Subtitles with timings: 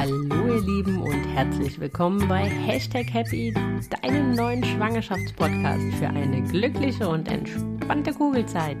[0.00, 3.52] Hallo ihr Lieben und herzlich willkommen bei Hashtag Happy,
[4.00, 8.78] deinem neuen Schwangerschaftspodcast für eine glückliche und entspannte Kugelzeit.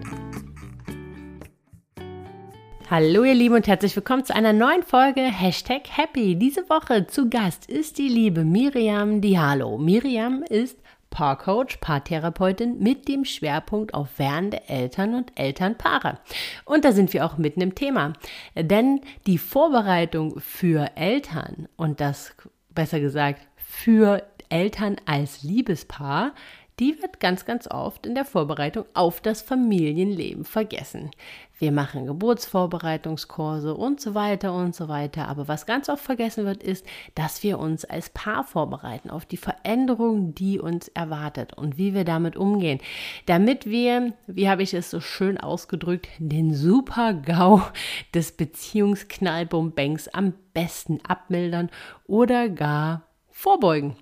[2.88, 6.36] Hallo ihr Lieben und herzlich willkommen zu einer neuen Folge Hashtag Happy.
[6.36, 9.76] Diese Woche zu Gast ist die liebe Miriam Diallo.
[9.76, 10.78] Miriam ist
[11.10, 16.18] Paarcoach, Paartherapeutin mit dem Schwerpunkt auf werdende Eltern und Elternpaare.
[16.64, 18.14] Und da sind wir auch mitten im Thema.
[18.54, 22.34] Denn die Vorbereitung für Eltern und das
[22.74, 26.32] besser gesagt für Eltern als Liebespaar
[26.80, 31.10] die wird ganz, ganz oft in der Vorbereitung auf das Familienleben vergessen.
[31.58, 35.28] Wir machen Geburtsvorbereitungskurse und so weiter und so weiter.
[35.28, 39.36] Aber was ganz oft vergessen wird, ist, dass wir uns als Paar vorbereiten auf die
[39.36, 42.80] Veränderung, die uns erwartet und wie wir damit umgehen,
[43.26, 47.60] damit wir, wie habe ich es so schön ausgedrückt, den Super-GAU
[48.14, 51.68] des Beziehungsknallbumbangs am besten abmildern
[52.06, 53.96] oder gar vorbeugen.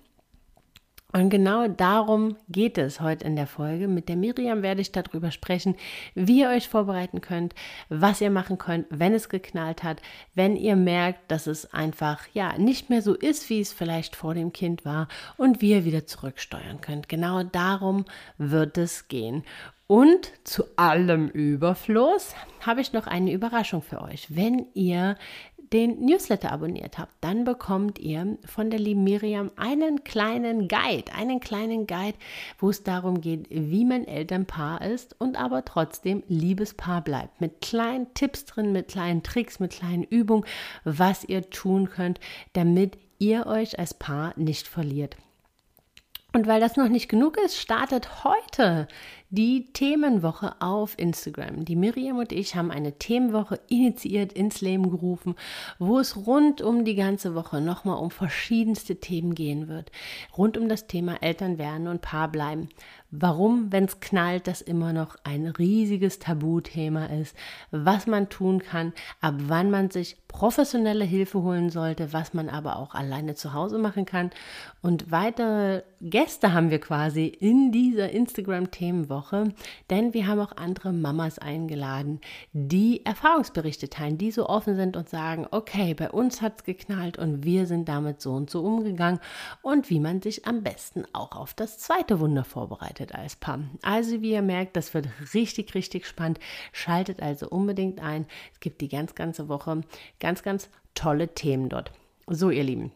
[1.18, 3.88] Und genau darum geht es heute in der Folge.
[3.88, 5.74] Mit der Miriam werde ich darüber sprechen,
[6.14, 7.56] wie ihr euch vorbereiten könnt,
[7.88, 10.00] was ihr machen könnt, wenn es geknallt hat,
[10.36, 14.34] wenn ihr merkt, dass es einfach ja nicht mehr so ist, wie es vielleicht vor
[14.34, 17.08] dem Kind war und wie ihr wieder zurücksteuern könnt.
[17.08, 18.04] Genau darum
[18.36, 19.42] wird es gehen.
[19.88, 24.36] Und zu allem Überfluss habe ich noch eine Überraschung für euch.
[24.36, 25.16] Wenn ihr
[25.72, 31.40] den Newsletter abonniert habt, dann bekommt ihr von der lieben Miriam einen kleinen Guide, einen
[31.40, 32.16] kleinen Guide,
[32.58, 37.40] wo es darum geht, wie man Elternpaar ist und aber trotzdem Liebespaar bleibt.
[37.40, 40.44] Mit kleinen Tipps drin, mit kleinen Tricks, mit kleinen Übungen,
[40.84, 42.20] was ihr tun könnt,
[42.52, 45.16] damit ihr euch als Paar nicht verliert.
[46.34, 48.86] Und weil das noch nicht genug ist, startet heute
[49.30, 51.66] die Themenwoche auf Instagram.
[51.66, 55.34] Die Miriam und ich haben eine Themenwoche initiiert, ins Leben gerufen,
[55.78, 59.92] wo es rund um die ganze Woche nochmal um verschiedenste Themen gehen wird.
[60.36, 62.70] Rund um das Thema Eltern werden und Paar bleiben.
[63.10, 67.34] Warum, wenn es knallt, das immer noch ein riesiges Tabuthema ist,
[67.70, 72.76] was man tun kann, ab wann man sich professionelle Hilfe holen sollte, was man aber
[72.76, 74.30] auch alleine zu Hause machen kann.
[74.82, 79.52] Und weitere Gäste haben wir quasi in dieser Instagram-Themenwoche Woche,
[79.90, 82.20] denn wir haben auch andere Mamas eingeladen,
[82.52, 87.18] die Erfahrungsberichte teilen, die so offen sind und sagen, okay, bei uns hat es geknallt
[87.18, 89.18] und wir sind damit so und so umgegangen
[89.62, 93.60] und wie man sich am besten auch auf das zweite Wunder vorbereitet als Paar.
[93.82, 96.38] Also wie ihr merkt, das wird richtig, richtig spannend.
[96.72, 98.26] Schaltet also unbedingt ein.
[98.52, 99.80] Es gibt die ganz ganze Woche
[100.20, 101.90] ganz, ganz tolle Themen dort.
[102.28, 102.92] So, ihr Lieben.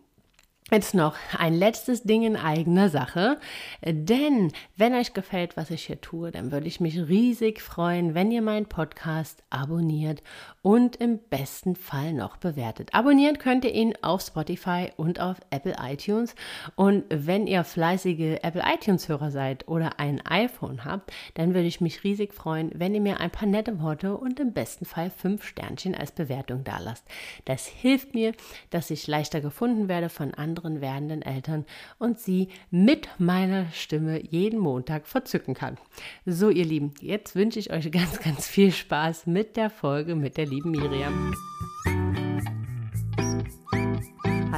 [0.71, 3.39] Jetzt noch ein letztes Ding in eigener Sache,
[3.85, 8.31] denn wenn euch gefällt, was ich hier tue, dann würde ich mich riesig freuen, wenn
[8.31, 10.23] ihr meinen Podcast abonniert
[10.63, 12.95] und im besten Fall noch bewertet.
[12.95, 16.35] Abonnieren könnt ihr ihn auf Spotify und auf Apple iTunes
[16.75, 21.83] und wenn ihr fleißige Apple iTunes Hörer seid oder ein iPhone habt, dann würde ich
[21.83, 25.45] mich riesig freuen, wenn ihr mir ein paar nette Worte und im besten Fall fünf
[25.45, 27.05] Sternchen als Bewertung dalasst.
[27.45, 28.33] Das hilft mir,
[28.71, 31.65] dass ich leichter gefunden werde von anderen anderen werdenden Eltern
[31.99, 35.79] und sie mit meiner Stimme jeden Montag verzücken kann.
[36.27, 40.37] So, ihr Lieben, jetzt wünsche ich euch ganz, ganz viel Spaß mit der Folge mit
[40.37, 41.35] der lieben Miriam.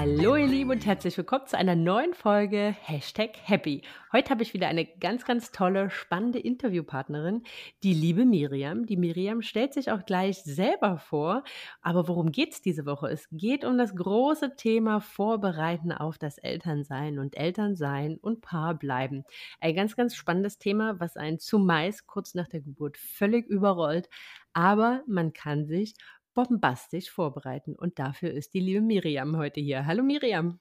[0.07, 3.81] Hallo ihr Lieben und herzlich willkommen zu einer neuen Folge Hashtag Happy.
[4.13, 7.43] Heute habe ich wieder eine ganz, ganz tolle, spannende Interviewpartnerin,
[7.83, 8.85] die liebe Miriam.
[8.85, 11.43] Die Miriam stellt sich auch gleich selber vor.
[11.81, 13.09] Aber worum geht es diese Woche?
[13.09, 19.25] Es geht um das große Thema Vorbereiten auf das Elternsein und Elternsein und Paar bleiben.
[19.59, 24.11] Ein ganz, ganz spannendes Thema, was einen zumeist kurz nach der Geburt völlig überrollt.
[24.53, 25.95] Aber man kann sich
[26.35, 27.75] bombastisch vorbereiten.
[27.77, 29.87] Und dafür ist die liebe Miriam heute hier.
[29.87, 30.59] Hallo Miriam.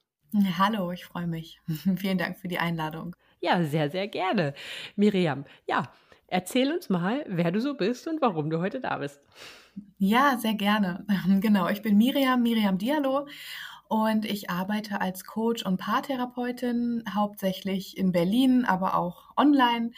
[0.58, 1.60] Hallo, ich freue mich.
[1.98, 3.16] Vielen Dank für die Einladung.
[3.40, 4.54] Ja, sehr, sehr gerne.
[4.96, 5.92] Miriam, ja,
[6.28, 9.20] erzähl uns mal, wer du so bist und warum du heute da bist.
[9.98, 11.06] Ja, sehr gerne.
[11.42, 13.28] Genau, ich bin Miriam, Miriam Diallo
[13.88, 19.92] und ich arbeite als Coach und Paartherapeutin, hauptsächlich in Berlin, aber auch online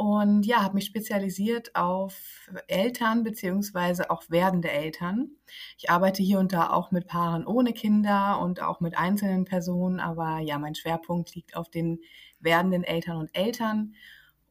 [0.00, 5.32] und ja, habe mich spezialisiert auf Eltern beziehungsweise auch werdende Eltern.
[5.76, 10.00] Ich arbeite hier und da auch mit Paaren ohne Kinder und auch mit einzelnen Personen,
[10.00, 12.00] aber ja, mein Schwerpunkt liegt auf den
[12.38, 13.94] werdenden Eltern und Eltern.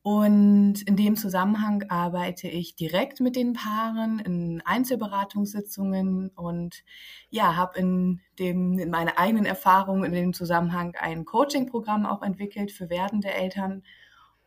[0.03, 6.83] Und in dem Zusammenhang arbeite ich direkt mit den Paaren in Einzelberatungssitzungen und
[7.31, 12.91] ja, habe in in meiner eigenen Erfahrung in dem Zusammenhang ein Coaching-Programm auch entwickelt für
[12.91, 13.81] werdende Eltern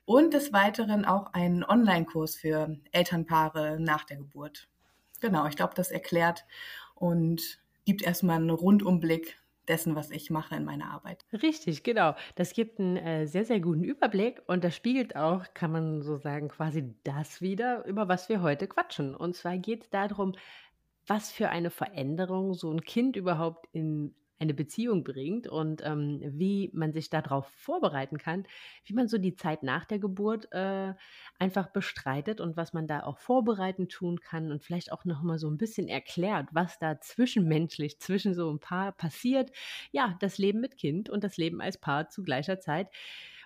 [0.04, 4.68] und des Weiteren auch einen Online-Kurs für Elternpaare nach der Geburt.
[5.20, 6.44] Genau, ich glaube, das erklärt
[6.94, 9.38] und gibt erstmal einen Rundumblick
[9.68, 11.24] dessen, was ich mache in meiner Arbeit.
[11.32, 12.14] Richtig, genau.
[12.34, 16.16] Das gibt einen äh, sehr, sehr guten Überblick und das spiegelt auch, kann man so
[16.16, 19.14] sagen, quasi das wieder, über was wir heute quatschen.
[19.14, 20.34] Und zwar geht es darum,
[21.06, 26.70] was für eine Veränderung so ein Kind überhaupt in eine Beziehung bringt und ähm, wie
[26.74, 28.44] man sich darauf vorbereiten kann,
[28.84, 30.94] wie man so die Zeit nach der Geburt äh,
[31.38, 35.38] einfach bestreitet und was man da auch vorbereitend tun kann und vielleicht auch noch mal
[35.38, 39.50] so ein bisschen erklärt, was da zwischenmenschlich zwischen so ein Paar passiert.
[39.92, 42.88] Ja, das Leben mit Kind und das Leben als Paar zu gleicher Zeit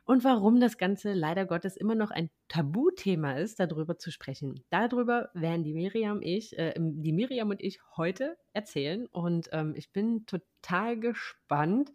[0.06, 4.64] und warum das Ganze leider Gottes immer noch ein Tabuthema ist, darüber zu sprechen.
[4.70, 9.93] Darüber werden die Miriam, ich, äh, die Miriam und ich heute erzählen und ähm, ich
[9.93, 11.93] bin total gespannt.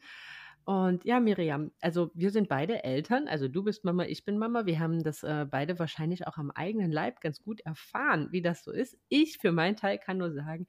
[0.66, 4.66] Und ja, Miriam, also wir sind beide Eltern, also du bist Mama, ich bin Mama.
[4.66, 8.66] Wir haben das äh, beide wahrscheinlich auch am eigenen Leib ganz gut erfahren, wie das
[8.66, 8.98] so ist.
[9.08, 10.68] Ich für meinen Teil kann nur sagen,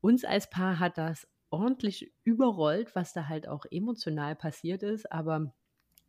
[0.00, 5.54] uns als Paar hat das ordentlich überrollt, was da halt auch emotional passiert ist, aber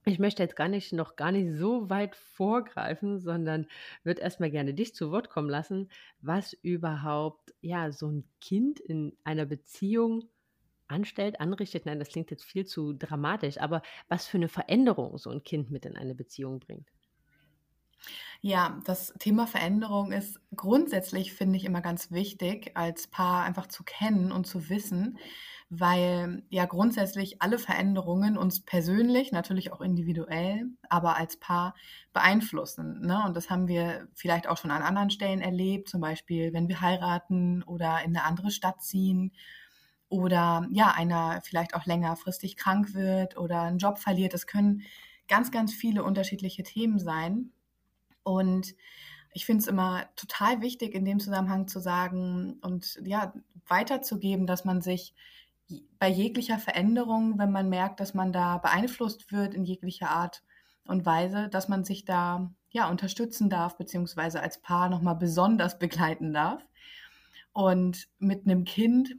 [0.06, 3.68] ich möchte jetzt gar nicht, noch gar nicht so weit vorgreifen, sondern
[4.04, 5.90] würde erstmal gerne dich zu Wort kommen lassen,
[6.22, 10.26] was überhaupt, ja, so ein Kind in einer Beziehung
[10.88, 11.86] anstellt, anrichtet.
[11.86, 15.70] Nein, das klingt jetzt viel zu dramatisch, aber was für eine Veränderung so ein Kind
[15.72, 16.90] mit in eine Beziehung bringt.
[18.42, 23.84] Ja, das Thema Veränderung ist grundsätzlich, finde ich, immer ganz wichtig, als Paar einfach zu
[23.84, 25.18] kennen und zu wissen,
[25.70, 31.76] weil ja grundsätzlich alle Veränderungen uns persönlich, natürlich auch individuell, aber als Paar
[32.12, 33.02] beeinflussen.
[33.02, 33.22] Ne?
[33.26, 36.82] Und das haben wir vielleicht auch schon an anderen Stellen erlebt, zum Beispiel, wenn wir
[36.82, 39.32] heiraten oder in eine andere Stadt ziehen
[40.10, 44.34] oder ja, einer vielleicht auch längerfristig krank wird oder einen Job verliert.
[44.34, 44.82] Das können
[45.28, 47.52] ganz, ganz viele unterschiedliche Themen sein.
[48.24, 48.74] Und
[49.34, 53.34] ich finde es immer total wichtig, in dem Zusammenhang zu sagen und ja,
[53.68, 55.14] weiterzugeben, dass man sich
[56.00, 60.44] bei jeglicher Veränderung, wenn man merkt, dass man da beeinflusst wird in jeglicher Art
[60.86, 66.34] und Weise, dass man sich da ja unterstützen darf, beziehungsweise als Paar nochmal besonders begleiten
[66.34, 66.66] darf.
[67.52, 69.16] Und mit einem Kind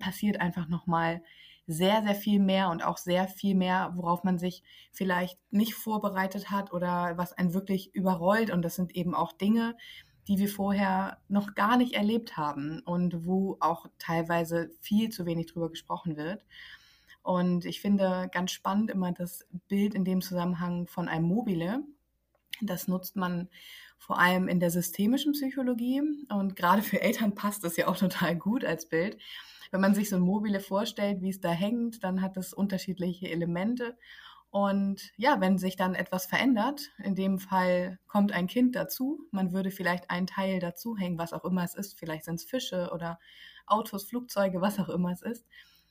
[0.00, 1.22] passiert einfach nochmal
[1.66, 4.62] sehr, sehr viel mehr und auch sehr viel mehr, worauf man sich
[4.92, 8.50] vielleicht nicht vorbereitet hat oder was einen wirklich überrollt.
[8.50, 9.76] Und das sind eben auch Dinge,
[10.28, 15.46] die wir vorher noch gar nicht erlebt haben und wo auch teilweise viel zu wenig
[15.46, 16.44] drüber gesprochen wird.
[17.22, 21.82] Und ich finde ganz spannend immer das Bild in dem Zusammenhang von einem Mobile.
[22.60, 23.48] Das nutzt man
[23.98, 28.36] vor allem in der systemischen Psychologie und gerade für Eltern passt das ja auch total
[28.36, 29.18] gut als Bild.
[29.70, 33.30] Wenn man sich so ein Mobile vorstellt, wie es da hängt, dann hat es unterschiedliche
[33.30, 33.96] Elemente
[34.54, 39.52] und ja, wenn sich dann etwas verändert, in dem Fall kommt ein Kind dazu, man
[39.52, 42.90] würde vielleicht einen Teil dazu hängen, was auch immer es ist, vielleicht sind es Fische
[42.94, 43.18] oder
[43.66, 45.44] Autos, Flugzeuge, was auch immer es ist.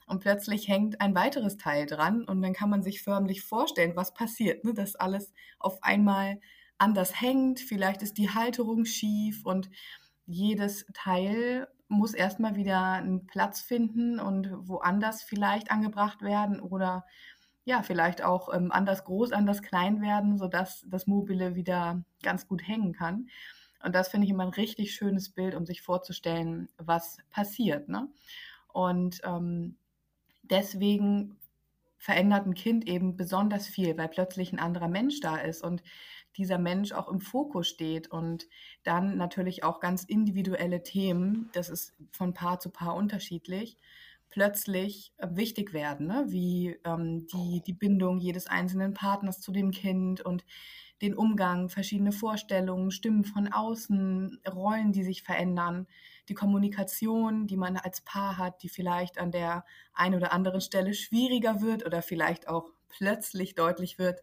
[0.07, 4.13] Und plötzlich hängt ein weiteres Teil dran und dann kann man sich förmlich vorstellen, was
[4.13, 4.73] passiert, ne?
[4.73, 6.39] dass alles auf einmal
[6.77, 9.69] anders hängt, vielleicht ist die Halterung schief und
[10.25, 17.05] jedes Teil muss erstmal wieder einen Platz finden und woanders vielleicht angebracht werden oder
[17.65, 22.67] ja, vielleicht auch ähm, anders groß, anders klein werden, sodass das Mobile wieder ganz gut
[22.67, 23.29] hängen kann.
[23.83, 27.89] Und das finde ich immer ein richtig schönes Bild, um sich vorzustellen, was passiert.
[27.89, 28.07] Ne?
[28.71, 29.75] Und ähm,
[30.43, 31.37] deswegen
[31.97, 35.83] verändert ein Kind eben besonders viel, weil plötzlich ein anderer Mensch da ist und
[36.35, 38.47] dieser Mensch auch im Fokus steht und
[38.83, 43.77] dann natürlich auch ganz individuelle Themen, das ist von Paar zu Paar unterschiedlich,
[44.33, 46.25] plötzlich äh, wichtig werden, ne?
[46.27, 50.43] wie ähm, die, die Bindung jedes einzelnen Partners zu dem Kind und
[51.03, 55.85] den Umgang, verschiedene Vorstellungen, Stimmen von außen, Rollen, die sich verändern,
[56.29, 60.95] die Kommunikation, die man als Paar hat, die vielleicht an der einen oder anderen Stelle
[60.95, 64.19] schwieriger wird oder vielleicht auch plötzlich deutlich wird,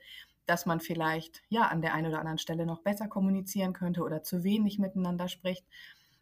[0.46, 4.24] dass man vielleicht ja an der einen oder anderen Stelle noch besser kommunizieren könnte oder
[4.24, 5.64] zu wenig miteinander spricht.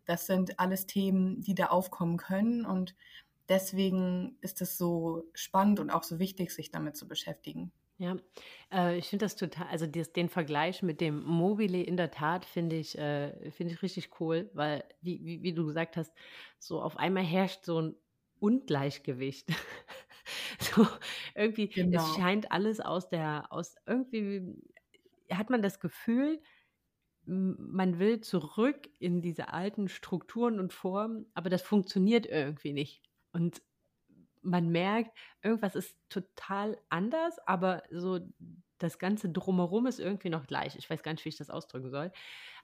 [0.05, 2.95] Das sind alles Themen, die da aufkommen können und
[3.49, 7.73] deswegen ist es so spannend und auch so wichtig, sich damit zu beschäftigen.
[8.01, 8.17] Ja,
[8.73, 12.45] äh, ich finde das total, also des, den Vergleich mit dem Mobile in der Tat
[12.45, 16.13] finde ich, äh, finde ich richtig cool, weil, wie, wie, wie, du gesagt hast,
[16.61, 17.97] so auf einmal herrscht so ein
[18.39, 19.49] Ungleichgewicht.
[20.61, 20.87] so
[21.35, 22.01] irgendwie, genau.
[22.01, 24.55] es scheint alles aus der, aus irgendwie
[25.29, 26.41] hat man das Gefühl,
[27.27, 33.03] man will zurück in diese alten Strukturen und Formen, aber das funktioniert irgendwie nicht.
[33.39, 33.63] Und
[34.43, 38.21] man merkt, irgendwas ist total anders, aber so
[38.79, 40.77] das Ganze drumherum ist irgendwie noch gleich.
[40.77, 42.13] Ich weiß gar nicht, wie ich das ausdrücken soll.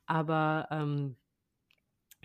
[0.06, 1.16] Aber ähm,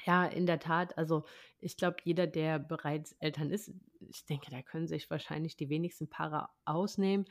[0.05, 0.97] Ja, in der Tat.
[0.97, 1.25] Also
[1.59, 6.09] ich glaube, jeder, der bereits Eltern ist, ich denke, da können sich wahrscheinlich die wenigsten
[6.09, 7.25] Paare ausnehmen.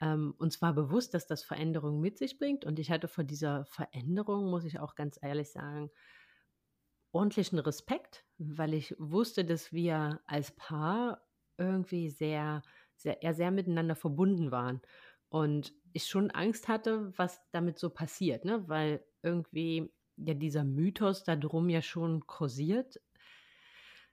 [0.00, 2.64] Ähm, und zwar bewusst, dass das Veränderungen mit sich bringt.
[2.64, 5.90] Und ich hatte vor dieser Veränderung, muss ich auch ganz ehrlich sagen,
[7.12, 12.62] ordentlichen Respekt, weil ich wusste, dass wir als Paar irgendwie sehr,
[12.96, 14.80] sehr, eher sehr miteinander verbunden waren.
[15.28, 18.68] Und ich schon Angst hatte, was damit so passiert, ne?
[18.68, 23.00] Weil irgendwie ja dieser Mythos da drum ja schon kursiert.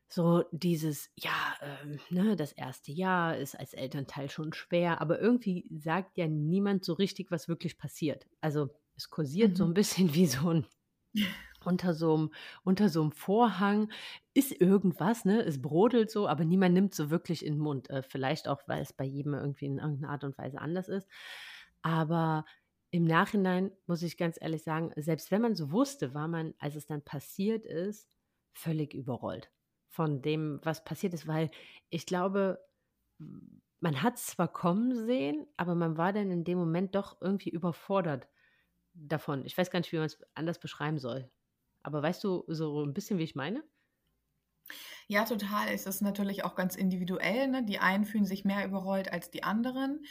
[0.08, 5.68] So dieses, ja, ähm, ne, das erste Jahr ist als Elternteil schon schwer, aber irgendwie
[5.76, 8.28] sagt ja niemand so richtig, was wirklich passiert.
[8.40, 9.56] Also es kursiert mhm.
[9.56, 10.68] so ein bisschen wie so ein
[11.66, 12.32] unter so einem,
[12.64, 13.92] unter so einem Vorhang
[14.34, 15.42] ist irgendwas, ne?
[15.42, 17.90] Es brodelt so, aber niemand nimmt so wirklich in den Mund.
[17.90, 21.08] Äh, vielleicht auch, weil es bei jedem irgendwie in irgendeiner Art und Weise anders ist.
[21.82, 22.46] Aber
[22.92, 26.76] im Nachhinein muss ich ganz ehrlich sagen, selbst wenn man so wusste, war man, als
[26.76, 28.10] es dann passiert ist,
[28.54, 29.52] völlig überrollt
[29.90, 31.50] von dem, was passiert ist, weil
[31.90, 32.60] ich glaube,
[33.80, 37.50] man hat es zwar kommen sehen, aber man war dann in dem Moment doch irgendwie
[37.50, 38.28] überfordert
[38.94, 39.46] davon.
[39.46, 41.30] Ich weiß gar nicht, wie man es anders beschreiben soll.
[41.86, 43.64] Aber weißt du so ein bisschen, wie ich meine?
[45.08, 45.70] Ja, total.
[45.74, 47.48] Es ist natürlich auch ganz individuell.
[47.48, 47.64] Ne?
[47.66, 50.06] Die einen fühlen sich mehr überrollt als die anderen.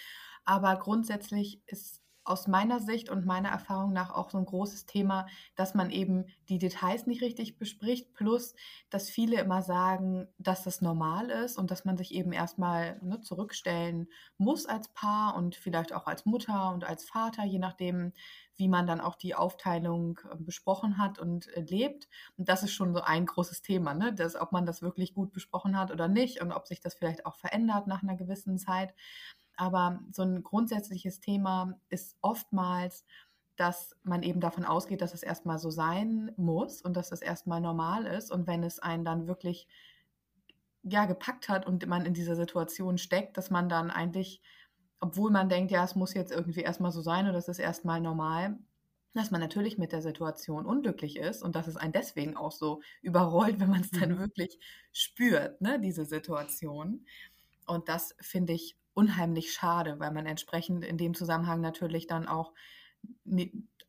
[0.45, 5.27] Aber grundsätzlich ist aus meiner Sicht und meiner Erfahrung nach auch so ein großes Thema,
[5.57, 8.55] dass man eben die Details nicht richtig bespricht, plus
[8.89, 13.21] dass viele immer sagen, dass das normal ist und dass man sich eben erstmal ne,
[13.21, 18.15] zurückstellen muss als Paar und vielleicht auch als Mutter und als Vater, je nachdem,
[18.57, 22.09] wie man dann auch die Aufteilung äh, besprochen hat und äh, lebt.
[22.37, 24.13] Und das ist schon so ein großes Thema, ne?
[24.13, 27.27] dass, ob man das wirklich gut besprochen hat oder nicht und ob sich das vielleicht
[27.27, 28.95] auch verändert nach einer gewissen Zeit.
[29.57, 33.05] Aber so ein grundsätzliches Thema ist oftmals,
[33.57, 37.61] dass man eben davon ausgeht, dass es erstmal so sein muss und dass es erstmal
[37.61, 38.33] normal ist.
[38.33, 39.69] Und wenn es einen dann wirklich
[40.83, 44.43] ja gepackt hat und man in dieser Situation steckt, dass man dann eigentlich,
[45.05, 48.01] obwohl man denkt, ja, es muss jetzt irgendwie erstmal so sein oder es ist erstmal
[48.01, 48.57] normal,
[49.13, 52.81] dass man natürlich mit der Situation unglücklich ist und dass es einen deswegen auch so
[53.03, 54.19] überrollt, wenn man es dann mhm.
[54.19, 54.59] wirklich
[54.93, 57.05] spürt, ne, diese Situation.
[57.67, 62.55] Und das finde ich unheimlich schade, weil man entsprechend in dem Zusammenhang natürlich dann auch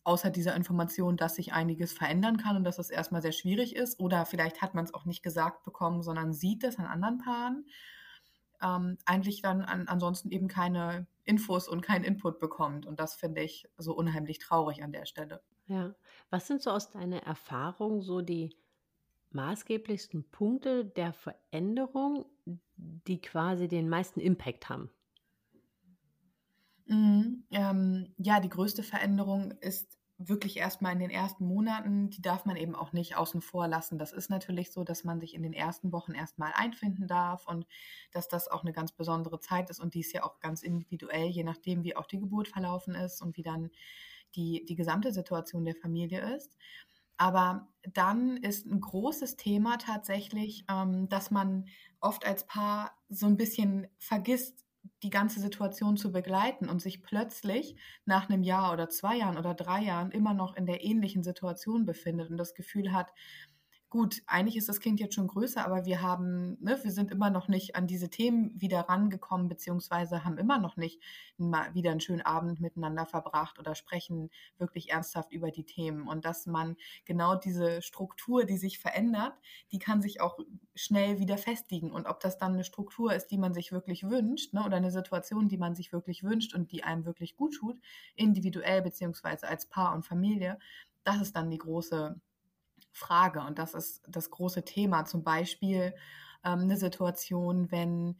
[0.04, 4.02] außer dieser Information, dass sich einiges verändern kann und dass es erstmal sehr schwierig ist
[4.02, 7.66] oder vielleicht hat man es auch nicht gesagt bekommen, sondern sieht es an anderen Paaren,
[8.62, 12.86] ähm, eigentlich dann an, ansonsten eben keine Infos und keinen Input bekommt.
[12.86, 15.42] Und das finde ich so unheimlich traurig an der Stelle.
[15.68, 15.96] Ja,
[16.30, 18.56] was sind so aus deiner Erfahrung so die
[19.32, 22.26] maßgeblichsten Punkte der Veränderung,
[22.76, 24.90] die quasi den meisten Impact haben?
[26.86, 32.46] Mhm, ähm, ja, die größte Veränderung ist wirklich erstmal in den ersten Monaten, die darf
[32.46, 34.00] man eben auch nicht außen vor lassen.
[34.00, 37.66] Das ist natürlich so, dass man sich in den ersten Wochen erstmal einfinden darf und
[38.12, 41.28] dass das auch eine ganz besondere Zeit ist und die ist ja auch ganz individuell,
[41.28, 43.72] je nachdem, wie auch die Geburt verlaufen ist und wie dann
[44.36, 46.58] die, die gesamte Situation der Familie ist.
[47.18, 51.68] Aber dann ist ein großes Thema tatsächlich, ähm, dass man
[52.02, 54.65] oft als Paar so ein bisschen vergisst,
[55.04, 57.76] die ganze Situation zu begleiten und sich plötzlich
[58.06, 61.86] nach einem Jahr oder zwei Jahren oder drei Jahren immer noch in der ähnlichen Situation
[61.86, 63.12] befindet und das Gefühl hat,
[63.96, 67.30] gut, eigentlich ist das Kind jetzt schon größer, aber wir haben, ne, wir sind immer
[67.30, 71.02] noch nicht an diese Themen wieder rangekommen, beziehungsweise haben immer noch nicht
[71.38, 76.10] mal wieder einen schönen Abend miteinander verbracht oder sprechen wirklich ernsthaft über die Themen.
[76.10, 76.76] Und dass man
[77.06, 79.32] genau diese Struktur, die sich verändert,
[79.72, 80.40] die kann sich auch
[80.76, 81.94] schnell wieder festigen.
[81.94, 84.92] Und ob das dann eine Struktur ist, die man sich wirklich wünscht, ne, oder eine
[84.92, 87.80] Situation, die man sich wirklich wünscht und die einem wirklich gut tut,
[88.16, 90.60] individuell beziehungsweise als Paar und Familie,
[91.06, 92.20] das ist dann die große
[92.96, 93.42] Frage.
[93.42, 95.06] Und das ist das große Thema.
[95.06, 95.94] Zum Beispiel
[96.44, 98.18] ähm, eine Situation, wenn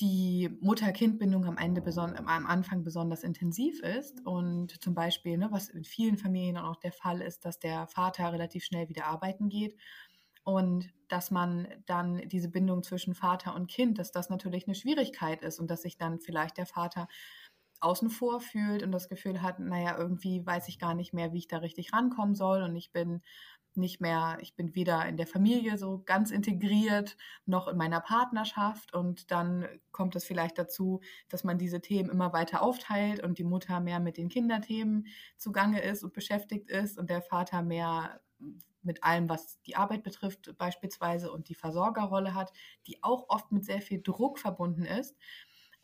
[0.00, 5.84] die Mutter-Kind-Bindung am Ende am Anfang besonders intensiv ist und zum Beispiel, ne, was in
[5.84, 9.76] vielen Familien auch der Fall ist, dass der Vater relativ schnell wieder arbeiten geht
[10.42, 15.42] und dass man dann diese Bindung zwischen Vater und Kind, dass das natürlich eine Schwierigkeit
[15.42, 17.06] ist und dass sich dann vielleicht der Vater
[17.80, 21.38] außen vor fühlt und das Gefühl hat, naja, irgendwie weiß ich gar nicht mehr, wie
[21.38, 23.22] ich da richtig rankommen soll und ich bin
[23.76, 27.16] nicht mehr, ich bin weder in der Familie so ganz integriert,
[27.46, 28.94] noch in meiner Partnerschaft.
[28.94, 33.44] Und dann kommt es vielleicht dazu, dass man diese Themen immer weiter aufteilt und die
[33.44, 38.20] Mutter mehr mit den Kinderthemen zugange ist und beschäftigt ist und der Vater mehr
[38.82, 42.52] mit allem, was die Arbeit betrifft, beispielsweise und die Versorgerrolle hat,
[42.86, 45.16] die auch oft mit sehr viel Druck verbunden ist.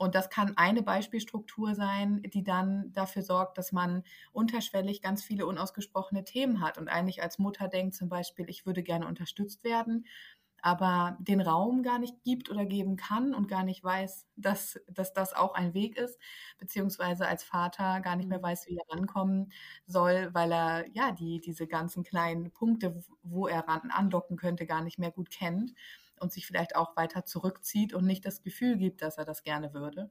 [0.01, 4.03] Und das kann eine Beispielstruktur sein, die dann dafür sorgt, dass man
[4.33, 8.83] unterschwellig ganz viele unausgesprochene Themen hat und eigentlich als Mutter denkt zum Beispiel, ich würde
[8.83, 10.07] gerne unterstützt werden
[10.63, 15.15] aber den Raum gar nicht gibt oder geben kann und gar nicht weiß, dass, dass
[15.15, 16.19] das auch ein Weg ist,
[16.59, 18.43] beziehungsweise als Vater gar nicht mehr mhm.
[18.43, 19.53] weiß, wie er rankommen
[19.87, 24.83] soll, weil er ja die, diese ganzen kleinen Punkte, wo er ran, andocken könnte, gar
[24.83, 25.73] nicht mehr gut kennt
[26.21, 29.75] und sich vielleicht auch weiter zurückzieht und nicht das Gefühl gibt, dass er das gerne
[29.75, 30.11] würde.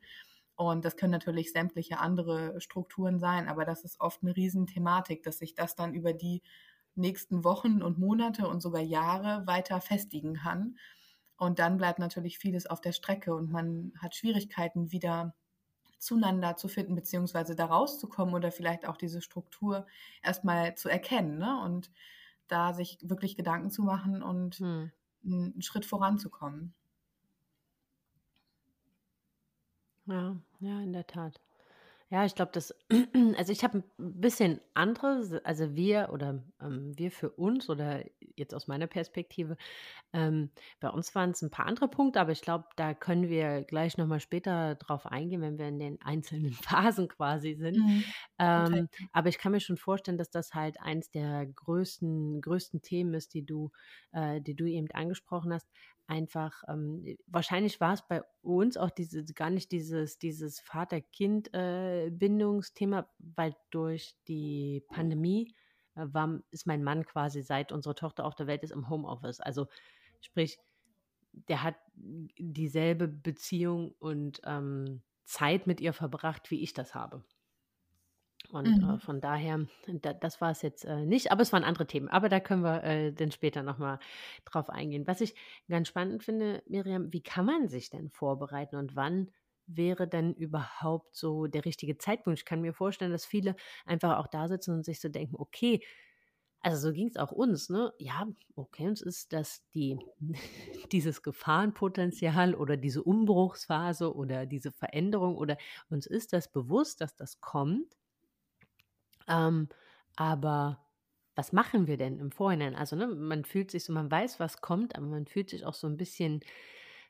[0.55, 5.37] Und das können natürlich sämtliche andere Strukturen sein, aber das ist oft eine Riesenthematik, dass
[5.37, 6.41] sich das dann über die
[6.95, 10.77] nächsten Wochen und Monate und sogar Jahre weiter festigen kann.
[11.37, 15.33] Und dann bleibt natürlich vieles auf der Strecke und man hat Schwierigkeiten, wieder
[15.99, 19.85] zueinander zu finden, beziehungsweise da rauszukommen oder vielleicht auch diese Struktur
[20.23, 21.61] erstmal zu erkennen ne?
[21.63, 21.91] und
[22.47, 24.91] da sich wirklich Gedanken zu machen und hm.
[25.23, 26.73] Einen Schritt voranzukommen.
[30.05, 31.39] Ja, ja, in der Tat.
[32.11, 32.73] Ja, ich glaube, das
[33.37, 38.03] also ich habe ein bisschen andere also wir oder, ähm, wir für uns oder
[38.35, 39.57] jetzt aus meiner Perspektive,
[40.13, 43.63] ähm, bei uns waren es ein paar andere Punkte, aber ich glaube, da können wir
[43.63, 47.77] gleich noch mal später drauf eingehen, wenn wir in den einzelnen Phasen quasi sind.
[47.77, 48.03] Mhm.
[48.39, 53.13] Ähm, aber ich kann mir schon vorstellen, dass das halt eins der größten größten Themen
[53.13, 53.71] ist, die du
[54.13, 55.67] äh, die du eben angesprochen hast
[56.09, 63.03] einfach, ähm, wahrscheinlich war es bei uns auch diese, gar nicht dieses, dieses Vater-Kind-Bindungsthema, äh,
[63.35, 65.53] weil durch die Pandemie
[65.95, 69.39] äh, war, ist mein Mann quasi seit unsere Tochter auf der Welt ist im Homeoffice.
[69.39, 69.67] Also
[70.19, 70.57] sprich,
[71.47, 77.23] der hat dieselbe Beziehung und ähm, Zeit mit ihr verbracht, wie ich das habe.
[78.51, 78.89] Und äh, mhm.
[78.95, 82.07] äh, von daher, da, das war es jetzt äh, nicht, aber es waren andere Themen.
[82.07, 83.99] Aber da können wir äh, dann später nochmal
[84.45, 85.07] drauf eingehen.
[85.07, 85.35] Was ich
[85.67, 89.31] ganz spannend finde, Miriam, wie kann man sich denn vorbereiten und wann
[89.67, 92.39] wäre denn überhaupt so der richtige Zeitpunkt?
[92.39, 95.81] Ich kann mir vorstellen, dass viele einfach auch da sitzen und sich so denken, okay,
[96.61, 97.93] also so ging es auch uns, ne?
[97.99, 99.97] Ja, okay, uns ist das die,
[100.91, 105.57] dieses Gefahrenpotenzial oder diese Umbruchsphase oder diese Veränderung oder
[105.89, 107.95] uns ist das bewusst, dass das kommt.
[109.29, 109.69] Ähm,
[110.15, 110.85] aber
[111.35, 112.75] was machen wir denn im Vorhinein?
[112.75, 115.73] Also, ne, man fühlt sich so, man weiß, was kommt, aber man fühlt sich auch
[115.73, 116.41] so ein bisschen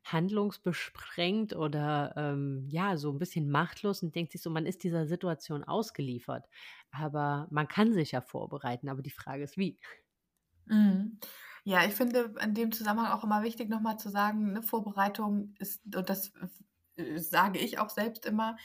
[0.05, 5.07] handlungsbesprengt oder ähm, ja, so ein bisschen machtlos und denkt sich so, man ist dieser
[5.07, 6.47] Situation ausgeliefert.
[6.91, 9.79] Aber man kann sich ja vorbereiten, aber die Frage ist, wie?
[10.65, 11.19] Mhm.
[11.63, 15.83] Ja, ich finde in dem Zusammenhang auch immer wichtig, nochmal zu sagen, ne, Vorbereitung ist,
[15.95, 16.31] und das
[16.95, 18.57] äh, sage ich auch selbst immer,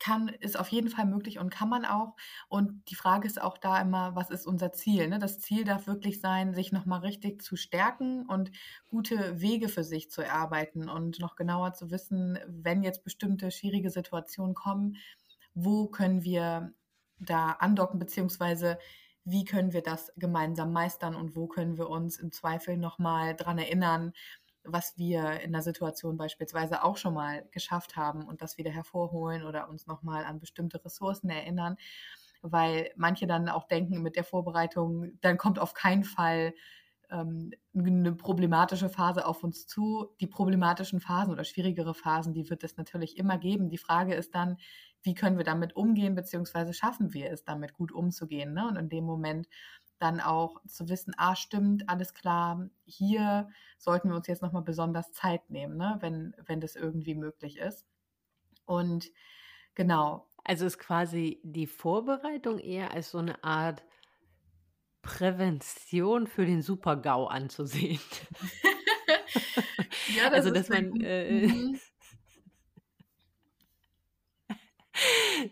[0.00, 2.16] kann, ist auf jeden Fall möglich und kann man auch.
[2.48, 5.08] Und die Frage ist auch da immer, was ist unser Ziel?
[5.08, 5.18] Ne?
[5.18, 8.50] Das Ziel darf wirklich sein, sich nochmal richtig zu stärken und
[8.88, 13.90] gute Wege für sich zu erarbeiten und noch genauer zu wissen, wenn jetzt bestimmte schwierige
[13.90, 14.96] Situationen kommen,
[15.54, 16.72] wo können wir
[17.18, 18.78] da andocken, beziehungsweise
[19.24, 23.58] wie können wir das gemeinsam meistern und wo können wir uns im Zweifel nochmal dran
[23.58, 24.12] erinnern,
[24.64, 29.44] was wir in der Situation beispielsweise auch schon mal geschafft haben und das wieder hervorholen
[29.44, 31.76] oder uns nochmal an bestimmte Ressourcen erinnern,
[32.42, 36.54] weil manche dann auch denken mit der Vorbereitung, dann kommt auf keinen Fall
[37.10, 40.08] ähm, eine problematische Phase auf uns zu.
[40.20, 43.68] Die problematischen Phasen oder schwierigere Phasen, die wird es natürlich immer geben.
[43.68, 44.56] Die Frage ist dann,
[45.02, 48.52] wie können wir damit umgehen, beziehungsweise schaffen wir es, damit gut umzugehen.
[48.52, 48.66] Ne?
[48.68, 49.48] Und in dem Moment
[50.00, 55.12] dann auch zu wissen, ah, stimmt, alles klar, hier sollten wir uns jetzt nochmal besonders
[55.12, 57.86] Zeit nehmen, ne, wenn, wenn das irgendwie möglich ist.
[58.64, 59.10] Und
[59.74, 60.26] genau.
[60.42, 63.84] Also ist quasi die Vorbereitung eher als so eine Art
[65.02, 68.00] Prävention für den Super-GAU anzusehen.
[70.16, 71.78] ja, das also, dass man, äh,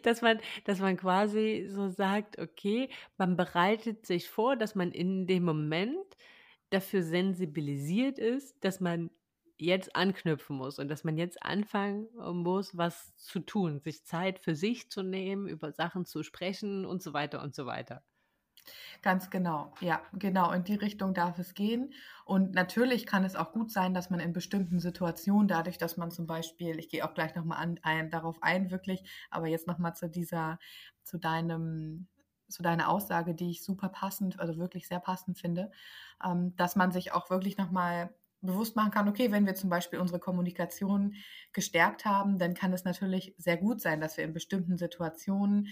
[0.03, 5.27] dass man, dass man quasi so sagt, okay, man bereitet sich vor, dass man in
[5.27, 6.17] dem Moment
[6.71, 9.11] dafür sensibilisiert ist, dass man
[9.59, 14.55] jetzt anknüpfen muss und dass man jetzt anfangen muss, was zu tun, sich Zeit für
[14.55, 18.05] sich zu nehmen, über Sachen zu sprechen und so weiter und so weiter.
[19.03, 20.51] Ganz genau, ja, genau.
[20.53, 21.93] In die Richtung darf es gehen.
[22.25, 26.11] Und natürlich kann es auch gut sein, dass man in bestimmten Situationen, dadurch, dass man
[26.11, 30.09] zum Beispiel, ich gehe auch gleich nochmal ein, darauf ein, wirklich, aber jetzt nochmal zu
[30.09, 30.59] dieser,
[31.05, 32.09] zu deinem,
[32.49, 35.71] zu deiner Aussage, die ich super passend, also wirklich sehr passend finde,
[36.25, 39.99] ähm, dass man sich auch wirklich nochmal bewusst machen kann, okay, wenn wir zum Beispiel
[39.99, 41.15] unsere Kommunikation
[41.53, 45.69] gestärkt haben, dann kann es natürlich sehr gut sein, dass wir in bestimmten Situationen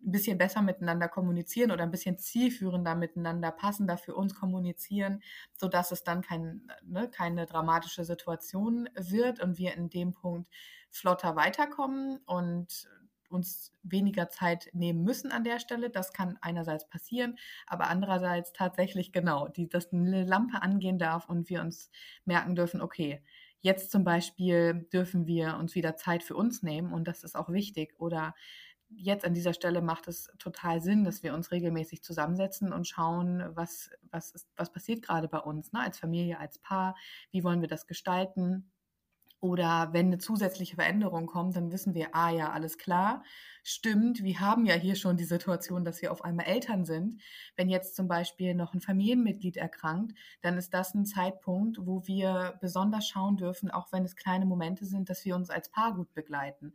[0.00, 5.22] ein bisschen besser miteinander kommunizieren oder ein bisschen zielführender miteinander passender für uns kommunizieren,
[5.54, 10.48] so dass es dann kein, ne, keine dramatische Situation wird und wir in dem Punkt
[10.90, 12.88] flotter weiterkommen und
[13.28, 15.90] uns weniger Zeit nehmen müssen an der Stelle.
[15.90, 21.50] Das kann einerseits passieren, aber andererseits tatsächlich genau, die, dass eine Lampe angehen darf und
[21.50, 21.90] wir uns
[22.24, 23.22] merken dürfen, okay,
[23.60, 27.50] jetzt zum Beispiel dürfen wir uns wieder Zeit für uns nehmen und das ist auch
[27.50, 27.94] wichtig.
[27.98, 28.34] Oder
[28.90, 33.44] jetzt an dieser Stelle macht es total Sinn, dass wir uns regelmäßig zusammensetzen und schauen,
[33.54, 35.80] was, was, ist, was passiert gerade bei uns, ne?
[35.80, 36.96] als Familie, als Paar,
[37.30, 38.70] wie wollen wir das gestalten
[39.40, 43.22] oder wenn eine zusätzliche Veränderung kommt, dann wissen wir, ah ja, alles klar,
[43.62, 47.20] stimmt, wir haben ja hier schon die Situation, dass wir auf einmal Eltern sind.
[47.56, 52.58] Wenn jetzt zum Beispiel noch ein Familienmitglied erkrankt, dann ist das ein Zeitpunkt, wo wir
[52.60, 56.12] besonders schauen dürfen, auch wenn es kleine Momente sind, dass wir uns als Paar gut
[56.14, 56.72] begleiten.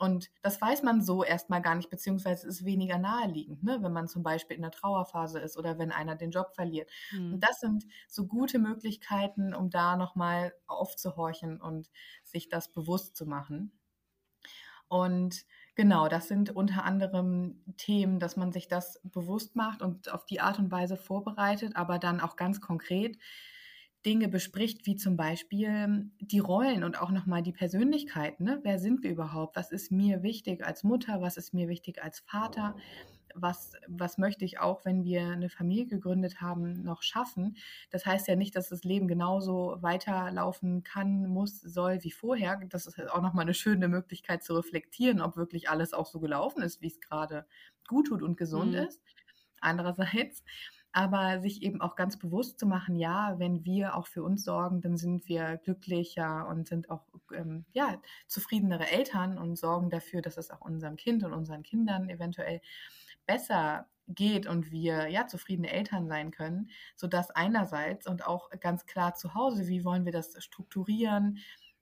[0.00, 3.82] Und das weiß man so erstmal gar nicht, beziehungsweise ist weniger naheliegend, ne?
[3.82, 6.90] wenn man zum Beispiel in der Trauerphase ist oder wenn einer den Job verliert.
[7.12, 7.34] Mhm.
[7.34, 11.90] Und das sind so gute Möglichkeiten, um da nochmal aufzuhorchen und
[12.24, 13.78] sich das bewusst zu machen.
[14.88, 20.24] Und genau, das sind unter anderem Themen, dass man sich das bewusst macht und auf
[20.24, 23.18] die Art und Weise vorbereitet, aber dann auch ganz konkret
[24.04, 28.40] Dinge bespricht, wie zum Beispiel die Rollen und auch nochmal die Persönlichkeit.
[28.40, 28.60] Ne?
[28.62, 29.56] Wer sind wir überhaupt?
[29.56, 31.20] Was ist mir wichtig als Mutter?
[31.20, 32.76] Was ist mir wichtig als Vater?
[33.34, 37.56] Was, was möchte ich auch, wenn wir eine Familie gegründet haben, noch schaffen?
[37.90, 42.60] Das heißt ja nicht, dass das Leben genauso weiterlaufen kann, muss, soll wie vorher.
[42.70, 46.62] Das ist auch nochmal eine schöne Möglichkeit zu reflektieren, ob wirklich alles auch so gelaufen
[46.62, 47.46] ist, wie es gerade
[47.86, 48.78] gut tut und gesund mhm.
[48.78, 49.00] ist.
[49.60, 50.42] Andererseits
[50.92, 54.80] aber sich eben auch ganz bewusst zu machen, ja, wenn wir auch für uns sorgen,
[54.80, 60.36] dann sind wir glücklicher und sind auch ähm, ja zufriedenere Eltern und sorgen dafür, dass
[60.36, 62.60] es auch unserem Kind und unseren Kindern eventuell
[63.26, 68.86] besser geht und wir ja zufriedene Eltern sein können, so dass einerseits und auch ganz
[68.86, 71.38] klar zu Hause, wie wollen wir das strukturieren,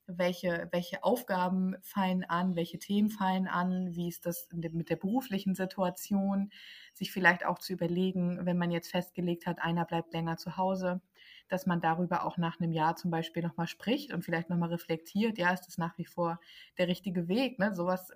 [0.08, 5.54] welche, welche Aufgaben fallen an, welche Themen fallen an, wie ist das mit der beruflichen
[5.54, 6.50] Situation,
[6.94, 11.00] sich vielleicht auch zu überlegen, wenn man jetzt festgelegt hat, einer bleibt länger zu Hause,
[11.48, 15.38] dass man darüber auch nach einem Jahr zum Beispiel nochmal spricht und vielleicht nochmal reflektiert,
[15.38, 16.40] ja, ist das nach wie vor
[16.76, 17.58] der richtige Weg?
[17.58, 17.74] Ne?
[17.74, 18.10] Sowas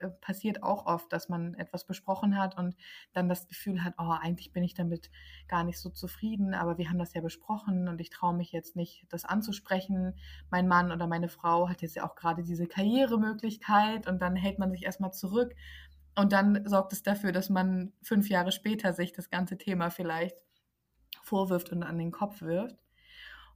[0.00, 2.76] äh, passiert auch oft, dass man etwas besprochen hat und
[3.12, 5.10] dann das Gefühl hat, oh, eigentlich bin ich damit
[5.48, 8.76] gar nicht so zufrieden, aber wir haben das ja besprochen und ich traue mich jetzt
[8.76, 10.14] nicht, das anzusprechen.
[10.50, 14.58] Mein Mann oder meine Frau hat jetzt ja auch gerade diese Karrieremöglichkeit und dann hält
[14.58, 15.54] man sich erstmal zurück.
[16.18, 20.36] Und dann sorgt es dafür, dass man fünf Jahre später sich das ganze Thema vielleicht
[21.26, 22.76] vorwirft und an den Kopf wirft.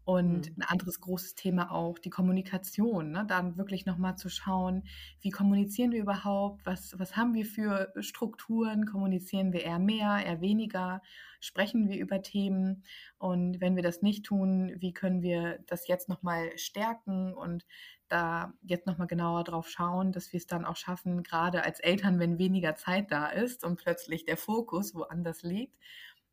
[0.05, 0.57] Und mhm.
[0.57, 3.25] ein anderes großes Thema auch die Kommunikation, ne?
[3.29, 4.83] dann wirklich nochmal zu schauen,
[5.21, 10.41] wie kommunizieren wir überhaupt, was, was haben wir für Strukturen, kommunizieren wir eher mehr, eher
[10.41, 11.03] weniger,
[11.39, 12.83] sprechen wir über Themen
[13.19, 17.67] und wenn wir das nicht tun, wie können wir das jetzt nochmal stärken und
[18.09, 22.19] da jetzt nochmal genauer drauf schauen, dass wir es dann auch schaffen, gerade als Eltern,
[22.19, 25.77] wenn weniger Zeit da ist und plötzlich der Fokus woanders liegt,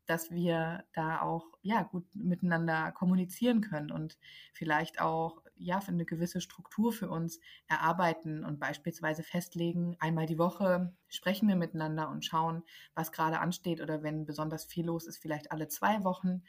[0.08, 4.18] dass wir da auch ja gut miteinander kommunizieren können und
[4.52, 10.38] vielleicht auch ja für eine gewisse Struktur für uns erarbeiten und beispielsweise festlegen, einmal die
[10.38, 12.62] Woche sprechen wir miteinander und schauen,
[12.94, 16.42] was gerade ansteht oder wenn besonders viel los ist, vielleicht alle zwei Wochen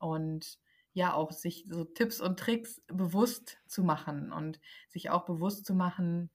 [0.00, 0.58] und
[0.92, 5.74] ja auch sich so Tipps und Tricks bewusst zu machen und sich auch bewusst zu
[5.74, 6.30] machen,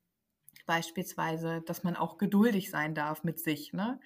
[0.65, 3.99] beispielsweise, dass man auch geduldig sein darf mit sich, ne?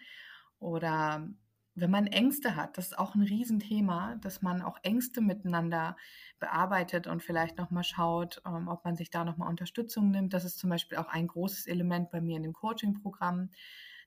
[0.59, 1.29] Oder
[1.75, 5.97] wenn man Ängste hat, das ist auch ein Riesenthema, dass man auch Ängste miteinander
[6.39, 10.33] bearbeitet und vielleicht nochmal schaut, ähm, ob man sich da nochmal Unterstützung nimmt.
[10.33, 13.51] Das ist zum Beispiel auch ein großes Element bei mir in dem Coaching-Programm.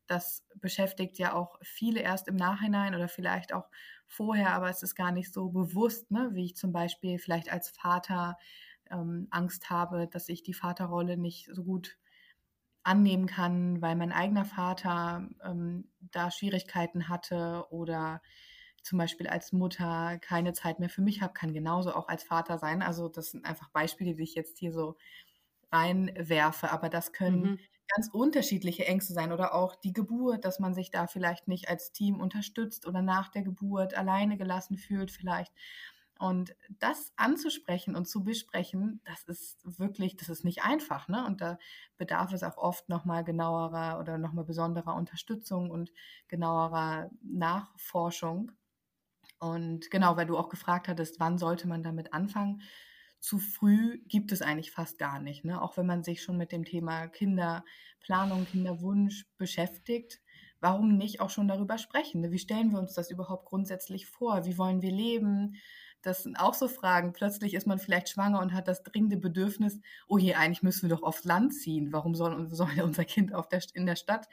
[0.06, 3.68] Das beschäftigt ja auch viele erst im Nachhinein oder vielleicht auch
[4.06, 6.30] vorher, aber es ist gar nicht so bewusst, ne?
[6.32, 8.38] wie ich zum Beispiel vielleicht als Vater
[8.90, 11.98] ähm, Angst habe, dass ich die Vaterrolle nicht so gut
[12.88, 18.22] annehmen kann, weil mein eigener Vater ähm, da Schwierigkeiten hatte oder
[18.82, 22.56] zum Beispiel als Mutter keine Zeit mehr für mich habe, kann genauso auch als Vater
[22.56, 22.80] sein.
[22.80, 24.96] Also das sind einfach Beispiele, die ich jetzt hier so
[25.70, 27.58] reinwerfe, aber das können mhm.
[27.94, 31.92] ganz unterschiedliche Ängste sein oder auch die Geburt, dass man sich da vielleicht nicht als
[31.92, 35.52] Team unterstützt oder nach der Geburt alleine gelassen fühlt vielleicht.
[36.18, 41.24] Und das anzusprechen und zu besprechen, das ist wirklich, das ist nicht einfach, ne?
[41.24, 41.58] Und da
[41.96, 45.92] bedarf es auch oft nochmal genauerer oder nochmal besonderer Unterstützung und
[46.26, 48.50] genauerer Nachforschung.
[49.38, 52.62] Und genau, weil du auch gefragt hattest, wann sollte man damit anfangen?
[53.20, 55.60] Zu früh gibt es eigentlich fast gar nicht, ne?
[55.62, 60.20] Auch wenn man sich schon mit dem Thema Kinderplanung, Kinderwunsch beschäftigt,
[60.60, 62.20] warum nicht auch schon darüber sprechen?
[62.20, 62.30] Ne?
[62.32, 64.44] Wie stellen wir uns das überhaupt grundsätzlich vor?
[64.44, 65.56] Wie wollen wir leben?
[66.02, 67.12] Das sind auch so Fragen.
[67.12, 70.96] Plötzlich ist man vielleicht schwanger und hat das dringende Bedürfnis, oh je, eigentlich müssen wir
[70.96, 71.92] doch aufs Land ziehen.
[71.92, 74.28] Warum soll, soll unser Kind auf der, in der Stadt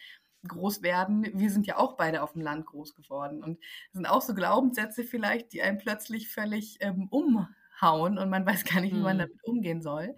[0.47, 1.27] groß werden?
[1.33, 3.43] Wir sind ja auch beide auf dem Land groß geworden.
[3.43, 8.45] Und das sind auch so Glaubenssätze vielleicht, die einen plötzlich völlig ähm, umhauen und man
[8.45, 9.21] weiß gar nicht, wie man mhm.
[9.21, 10.15] damit umgehen soll.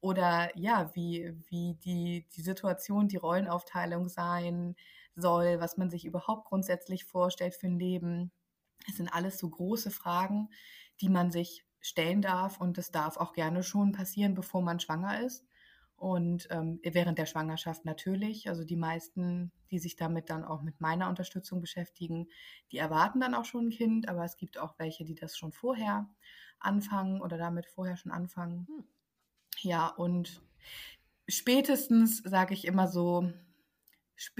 [0.00, 4.76] Oder ja, wie, wie die, die Situation, die Rollenaufteilung sein
[5.14, 8.32] soll, was man sich überhaupt grundsätzlich vorstellt für ein Leben
[8.88, 10.50] es sind alles so große Fragen,
[11.00, 15.20] die man sich stellen darf und das darf auch gerne schon passieren, bevor man schwanger
[15.20, 15.46] ist.
[15.96, 20.80] Und ähm, während der Schwangerschaft natürlich, also die meisten, die sich damit dann auch mit
[20.80, 22.28] meiner Unterstützung beschäftigen,
[22.72, 25.52] die erwarten dann auch schon ein Kind, aber es gibt auch welche, die das schon
[25.52, 26.08] vorher
[26.58, 28.66] anfangen oder damit vorher schon anfangen.
[28.66, 28.84] Hm.
[29.60, 30.40] Ja, und
[31.28, 33.30] spätestens, sage ich immer so,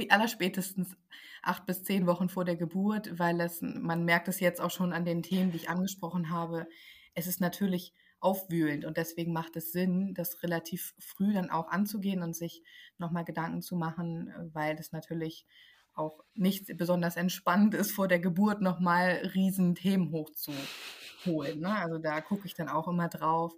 [0.09, 0.97] allerspätestens
[1.43, 4.93] acht bis zehn Wochen vor der Geburt, weil es, man merkt es jetzt auch schon
[4.93, 6.67] an den Themen, die ich angesprochen habe.
[7.15, 12.23] Es ist natürlich aufwühlend und deswegen macht es Sinn, das relativ früh dann auch anzugehen
[12.23, 12.63] und sich
[12.99, 15.47] nochmal Gedanken zu machen, weil es natürlich
[15.95, 21.61] auch nicht besonders entspannt ist, vor der Geburt nochmal riesen Themen hochzuholen.
[21.61, 21.75] Ne?
[21.75, 23.55] Also da gucke ich dann auch immer drauf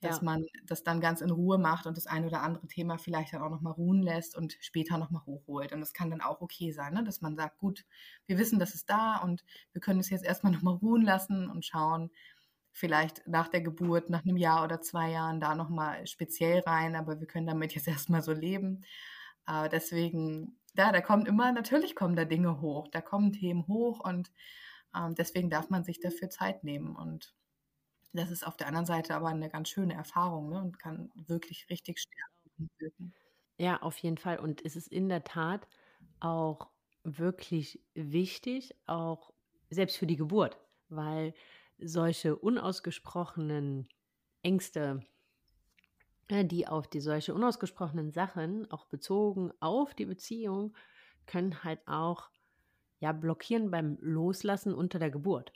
[0.00, 0.24] dass ja.
[0.24, 3.42] man das dann ganz in Ruhe macht und das ein oder andere Thema vielleicht dann
[3.42, 5.72] auch nochmal ruhen lässt und später nochmal hochholt.
[5.72, 7.02] Und das kann dann auch okay sein, ne?
[7.02, 7.84] dass man sagt, gut,
[8.26, 11.64] wir wissen, das ist da und wir können es jetzt erstmal nochmal ruhen lassen und
[11.64, 12.10] schauen,
[12.72, 17.18] vielleicht nach der Geburt, nach einem Jahr oder zwei Jahren da nochmal speziell rein, aber
[17.20, 18.84] wir können damit jetzt erstmal so leben.
[19.46, 24.00] Äh, deswegen, ja, da kommt immer, natürlich kommen da Dinge hoch, da kommen Themen hoch
[24.00, 24.30] und
[24.94, 27.34] ähm, deswegen darf man sich dafür Zeit nehmen und
[28.16, 31.68] das ist auf der anderen Seite aber eine ganz schöne Erfahrung ne, und kann wirklich
[31.70, 33.14] richtig stärken wirken.
[33.58, 34.38] Ja, auf jeden Fall.
[34.38, 35.66] Und es ist in der Tat
[36.20, 36.70] auch
[37.04, 39.32] wirklich wichtig, auch
[39.70, 41.34] selbst für die Geburt, weil
[41.78, 43.88] solche unausgesprochenen
[44.42, 45.02] Ängste,
[46.28, 50.76] äh, die auf die solche unausgesprochenen Sachen, auch bezogen auf die Beziehung,
[51.26, 52.30] können halt auch
[53.00, 55.52] ja blockieren beim Loslassen unter der Geburt.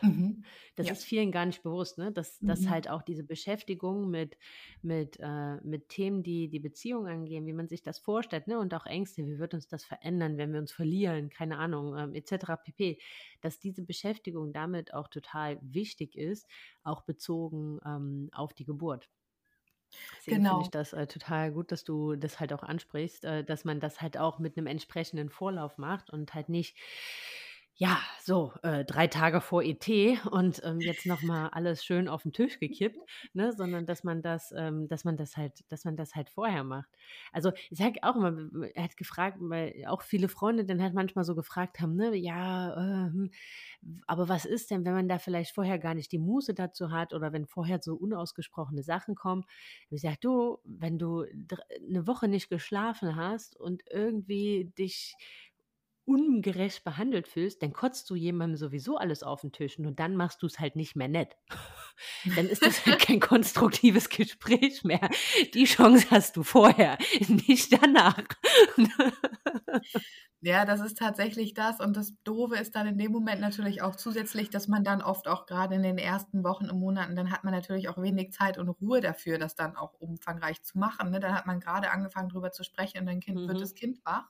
[0.00, 0.44] Mhm.
[0.74, 0.94] Das ja.
[0.94, 2.12] ist vielen gar nicht bewusst, ne?
[2.12, 2.46] dass, mhm.
[2.46, 4.38] dass halt auch diese Beschäftigung mit,
[4.80, 8.58] mit, äh, mit Themen, die die Beziehung angehen, wie man sich das vorstellt, ne?
[8.58, 12.14] und auch Ängste, wie wird uns das verändern, wenn wir uns verlieren, keine Ahnung, ähm,
[12.14, 12.54] etc.
[12.64, 12.98] pp.,
[13.42, 16.48] dass diese Beschäftigung damit auch total wichtig ist,
[16.84, 19.10] auch bezogen ähm, auf die Geburt.
[20.18, 20.50] Deswegen genau.
[20.50, 23.80] finde ich das äh, total gut, dass du das halt auch ansprichst, äh, dass man
[23.80, 26.76] das halt auch mit einem entsprechenden Vorlauf macht und halt nicht
[27.76, 29.88] ja, so äh, drei Tage vor ET
[30.30, 32.98] und ähm, jetzt nochmal alles schön auf den Tisch gekippt,
[33.32, 36.64] ne, sondern dass man das, ähm, dass man das halt, dass man das halt vorher
[36.64, 36.90] macht.
[37.32, 41.24] Also ich sage auch immer, er hat gefragt, weil auch viele Freunde dann halt manchmal
[41.24, 43.30] so gefragt haben, ne, ja, äh,
[44.06, 47.14] aber was ist denn, wenn man da vielleicht vorher gar nicht die Muße dazu hat
[47.14, 49.44] oder wenn vorher so unausgesprochene Sachen kommen?
[49.90, 51.24] Ich sage, du, wenn du
[51.88, 55.16] eine Woche nicht geschlafen hast und irgendwie dich
[56.04, 60.42] ungerecht behandelt fühlst, dann kotzt du jemandem sowieso alles auf den Tisch und dann machst
[60.42, 61.36] du es halt nicht mehr nett.
[62.36, 65.08] dann ist das halt kein konstruktives Gespräch mehr.
[65.54, 68.18] Die Chance hast du vorher, nicht danach.
[70.40, 71.78] ja, das ist tatsächlich das.
[71.78, 75.28] Und das Doofe ist dann in dem Moment natürlich auch zusätzlich, dass man dann oft
[75.28, 78.58] auch gerade in den ersten Wochen und Monaten, dann hat man natürlich auch wenig Zeit
[78.58, 81.10] und Ruhe dafür, das dann auch umfangreich zu machen.
[81.10, 81.20] Ne?
[81.20, 83.48] Dann hat man gerade angefangen, darüber zu sprechen und dann kind, mhm.
[83.48, 84.28] wird das Kind wach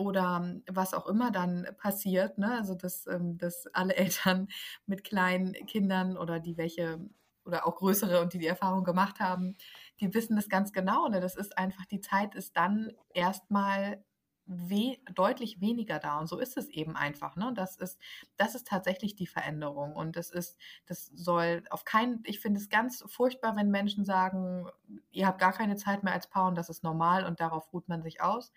[0.00, 2.52] oder was auch immer dann passiert, ne?
[2.54, 4.48] also dass, ähm, dass alle Eltern
[4.86, 6.98] mit kleinen Kindern oder die welche
[7.44, 9.56] oder auch größere und die die Erfahrung gemacht haben,
[10.00, 11.08] die wissen das ganz genau.
[11.08, 11.20] Ne?
[11.20, 14.02] Das ist einfach, die Zeit ist dann erstmal
[14.46, 16.18] we deutlich weniger da.
[16.18, 17.36] Und so ist es eben einfach.
[17.36, 17.52] Ne?
[17.54, 18.00] Das ist,
[18.36, 19.94] das ist tatsächlich die Veränderung.
[19.94, 24.66] Und das ist, das soll auf keinen, ich finde es ganz furchtbar, wenn Menschen sagen,
[25.12, 27.88] ihr habt gar keine Zeit mehr als Paar und das ist normal und darauf ruht
[27.88, 28.52] man sich aus.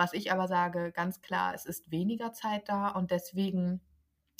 [0.00, 3.82] Was ich aber sage, ganz klar, es ist weniger Zeit da und deswegen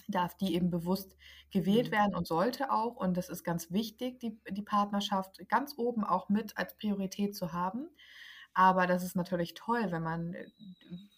[0.08, 1.14] darf die eben bewusst
[1.50, 1.92] gewählt mhm.
[1.92, 2.96] werden und sollte auch.
[2.96, 7.52] Und das ist ganz wichtig, die, die Partnerschaft ganz oben auch mit als Priorität zu
[7.52, 7.90] haben.
[8.54, 10.46] Aber das ist natürlich toll, wenn man äh,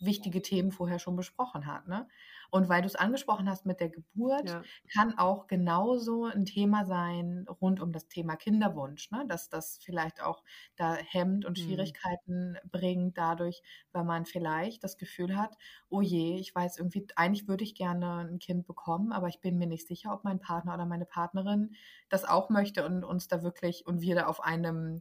[0.01, 1.87] wichtige Themen vorher schon besprochen hat.
[1.87, 2.09] Ne?
[2.53, 4.63] Und weil du es angesprochen hast mit der Geburt, ja.
[4.93, 9.25] kann auch genauso ein Thema sein rund um das Thema Kinderwunsch, ne?
[9.27, 10.45] dass das vielleicht auch
[10.77, 11.63] da hemmt und mhm.
[11.63, 13.63] Schwierigkeiten bringt dadurch,
[13.93, 15.57] weil man vielleicht das Gefühl hat,
[15.89, 19.57] oh je, ich weiß irgendwie, eigentlich würde ich gerne ein Kind bekommen, aber ich bin
[19.57, 21.75] mir nicht sicher, ob mein Partner oder meine Partnerin
[22.11, 25.01] das auch möchte und uns da wirklich und wir da auf einem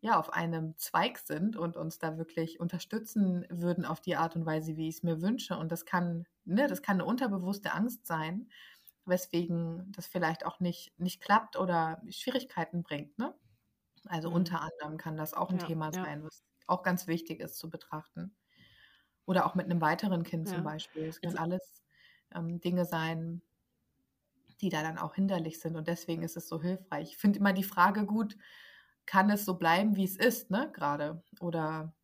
[0.00, 4.46] ja, auf einem Zweig sind und uns da wirklich unterstützen würden auf die Art und
[4.46, 5.56] Weise, wie ich es mir wünsche.
[5.58, 8.48] Und das kann, ne, das kann eine unterbewusste Angst sein.
[9.06, 13.18] weswegen das vielleicht auch nicht, nicht klappt oder Schwierigkeiten bringt.
[13.18, 13.34] Ne?
[14.06, 14.32] Also Mhm.
[14.32, 17.58] unter anderem kann das auch ein Ja, Thema ja, sein, was auch ganz wichtig ist
[17.58, 18.36] zu betrachten.
[19.26, 20.64] Oder auch mit einem weiteren Kind zum ja.
[20.64, 21.04] Beispiel.
[21.08, 21.84] Es können alles
[22.34, 23.42] ähm, Dinge sein,
[24.60, 25.76] die da dann auch hinderlich sind.
[25.76, 27.10] Und deswegen ist es so hilfreich.
[27.10, 28.36] Ich finde immer die Frage gut,
[29.06, 31.22] kann es so bleiben, wie es ist, ne, gerade?
[31.40, 31.94] Oder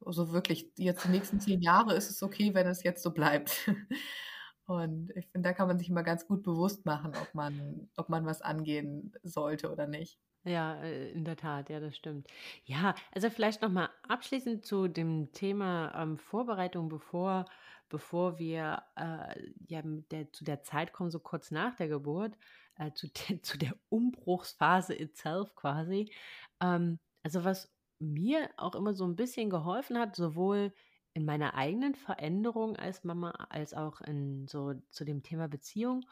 [0.00, 3.68] so wirklich jetzt die nächsten zehn Jahre ist es okay, wenn es jetzt so bleibt.
[4.66, 8.08] Und ich finde, da kann man sich immer ganz gut bewusst machen, ob man, ob
[8.08, 10.18] man was angehen sollte oder nicht.
[10.44, 12.28] Ja, äh, in der Tat, ja, das stimmt.
[12.64, 17.46] Ja, also vielleicht noch mal abschließend zu dem Thema ähm, Vorbereitung, bevor,
[17.88, 22.36] bevor wir äh, ja der, zu der Zeit kommen, so kurz nach der Geburt,
[22.76, 26.12] äh, zu, der, zu der Umbruchsphase itself quasi.
[26.60, 30.72] Ähm, also was mir auch immer so ein bisschen geholfen hat, sowohl
[31.14, 36.04] in meiner eigenen Veränderung als Mama, als auch in so zu dem Thema Beziehung.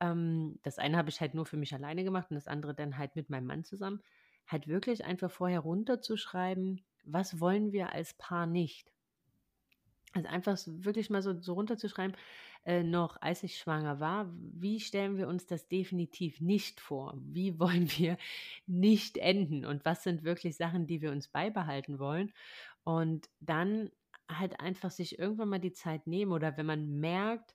[0.00, 2.98] Ähm, das eine habe ich halt nur für mich alleine gemacht und das andere dann
[2.98, 4.02] halt mit meinem Mann zusammen.
[4.46, 8.90] Halt wirklich einfach vorher runterzuschreiben, was wollen wir als Paar nicht?
[10.12, 12.16] Also einfach wirklich mal so, so runterzuschreiben,
[12.64, 17.14] äh, noch als ich schwanger war, wie stellen wir uns das definitiv nicht vor?
[17.18, 18.16] Wie wollen wir
[18.66, 19.64] nicht enden?
[19.64, 22.32] Und was sind wirklich Sachen, die wir uns beibehalten wollen?
[22.84, 23.90] Und dann
[24.30, 27.54] halt einfach sich irgendwann mal die Zeit nehmen oder wenn man merkt,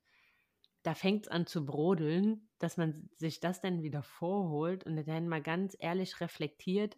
[0.84, 5.28] da fängt es an zu brodeln, dass man sich das dann wieder vorholt und dann
[5.28, 6.98] mal ganz ehrlich reflektiert,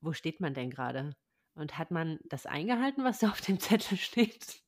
[0.00, 1.14] wo steht man denn gerade?
[1.56, 4.62] Und hat man das eingehalten, was da auf dem Zettel steht?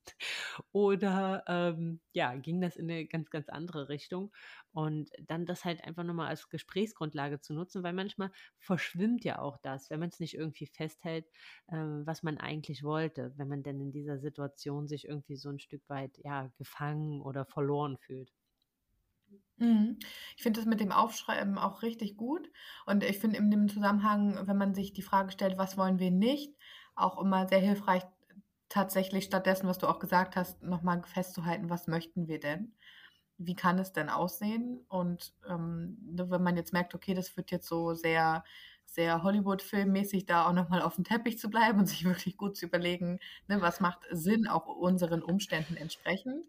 [0.72, 4.32] Oder ähm, ja, ging das in eine ganz, ganz andere Richtung?
[4.72, 9.58] Und dann das halt einfach nochmal als Gesprächsgrundlage zu nutzen, weil manchmal verschwimmt ja auch
[9.58, 11.26] das, wenn man es nicht irgendwie festhält,
[11.72, 15.58] ähm, was man eigentlich wollte, wenn man denn in dieser Situation sich irgendwie so ein
[15.58, 18.32] Stück weit ja gefangen oder verloren fühlt.
[19.58, 19.98] Mhm.
[20.36, 22.50] Ich finde das mit dem Aufschreiben auch richtig gut.
[22.84, 26.10] Und ich finde in dem Zusammenhang, wenn man sich die Frage stellt, was wollen wir
[26.10, 26.54] nicht,
[26.96, 28.02] auch immer sehr hilfreich,
[28.68, 32.74] tatsächlich stattdessen, was du auch gesagt hast, nochmal festzuhalten, was möchten wir denn?
[33.38, 34.80] Wie kann es denn aussehen?
[34.88, 38.44] Und ähm, ne, wenn man jetzt merkt, okay, das wird jetzt so sehr,
[38.86, 42.66] sehr Hollywood-filmmäßig, da auch nochmal auf dem Teppich zu bleiben und sich wirklich gut zu
[42.66, 46.46] überlegen, ne, was macht Sinn, auch unseren Umständen entsprechend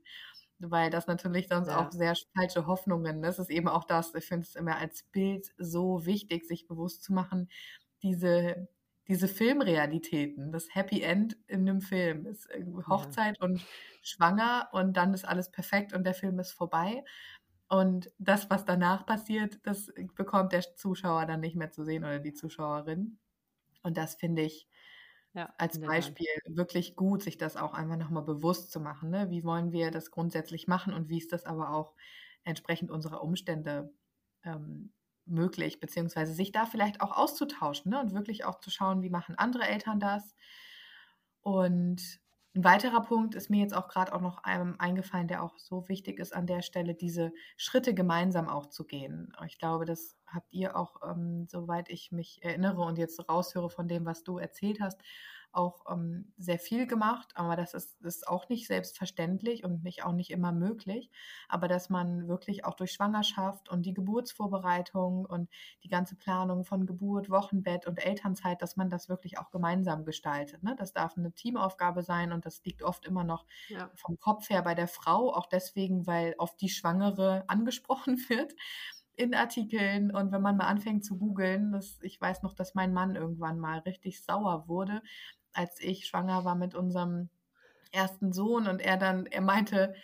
[0.59, 3.21] weil das natürlich sonst auch Ja, sehr falsche Hoffnungen.
[3.21, 7.03] Das ist eben auch das, ich finde es immer als Bild so wichtig, sich bewusst
[7.03, 7.49] zu machen,
[8.01, 8.67] diese,
[9.07, 13.65] diese Filmrealitäten, das Happy End in einem Film ist irgendwie ja, Hochzeit und
[14.01, 17.03] schwanger und dann ist alles perfekt und der Film ist vorbei.
[17.69, 22.19] Und das, was danach passiert, das bekommt der Zuschauer dann nicht mehr zu sehen oder
[22.19, 23.17] die Zuschauerin.
[23.83, 24.67] Und das finde ich
[25.33, 25.79] ja, als.
[25.79, 29.09] Beispiel wirklich gut, sich das auch einfach nochmal bewusst zu machen.
[29.09, 29.29] Ne?
[29.29, 31.93] Wie wollen wir das grundsätzlich machen und wie ist das aber auch
[32.43, 33.93] entsprechend unserer Umstände
[34.43, 34.93] ähm,
[35.27, 37.99] möglich, beziehungsweise sich da vielleicht auch auszutauschen ne?
[37.99, 40.35] und wirklich auch zu schauen, wie machen andere Eltern das.
[41.41, 42.19] Und
[42.55, 45.87] ein weiterer Punkt ist mir jetzt auch gerade auch noch einem eingefallen, der auch so
[45.89, 49.31] wichtig ist an der Stelle, diese Schritte gemeinsam auch zu gehen.
[49.45, 53.87] Ich glaube, das habt ihr auch, ähm, soweit ich mich erinnere und jetzt raushöre von
[53.87, 54.99] dem, was du erzählt hast,
[55.57, 57.31] auch ähm, sehr viel gemacht.
[57.35, 61.09] Aber das ist, ist auch nicht selbstverständlich und nicht, auch nicht immer möglich.
[61.49, 65.49] Aber dass man wirklich auch durch Schwangerschaft und die Geburtsvorbereitung und
[65.83, 70.63] die ganze Planung von Geburt, Wochenbett und Elternzeit, dass man das wirklich auch gemeinsam gestaltet.
[70.63, 70.75] Ne?
[70.77, 74.61] Das darf eine Teamaufgabe sein und das liegt oft immer noch Ja, vom Kopf her
[74.61, 78.53] bei der Frau, auch deswegen, weil oft die Schwangere angesprochen wird
[79.17, 82.93] in Artikeln und wenn man mal anfängt zu googeln, das, ich weiß noch, dass mein
[82.93, 85.01] Mann irgendwann mal richtig sauer wurde,
[85.53, 87.29] als ich schwanger war mit unserem
[87.91, 89.95] ersten Sohn und er dann, er meinte,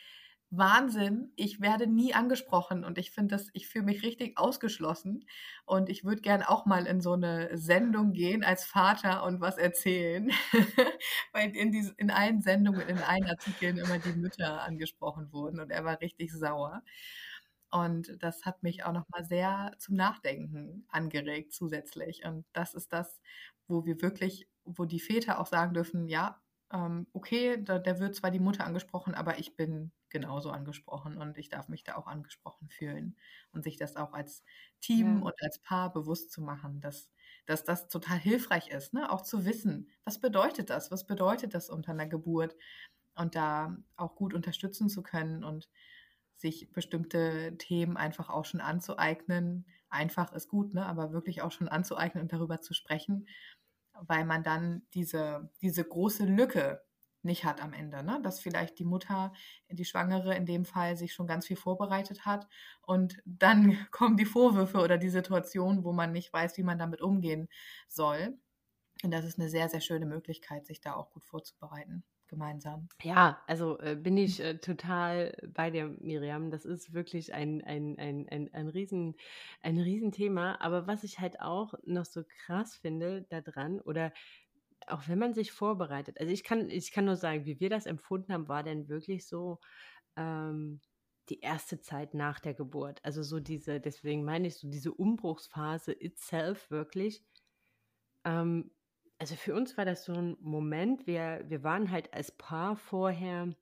[0.56, 5.26] Wahnsinn, ich werde nie angesprochen und ich finde das, ich fühle mich richtig ausgeschlossen
[5.66, 9.58] und ich würde gern auch mal in so eine Sendung gehen als Vater und was
[9.58, 10.32] erzählen,
[11.34, 15.72] weil in, dies, in allen Sendungen, in allen Artikeln immer die Mütter angesprochen wurden und
[15.72, 16.84] er war richtig sauer.
[17.72, 22.24] Und das hat mich auch nochmal sehr zum Nachdenken angeregt zusätzlich.
[22.24, 23.20] Und das ist das,
[23.68, 28.16] wo wir wirklich, wo die Väter auch sagen dürfen, ja, ähm, okay, da, da wird
[28.16, 32.08] zwar die Mutter angesprochen, aber ich bin genauso angesprochen und ich darf mich da auch
[32.08, 33.18] angesprochen fühlen
[33.52, 34.44] und sich das auch als
[34.82, 37.12] Team ja, und als Paar bewusst zu machen, dass,
[37.46, 39.12] dass das total hilfreich ist, ne?
[39.12, 42.56] auch zu wissen, was bedeutet das, was bedeutet das unter einer Geburt
[43.16, 45.70] und da auch gut unterstützen zu können und
[46.36, 49.66] sich bestimmte Themen einfach auch schon anzueignen.
[49.90, 50.86] Einfach ist gut, ne?
[50.86, 53.28] aber wirklich auch schon anzueignen und darüber zu sprechen,
[54.02, 56.82] weil man dann diese, diese große Lücke
[57.24, 58.04] nicht hat am Ende.
[58.04, 58.20] Ne?
[58.22, 59.34] Dass vielleicht die Mutter,
[59.70, 62.48] die Schwangere in dem Fall, sich schon ganz viel vorbereitet hat
[62.82, 67.02] und dann kommen die Vorwürfe oder die Situation, wo man nicht weiß, wie man damit
[67.02, 67.48] umgehen
[67.88, 68.38] soll.
[69.04, 72.88] Und das ist eine sehr, sehr schöne Möglichkeit, sich da auch gut vorzubereiten gemeinsam.
[73.02, 76.52] Ja, also äh, bin ich äh, total bei dir, Miriam.
[76.52, 79.16] Das ist wirklich ein, ein, ein, ein, ein, Riesen,
[79.62, 80.58] ein Riesenthema.
[80.60, 84.14] Aber was ich halt auch noch so krass finde daran, oder
[84.88, 87.86] auch wenn man sich vorbereitet, also ich kann, ich kann nur sagen, wie wir das
[87.86, 89.60] empfunden haben, war denn wirklich so
[90.18, 90.82] ähm,
[91.30, 93.00] die erste Zeit nach der Geburt.
[93.04, 97.24] Also so diese, deswegen meine ich so diese Umbruchsphase itself wirklich.
[98.26, 98.72] Ähm,
[99.24, 103.56] also für uns war das so ein Moment, wir, wir waren halt als Paar vorher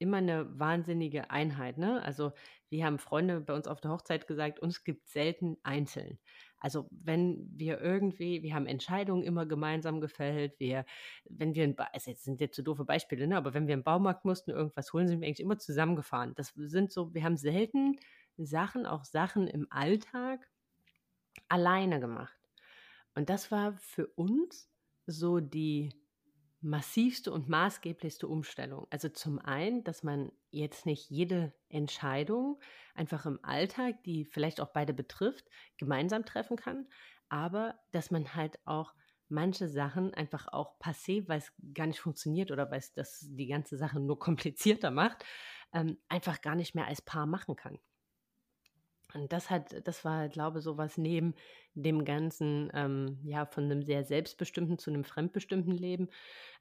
[0.00, 1.78] immer eine wahnsinnige Einheit.
[1.78, 2.02] Ne?
[2.02, 2.32] Also
[2.70, 6.18] wir haben Freunde bei uns auf der Hochzeit gesagt, uns gibt selten einzeln.
[6.58, 10.84] Also wenn wir irgendwie, wir haben Entscheidungen immer gemeinsam gefällt, wir,
[11.30, 13.36] wenn wir, also jetzt sind jetzt so doofe Beispiele, ne?
[13.36, 16.34] aber wenn wir im Baumarkt mussten irgendwas holen, sind wir eigentlich immer zusammengefahren.
[16.34, 17.96] Das sind so, wir haben selten
[18.38, 20.50] Sachen, auch Sachen im Alltag
[21.46, 22.36] alleine gemacht.
[23.14, 24.68] Und das war für uns
[25.06, 25.90] so die
[26.60, 28.86] massivste und maßgeblichste Umstellung.
[28.90, 32.60] Also zum einen, dass man jetzt nicht jede Entscheidung
[32.94, 35.46] einfach im Alltag, die vielleicht auch beide betrifft,
[35.76, 36.88] gemeinsam treffen kann,
[37.28, 38.94] aber dass man halt auch
[39.28, 43.46] manche Sachen einfach auch passé, weil es gar nicht funktioniert oder weil es das die
[43.46, 45.24] ganze Sache nur komplizierter macht,
[45.72, 47.78] ähm, einfach gar nicht mehr als Paar machen kann.
[49.16, 51.34] Und das hat, das war, glaube ich, sowas neben
[51.74, 56.08] dem ganzen, ähm, ja, von einem sehr selbstbestimmten zu einem fremdbestimmten Leben,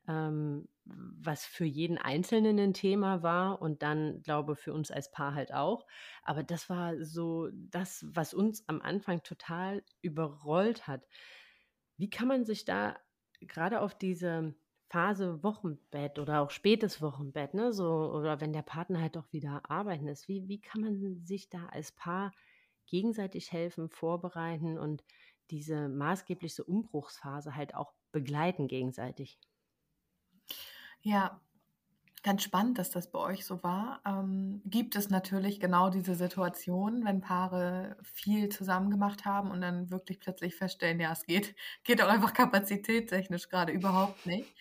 [0.08, 5.12] ähm, was für jeden Einzelnen ein Thema war und dann, glaube ich, für uns als
[5.12, 5.86] Paar halt auch.
[6.24, 11.08] Aber das war so das, was uns am Anfang total überrollt hat.
[11.98, 12.98] Wie kann man sich da
[13.42, 14.56] gerade auf diese
[14.90, 19.70] Phase Wochenbett oder auch spätes Wochenbett, ne, so, oder wenn der Partner halt doch wieder
[19.70, 22.32] arbeiten ist, wie, wie kann man sich da als Paar
[22.88, 25.04] gegenseitig helfen, vorbereiten und
[25.52, 29.40] diese maßgebliche Umbruchsphase halt auch begleiten gegenseitig?
[31.02, 31.42] Ja,
[32.26, 34.02] ganz spannend, dass das bei euch so war.
[34.04, 39.92] Ähm, gibt es natürlich genau diese Situation, wenn Paare viel zusammen gemacht haben und dann
[39.92, 44.52] wirklich plötzlich feststellen, ja, es geht, geht auch einfach kapazitätstechnisch gerade überhaupt nicht.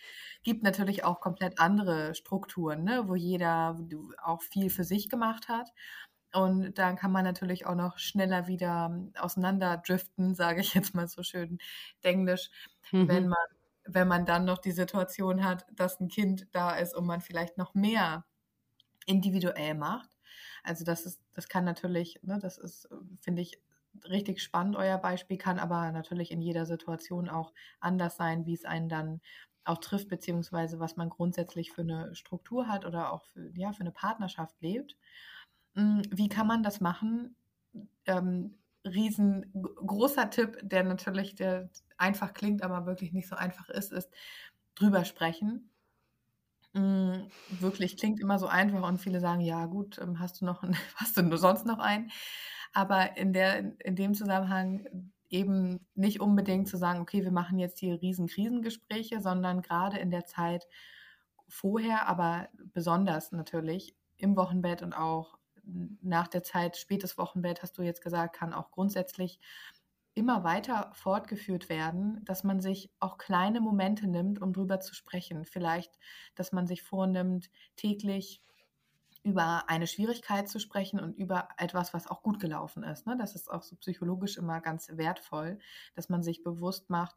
[0.43, 3.75] Gibt natürlich auch komplett andere Strukturen, ne, wo jeder
[4.23, 5.67] auch viel für sich gemacht hat.
[6.33, 11.23] Und dann kann man natürlich auch noch schneller wieder auseinanderdriften, sage ich jetzt mal so
[11.23, 11.57] schön
[12.03, 12.51] Englisch,
[12.91, 13.07] mhm.
[13.07, 13.54] wenn man
[13.85, 17.57] wenn man dann noch die Situation hat, dass ein Kind da ist und man vielleicht
[17.57, 18.25] noch mehr
[19.05, 20.09] individuell macht.
[20.63, 22.89] Also das ist, das kann natürlich, ne, das ist,
[23.21, 23.61] finde ich,
[24.09, 28.65] richtig spannend, euer Beispiel, kann aber natürlich in jeder Situation auch anders sein, wie es
[28.65, 29.21] einen dann
[29.63, 33.81] auch trifft, beziehungsweise was man grundsätzlich für eine Struktur hat oder auch für, ja, für
[33.81, 34.97] eine Partnerschaft lebt.
[35.75, 37.35] Hm, wie kann man das machen?
[38.05, 44.09] Ähm, riesengroßer Tipp, der natürlich der einfach klingt, aber wirklich nicht so einfach ist, ist
[44.75, 45.69] drüber sprechen.
[46.73, 50.63] Mm, wirklich klingt immer so einfach und viele sagen, ja gut, ähm, hast du noch,
[50.63, 52.11] einen, hast du sonst noch einen?
[52.73, 54.85] Aber in der, in dem Zusammenhang
[55.29, 60.11] eben nicht unbedingt zu sagen, okay, wir machen jetzt hier riesen Krisengespräche, sondern gerade in
[60.11, 60.67] der Zeit
[61.47, 65.37] vorher, aber besonders natürlich im Wochenbett und auch
[66.01, 69.39] nach der Zeit spätes Wochenbett, hast du jetzt gesagt, kann auch grundsätzlich
[70.13, 75.45] immer weiter fortgeführt werden, dass man sich auch kleine Momente nimmt, um drüber zu sprechen.
[75.45, 75.91] Vielleicht,
[76.35, 78.41] dass man sich vornimmt, täglich
[79.23, 83.07] über eine Schwierigkeit zu sprechen und über etwas, was auch gut gelaufen ist.
[83.07, 83.17] Ne?
[83.17, 85.59] Das ist auch so psychologisch immer ganz wertvoll,
[85.95, 87.15] dass man sich bewusst macht,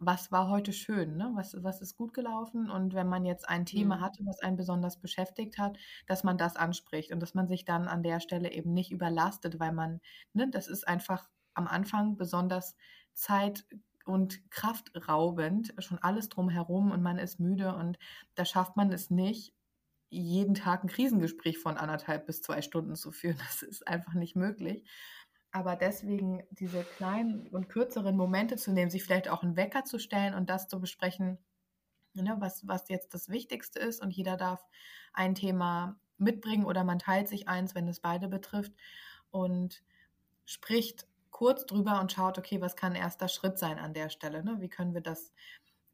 [0.00, 1.30] was war heute schön, ne?
[1.34, 4.00] was, was ist gut gelaufen und wenn man jetzt ein Thema mhm.
[4.00, 5.76] hatte, was einen besonders beschäftigt hat,
[6.06, 9.60] dass man das anspricht und dass man sich dann an der Stelle eben nicht überlastet,
[9.60, 10.00] weil man,
[10.32, 12.76] ne, das ist einfach am Anfang besonders
[13.12, 13.66] Zeit
[14.06, 17.98] und kraftraubend, schon alles drumherum und man ist müde und
[18.34, 19.54] da schafft man es nicht,
[20.08, 23.36] jeden Tag ein Krisengespräch von anderthalb bis zwei Stunden zu führen.
[23.46, 24.84] Das ist einfach nicht möglich.
[25.52, 29.98] Aber deswegen diese kleinen und kürzeren Momente zu nehmen, sich vielleicht auch einen Wecker zu
[29.98, 31.38] stellen und das zu besprechen,
[32.14, 34.00] ne, was, was jetzt das Wichtigste ist.
[34.00, 34.64] Und jeder darf
[35.12, 38.72] ein Thema mitbringen oder man teilt sich eins, wenn es beide betrifft
[39.30, 39.82] und
[40.44, 44.44] spricht kurz drüber und schaut, okay, was kann erster Schritt sein an der Stelle?
[44.44, 44.60] Ne?
[44.60, 45.32] Wie können wir das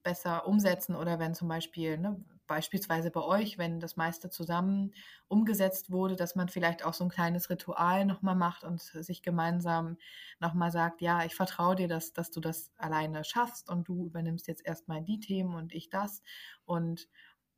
[0.02, 4.92] besser umsetzen oder wenn zum Beispiel, ne, beispielsweise bei euch, wenn das meiste zusammen
[5.28, 9.96] umgesetzt wurde, dass man vielleicht auch so ein kleines Ritual nochmal macht und sich gemeinsam
[10.40, 14.46] nochmal sagt, ja, ich vertraue dir, dass, dass du das alleine schaffst und du übernimmst
[14.48, 16.22] jetzt erstmal die Themen und ich das.
[16.64, 17.08] Und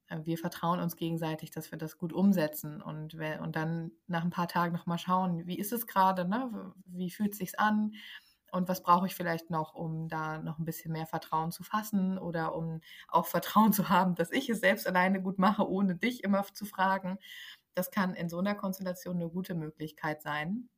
[0.08, 2.82] äh, wir vertrauen uns gegenseitig, dass wir das gut umsetzen.
[2.82, 6.72] Und, und dann nach ein paar Tagen nochmal schauen, wie ist es gerade, ne?
[6.86, 7.92] wie fühlt es sich an
[8.52, 12.18] und was brauche ich vielleicht noch, um da noch ein bisschen mehr Vertrauen zu fassen
[12.18, 16.24] oder um auch Vertrauen zu haben, dass ich es selbst alleine gut mache, ohne dich
[16.24, 17.18] immer zu fragen.
[17.74, 20.68] Das kann in so einer Konstellation eine gute Möglichkeit sein.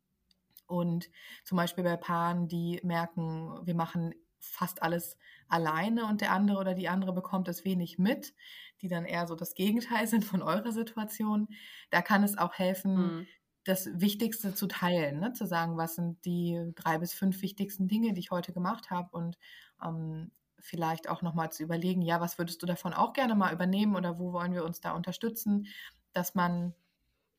[0.66, 1.10] Und
[1.44, 5.16] zum Beispiel bei Paaren, die merken, wir machen fast alles
[5.48, 8.34] alleine und der andere oder die andere bekommt es wenig mit,
[8.80, 11.48] die dann eher so das Gegenteil sind von eurer Situation.
[11.90, 13.26] Da kann es auch helfen, mhm.
[13.64, 15.32] Das Wichtigste zu teilen, ne?
[15.32, 19.10] zu sagen, was sind die drei bis fünf wichtigsten Dinge, die ich heute gemacht habe
[19.16, 19.38] und
[19.84, 23.96] ähm, vielleicht auch nochmal zu überlegen, ja, was würdest du davon auch gerne mal übernehmen
[23.96, 25.66] oder wo wollen wir uns da unterstützen,
[26.12, 26.74] dass man,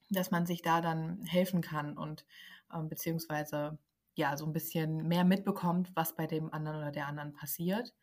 [0.09, 2.25] dass man sich da dann helfen kann und
[2.73, 3.77] ähm, beziehungsweise
[4.15, 7.93] ja, so ein bisschen mehr mitbekommt, was bei dem anderen oder der anderen passiert.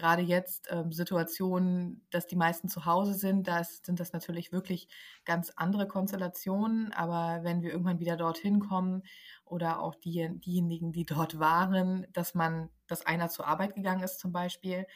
[0.00, 4.88] Gerade jetzt ähm, Situationen, dass die meisten zu Hause sind, da sind das natürlich wirklich
[5.26, 6.90] ganz andere Konstellationen.
[6.94, 9.02] Aber wenn wir irgendwann wieder dorthin kommen
[9.44, 14.20] oder auch die, diejenigen, die dort waren, dass man, dass einer zur Arbeit gegangen ist
[14.20, 14.86] zum Beispiel,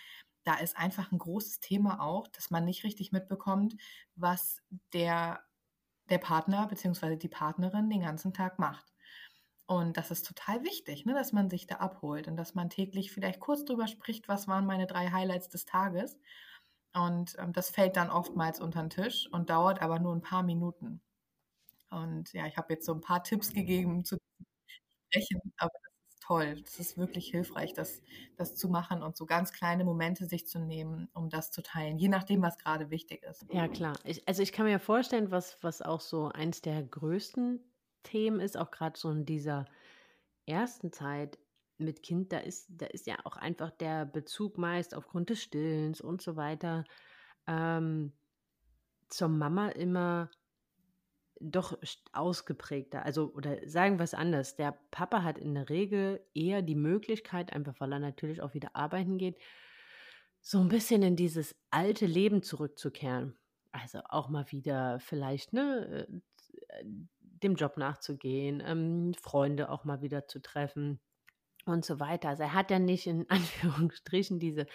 [0.45, 3.77] da ist einfach ein großes Thema auch, dass man nicht richtig mitbekommt,
[4.17, 4.63] was
[4.95, 5.41] der,
[6.09, 7.17] der Partner bzw.
[7.17, 8.94] die Partnerin den ganzen Tag macht.
[9.67, 13.13] Und das ist total wichtig, ne, dass man sich da abholt und dass man täglich
[13.13, 16.19] vielleicht kurz drüber spricht, was waren meine drei Highlights des Tages.
[16.95, 20.43] Und ähm, das fällt dann oftmals unter den Tisch und dauert aber nur ein paar
[20.43, 21.01] Minuten.
[21.91, 24.19] Und ja, ich habe jetzt so ein paar Tipps gegeben zu
[25.11, 26.61] sprechen, aber das ist toll.
[26.63, 28.03] Das ist wirklich hilfreich, das,
[28.37, 31.99] das zu machen und so ganz kleine Momente sich zu nehmen, um das zu teilen,
[31.99, 33.47] je nachdem, was gerade wichtig ist.
[33.51, 33.95] Ja, klar.
[34.05, 37.61] Ich, also ich kann mir vorstellen, was, was auch so eins der größten
[38.05, 39.67] Themen ist, auch gerade so in dieser
[40.47, 41.39] ersten Zeit
[41.79, 46.01] mit Kind, da ist, da ist ja auch einfach der Bezug meist aufgrund des Stillens
[46.01, 46.85] und so weiter
[47.47, 48.13] ähm,
[49.09, 50.31] zur Mama immer
[51.41, 51.77] doch
[52.13, 53.05] ausgeprägter.
[53.05, 57.53] Also, oder sagen wir es anders, der Papa hat in der Regel eher die Möglichkeit,
[57.53, 59.37] einfach weil er natürlich auch wieder arbeiten geht,
[60.41, 63.37] so ein bisschen in dieses alte Leben zurückzukehren.
[63.73, 66.07] Also auch mal wieder vielleicht, ne,
[66.69, 66.85] äh,
[67.45, 71.01] dem Job nachzugehen, ähm, Freunde auch mal wieder zu treffen
[71.67, 72.31] und so weiter.
[72.31, 74.67] Also er hat ja nicht in Anführungsstrichen diese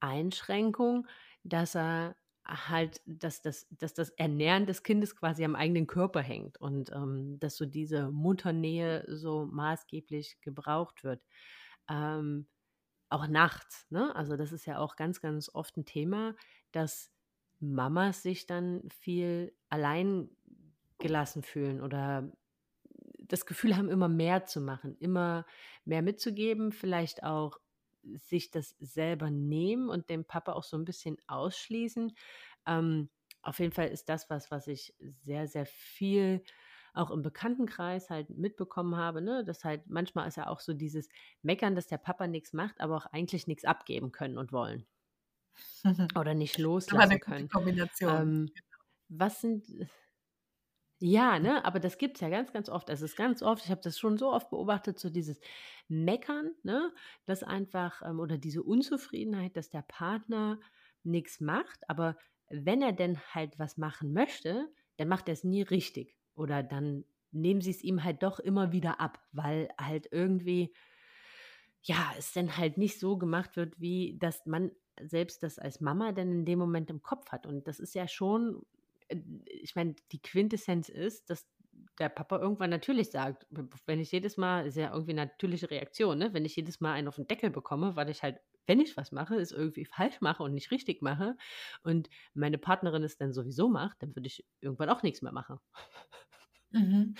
[0.00, 1.06] Einschränkung,
[1.44, 6.60] dass er halt, dass das, dass das Ernähren des Kindes quasi am eigenen Körper hängt
[6.60, 11.22] und ähm, dass so diese Mutternähe so maßgeblich gebraucht wird.
[11.88, 12.48] Ähm,
[13.10, 14.14] auch nachts, ne?
[14.16, 16.34] Also das ist ja auch ganz, ganz oft ein Thema,
[16.72, 17.10] dass
[17.58, 20.30] Mamas sich dann viel allein
[21.00, 22.30] gelassen fühlen oder
[23.18, 25.46] das Gefühl haben, immer mehr zu machen, immer
[25.84, 27.58] mehr mitzugeben, vielleicht auch
[28.02, 32.12] sich das selber nehmen und dem Papa auch so ein bisschen ausschließen.
[32.66, 33.10] Ähm,
[33.42, 36.42] auf jeden Fall ist das was, was ich sehr, sehr viel
[36.92, 39.44] auch im Bekanntenkreis halt mitbekommen habe, ne?
[39.44, 41.08] dass halt manchmal ist ja auch so dieses
[41.42, 44.86] Meckern, dass der Papa nichts macht, aber auch eigentlich nichts abgeben können und wollen.
[46.18, 47.48] Oder nicht loslassen können.
[47.48, 48.22] Kombination.
[48.22, 48.50] Ähm,
[49.08, 49.66] was sind,
[51.02, 52.90] ja, ne, aber das gibt es ja ganz, ganz oft.
[52.90, 55.40] Es ist ganz oft, ich habe das schon so oft beobachtet, so dieses
[55.88, 56.92] Meckern, ne,
[57.24, 60.60] das einfach, ähm, oder diese Unzufriedenheit, dass der Partner
[61.02, 62.16] nichts macht, aber
[62.50, 66.16] wenn er denn halt was machen möchte, dann macht er es nie richtig.
[66.34, 70.74] Oder dann nehmen sie es ihm halt doch immer wieder ab, weil halt irgendwie,
[71.82, 76.12] ja, es dann halt nicht so gemacht wird, wie dass man selbst das als Mama
[76.12, 77.46] denn in dem Moment im Kopf hat.
[77.46, 78.66] Und das ist ja schon
[79.46, 81.46] ich meine, die Quintessenz ist, dass
[81.98, 83.46] der Papa irgendwann natürlich sagt,
[83.86, 86.32] wenn ich jedes Mal, ist ja irgendwie eine natürliche Reaktion, ne?
[86.32, 89.12] wenn ich jedes Mal einen auf den Deckel bekomme, weil ich halt, wenn ich was
[89.12, 91.36] mache, es irgendwie falsch mache und nicht richtig mache
[91.82, 95.58] und meine Partnerin es dann sowieso macht, dann würde ich irgendwann auch nichts mehr machen.
[96.72, 97.14] Mhm.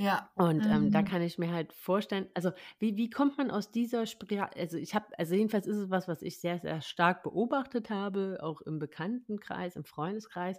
[0.00, 0.30] Ja.
[0.34, 1.04] Und ähm, da mhm.
[1.04, 4.94] kann ich mir halt vorstellen, also wie, wie kommt man aus dieser Spirale, also ich
[4.94, 8.78] habe, also jedenfalls ist es was, was ich sehr, sehr stark beobachtet habe, auch im
[8.78, 10.58] Bekanntenkreis, im Freundeskreis.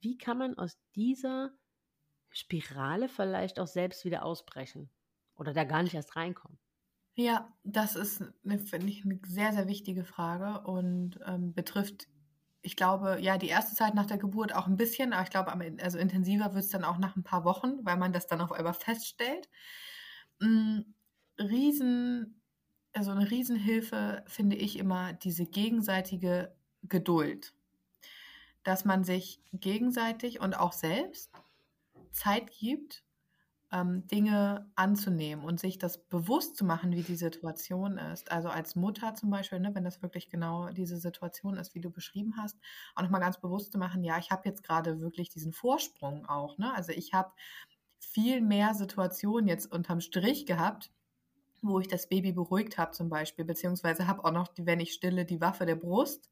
[0.00, 1.52] Wie kann man aus dieser
[2.28, 4.90] Spirale vielleicht auch selbst wieder ausbrechen
[5.36, 6.58] oder da gar nicht erst reinkommen?
[7.14, 12.08] Ja, das ist, finde ich, eine sehr, sehr wichtige Frage und ähm, betrifft
[12.62, 15.52] ich glaube, ja, die erste Zeit nach der Geburt auch ein bisschen, aber ich glaube,
[15.82, 18.52] also intensiver wird es dann auch nach ein paar Wochen, weil man das dann auf
[18.52, 19.48] einmal feststellt.
[20.40, 20.94] Mhm.
[21.38, 22.40] Riesen,
[22.92, 27.54] also eine Riesenhilfe finde ich immer diese gegenseitige Geduld.
[28.62, 31.32] Dass man sich gegenseitig und auch selbst
[32.12, 33.02] Zeit gibt,
[33.72, 38.30] ähm, Dinge anzunehmen und sich das bewusst zu machen, wie die Situation ist.
[38.30, 41.90] Also als Mutter zum Beispiel, ne, wenn das wirklich genau diese Situation ist, wie du
[41.90, 42.58] beschrieben hast,
[42.94, 46.58] auch nochmal ganz bewusst zu machen, ja, ich habe jetzt gerade wirklich diesen Vorsprung auch.
[46.58, 46.72] Ne?
[46.74, 47.32] Also ich habe
[47.98, 50.90] viel mehr Situationen jetzt unterm Strich gehabt,
[51.62, 55.24] wo ich das Baby beruhigt habe zum Beispiel, beziehungsweise habe auch noch, wenn ich stille,
[55.24, 56.30] die Waffe der Brust,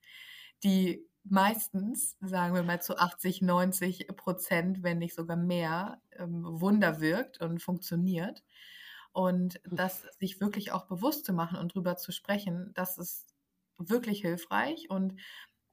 [0.63, 7.01] die meistens, sagen wir mal zu 80, 90 Prozent, wenn nicht sogar mehr, ähm, Wunder
[7.01, 8.43] wirkt und funktioniert.
[9.13, 13.35] Und das sich wirklich auch bewusst zu machen und drüber zu sprechen, das ist
[13.79, 15.17] wirklich hilfreich und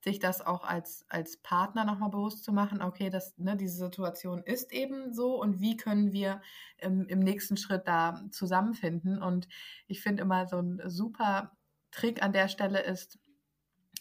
[0.03, 4.41] sich das auch als, als Partner nochmal bewusst zu machen, okay, das, ne, diese Situation
[4.43, 6.41] ist eben so und wie können wir
[6.77, 9.21] im, im nächsten Schritt da zusammenfinden.
[9.21, 9.47] Und
[9.87, 11.57] ich finde immer so ein super
[11.91, 13.19] Trick an der Stelle ist,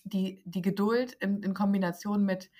[0.06, 2.50] die, die Geduld in, in Kombination mit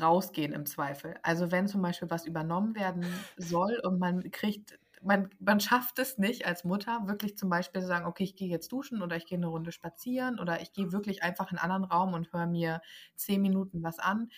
[0.00, 1.14] rausgehen im Zweifel.
[1.22, 6.18] Also wenn zum Beispiel was übernommen werden soll und man kriegt, man, man schafft es
[6.18, 9.26] nicht als Mutter, wirklich zum Beispiel zu sagen, okay, ich gehe jetzt duschen oder ich
[9.26, 12.46] gehe eine Runde spazieren oder ich gehe wirklich einfach in einen anderen Raum und höre
[12.46, 12.82] mir
[13.14, 14.30] zehn Minuten was an,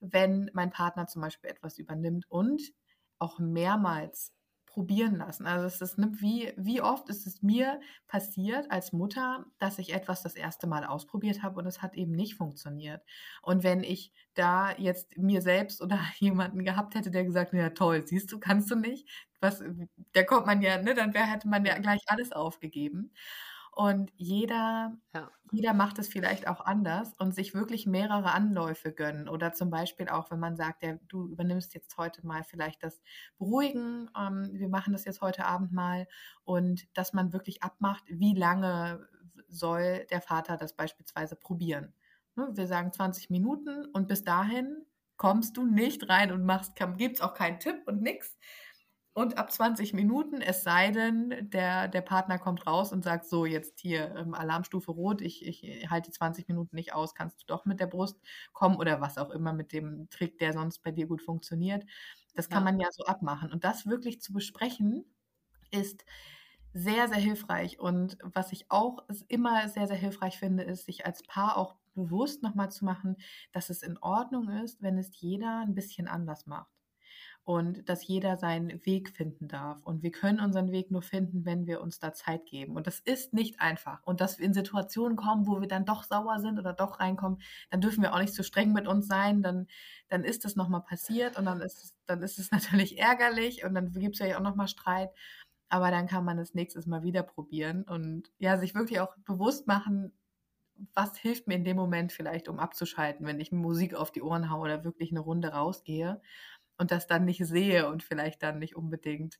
[0.00, 2.62] wenn mein Partner zum Beispiel etwas übernimmt und
[3.18, 4.34] auch mehrmals
[4.74, 5.46] probieren lassen.
[5.46, 9.94] Also es ist, ne, wie, wie oft ist es mir passiert als Mutter, dass ich
[9.94, 13.02] etwas das erste Mal ausprobiert habe und es hat eben nicht funktioniert.
[13.42, 18.06] Und wenn ich da jetzt mir selbst oder jemanden gehabt hätte, der gesagt, ja toll,
[18.06, 19.08] siehst du, kannst du nicht,
[19.40, 19.62] was,
[20.12, 23.12] da kommt man ja, ne, dann wär, hätte man ja gleich alles aufgegeben.
[23.74, 25.30] Und jeder, ja.
[25.50, 29.28] jeder macht es vielleicht auch anders und sich wirklich mehrere Anläufe gönnen.
[29.28, 33.02] Oder zum Beispiel auch, wenn man sagt, ja, du übernimmst jetzt heute mal vielleicht das
[33.36, 36.06] Beruhigen, ähm, wir machen das jetzt heute Abend mal
[36.44, 39.08] und dass man wirklich abmacht, wie lange
[39.48, 41.94] soll der Vater das beispielsweise probieren.
[42.36, 44.84] Ne, wir sagen 20 Minuten und bis dahin
[45.16, 48.36] kommst du nicht rein und machst, gibt es auch keinen Tipp und nichts,
[49.14, 53.46] und ab 20 Minuten, es sei denn, der, der Partner kommt raus und sagt, so,
[53.46, 57.46] jetzt hier ähm, Alarmstufe rot, ich, ich halte die 20 Minuten nicht aus, kannst du
[57.46, 58.20] doch mit der Brust
[58.52, 61.84] kommen oder was auch immer mit dem Trick, der sonst bei dir gut funktioniert.
[62.34, 62.72] Das kann ja.
[62.72, 63.52] man ja so abmachen.
[63.52, 65.04] Und das wirklich zu besprechen,
[65.70, 66.04] ist
[66.72, 67.78] sehr, sehr hilfreich.
[67.78, 72.42] Und was ich auch immer sehr, sehr hilfreich finde, ist, sich als Paar auch bewusst
[72.42, 73.16] nochmal zu machen,
[73.52, 76.73] dass es in Ordnung ist, wenn es jeder ein bisschen anders macht
[77.44, 79.82] und dass jeder seinen Weg finden darf.
[79.82, 82.74] Und wir können unseren Weg nur finden, wenn wir uns da Zeit geben.
[82.74, 84.02] Und das ist nicht einfach.
[84.02, 87.40] Und dass wir in Situationen kommen, wo wir dann doch sauer sind oder doch reinkommen,
[87.70, 89.42] dann dürfen wir auch nicht zu so streng mit uns sein.
[89.42, 89.66] Dann,
[90.08, 93.74] dann ist das nochmal passiert und dann ist es, dann ist es natürlich ärgerlich und
[93.74, 95.10] dann gibt es ja auch nochmal Streit.
[95.68, 99.66] Aber dann kann man es nächstes Mal wieder probieren und ja, sich wirklich auch bewusst
[99.66, 100.12] machen,
[100.94, 104.50] was hilft mir in dem Moment vielleicht, um abzuschalten, wenn ich Musik auf die Ohren
[104.50, 106.20] haue oder wirklich eine Runde rausgehe
[106.78, 109.38] und das dann nicht sehe und vielleicht dann nicht unbedingt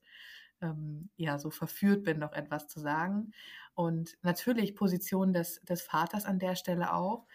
[0.61, 3.33] ähm, ja so verführt bin, noch etwas zu sagen.
[3.75, 7.27] Und natürlich Position des, des Vaters an der Stelle auch,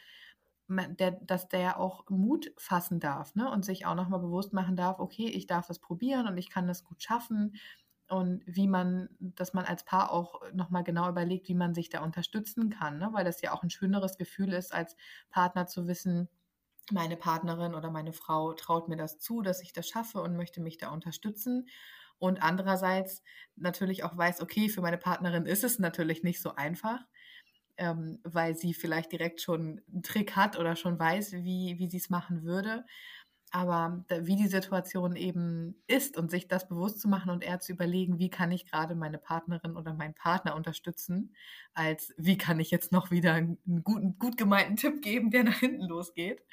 [0.70, 3.50] der, dass der auch Mut fassen darf ne?
[3.50, 6.68] und sich auch nochmal bewusst machen darf, okay, ich darf das probieren und ich kann
[6.68, 7.56] das gut schaffen
[8.08, 12.04] und wie man, dass man als Paar auch nochmal genau überlegt, wie man sich da
[12.04, 13.10] unterstützen kann, ne?
[13.14, 14.96] weil das ja auch ein schöneres Gefühl ist, als
[15.30, 16.30] Partner zu wissen,
[16.92, 20.62] meine Partnerin oder meine Frau traut mir das zu, dass ich das schaffe und möchte
[20.62, 21.68] mich da unterstützen.
[22.20, 23.24] Und andererseits
[23.56, 27.00] natürlich auch weiß, okay, für meine Partnerin ist es natürlich nicht so einfach,
[27.78, 31.98] ähm, weil sie vielleicht direkt schon einen Trick hat oder schon weiß, wie, wie sie
[31.98, 32.86] es machen würde.
[33.52, 37.72] Aber wie die Situation eben ist und sich das bewusst zu machen und eher zu
[37.72, 41.36] überlegen, wie kann ich gerade meine Partnerin oder meinen Partner unterstützen,
[41.74, 45.60] als wie kann ich jetzt noch wieder einen guten, gut gemeinten Tipp geben, der nach
[45.60, 46.44] hinten losgeht.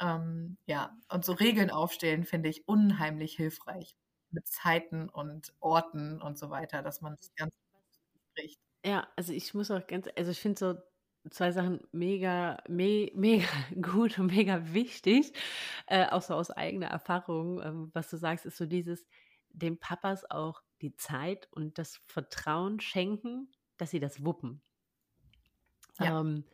[0.00, 3.96] Ähm, ja, und so Regeln aufstellen finde ich unheimlich hilfreich
[4.30, 7.56] mit Zeiten und Orten und so weiter, dass man das Ganze
[8.30, 8.60] spricht.
[8.84, 10.74] Ja, also ich muss auch ganz, also ich finde so
[11.30, 13.46] zwei Sachen mega, me, mega
[13.80, 15.32] gut und mega wichtig,
[15.86, 17.62] äh, auch so aus eigener Erfahrung.
[17.62, 19.06] Ähm, was du sagst, ist so dieses,
[19.50, 24.62] den Papas auch die Zeit und das Vertrauen schenken, dass sie das wuppen.
[26.00, 26.20] Ja.
[26.20, 26.44] Ähm,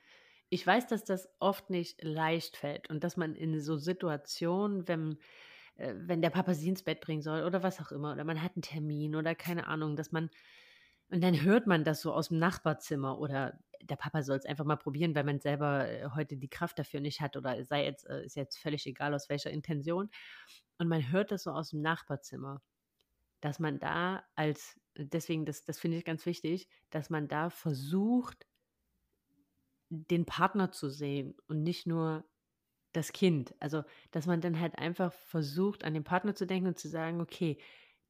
[0.51, 5.19] ich weiß, dass das oft nicht leicht fällt und dass man in so Situationen, wenn,
[5.77, 8.43] äh, wenn der Papa sie ins Bett bringen soll oder was auch immer, oder man
[8.43, 10.31] hat einen Termin oder keine Ahnung, dass man,
[11.09, 14.65] und dann hört man das so aus dem Nachbarzimmer oder der Papa soll es einfach
[14.65, 18.09] mal probieren, weil man selber äh, heute die Kraft dafür nicht hat oder sei jetzt,
[18.09, 20.11] äh, ist jetzt völlig egal aus welcher Intention.
[20.79, 22.63] Und man hört das so aus dem Nachbarzimmer,
[23.41, 28.47] dass man da als, deswegen, das, das finde ich ganz wichtig, dass man da versucht,
[29.89, 32.25] den Partner zu sehen und nicht nur
[32.93, 33.55] das Kind.
[33.61, 37.21] Also, dass man dann halt einfach versucht, an den Partner zu denken und zu sagen,
[37.21, 37.59] okay,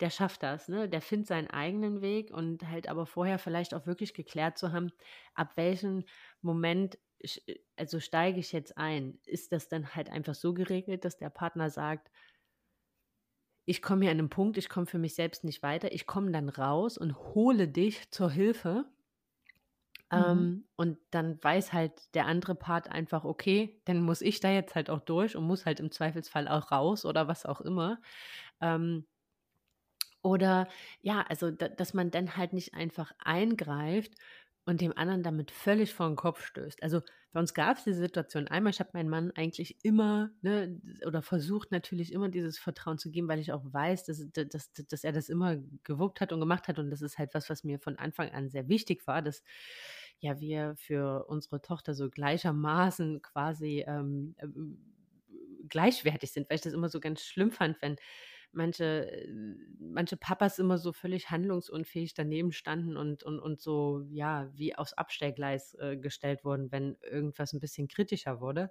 [0.00, 0.88] der schafft das, ne?
[0.88, 4.92] Der findet seinen eigenen Weg und halt aber vorher vielleicht auch wirklich geklärt zu haben,
[5.34, 6.04] ab welchem
[6.42, 6.98] Moment
[7.76, 9.18] also steige ich jetzt ein.
[9.26, 12.10] Ist das dann halt einfach so geregelt, dass der Partner sagt,
[13.66, 16.32] ich komme hier an einem Punkt, ich komme für mich selbst nicht weiter, ich komme
[16.32, 18.86] dann raus und hole dich zur Hilfe.
[20.10, 20.18] Mhm.
[20.18, 24.74] Ähm, und dann weiß halt der andere Part einfach, okay, dann muss ich da jetzt
[24.74, 28.00] halt auch durch und muss halt im Zweifelsfall auch raus oder was auch immer.
[28.60, 29.06] Ähm,
[30.22, 30.68] oder
[31.00, 34.14] ja, also da, dass man dann halt nicht einfach eingreift
[34.66, 36.82] und dem anderen damit völlig vor den Kopf stößt.
[36.82, 37.00] Also
[37.32, 41.22] bei uns gab es diese Situation einmal, ich habe meinen Mann eigentlich immer, ne, oder
[41.22, 45.12] versucht natürlich immer dieses Vertrauen zu geben, weil ich auch weiß, dass, dass, dass er
[45.12, 46.78] das immer gewuppt hat und gemacht hat.
[46.78, 49.42] Und das ist halt was, was mir von Anfang an sehr wichtig war, dass
[50.18, 54.46] ja wir für unsere Tochter so gleichermaßen quasi ähm, äh,
[55.68, 57.96] gleichwertig sind, weil ich das immer so ganz schlimm fand, wenn
[58.52, 59.26] manche,
[59.78, 64.92] manche Papas immer so völlig handlungsunfähig daneben standen und, und, und so, ja, wie aufs
[64.94, 68.70] Abstellgleis äh, gestellt wurden, wenn irgendwas ein bisschen kritischer wurde.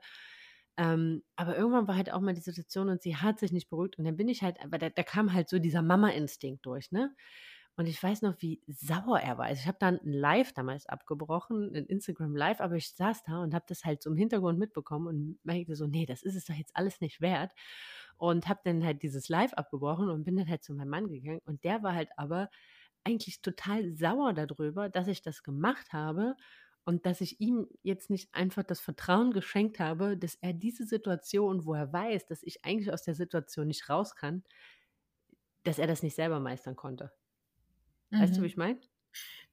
[0.77, 3.97] Ähm, aber irgendwann war halt auch mal die Situation und sie hat sich nicht beruhigt
[3.99, 7.13] und dann bin ich halt, aber da, da kam halt so dieser Mama-Instinkt durch, ne?
[7.80, 9.45] Und ich weiß noch, wie sauer er war.
[9.45, 13.41] Also ich habe dann ein Live damals abgebrochen, ein Instagram Live, aber ich saß da
[13.41, 16.43] und habe das halt so im Hintergrund mitbekommen und merkte so, nee, das ist es
[16.43, 17.53] doch jetzt alles nicht wert.
[18.17, 21.39] Und habe dann halt dieses Live abgebrochen und bin dann halt zu meinem Mann gegangen.
[21.45, 22.49] Und der war halt aber
[23.05, 26.36] eigentlich total sauer darüber, dass ich das gemacht habe
[26.84, 31.63] und dass ich ihm jetzt nicht einfach das Vertrauen geschenkt habe, dass er diese Situation,
[31.65, 34.43] wo er weiß, dass ich eigentlich aus der Situation nicht raus kann,
[35.63, 37.11] dass er das nicht selber meistern konnte.
[38.12, 38.45] Weißt du, wie mhm.
[38.45, 38.80] ich meine?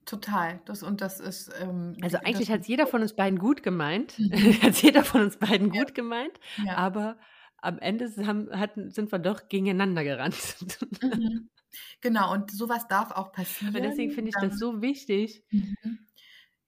[0.05, 0.61] Total.
[0.65, 1.51] Das, und das ist.
[1.61, 4.19] Ähm, also eigentlich hat jeder von uns beiden gut gemeint.
[4.19, 4.33] Mhm.
[4.63, 5.83] hat jeder von uns beiden ja.
[5.83, 6.77] gut gemeint, ja.
[6.77, 7.19] aber
[7.59, 10.57] am Ende haben, hatten, sind wir doch gegeneinander gerannt.
[11.03, 11.51] Mhm.
[12.01, 13.77] Genau, und sowas darf auch passieren.
[13.77, 15.45] Und deswegen finde ich das so wichtig.
[15.51, 16.07] Mhm.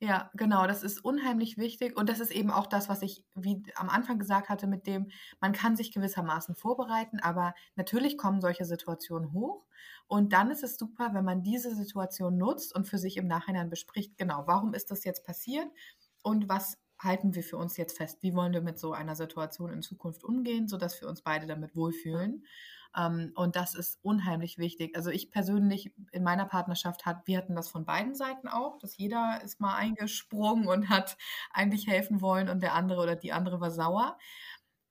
[0.01, 3.65] Ja, genau, das ist unheimlich wichtig und das ist eben auch das, was ich wie
[3.75, 5.11] am Anfang gesagt hatte, mit dem
[5.41, 9.65] man kann sich gewissermaßen vorbereiten, aber natürlich kommen solche Situationen hoch
[10.09, 13.71] und dann ist es super, wenn man diese Situation nutzt und für sich im Nachhinein
[13.71, 15.69] bespricht, genau, warum ist das jetzt passiert
[16.23, 18.19] und was halten wir für uns jetzt fest?
[18.23, 21.77] Wie wollen wir mit so einer Situation in Zukunft umgehen, sodass wir uns beide damit
[21.77, 22.45] wohlfühlen?
[22.97, 24.97] Ähm, und das ist unheimlich wichtig.
[24.97, 28.97] Also ich persönlich in meiner Partnerschaft hat, wir hatten das von beiden Seiten auch, dass
[28.97, 31.17] jeder ist mal eingesprungen und hat
[31.53, 34.19] eigentlich helfen wollen und der andere oder die andere war sauer.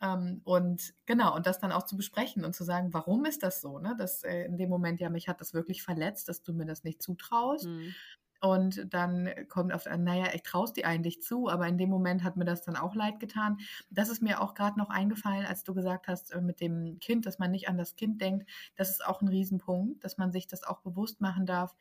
[0.01, 3.61] Ähm, und genau, und das dann auch zu besprechen und zu sagen, warum ist das
[3.61, 3.79] so?
[3.79, 3.95] Ne?
[3.97, 6.83] Dass äh, in dem Moment, ja, mich hat das wirklich verletzt, dass du mir das
[6.83, 7.65] nicht zutraust.
[7.65, 7.95] Mhm.
[8.39, 11.89] Und dann kommt auf ein, naja, ich traue es dir eigentlich zu, aber in dem
[11.89, 13.57] Moment hat mir das dann auch leid getan.
[13.89, 17.25] Das ist mir auch gerade noch eingefallen, als du gesagt hast äh, mit dem Kind,
[17.25, 18.47] dass man nicht an das Kind denkt.
[18.75, 21.75] Das ist auch ein Riesenpunkt, dass man sich das auch bewusst machen darf.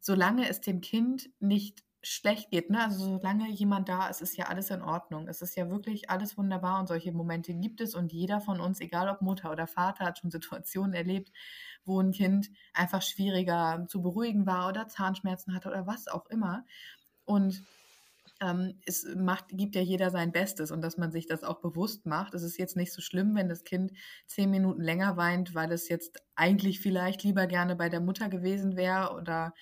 [0.00, 2.84] Solange es dem Kind nicht schlecht geht, ne?
[2.84, 5.26] Also solange jemand da ist, ist ja alles in Ordnung.
[5.26, 8.80] Es ist ja wirklich alles wunderbar und solche Momente gibt es und jeder von uns,
[8.80, 11.32] egal ob Mutter oder Vater, hat schon Situationen erlebt,
[11.84, 16.64] wo ein Kind einfach schwieriger zu beruhigen war oder Zahnschmerzen hatte oder was auch immer.
[17.24, 17.64] Und
[18.40, 22.04] ähm, es macht, gibt ja jeder sein Bestes und dass man sich das auch bewusst
[22.04, 22.34] macht.
[22.34, 23.92] Es ist jetzt nicht so schlimm, wenn das Kind
[24.26, 28.76] zehn Minuten länger weint, weil es jetzt eigentlich vielleicht lieber gerne bei der Mutter gewesen
[28.76, 29.54] wäre oder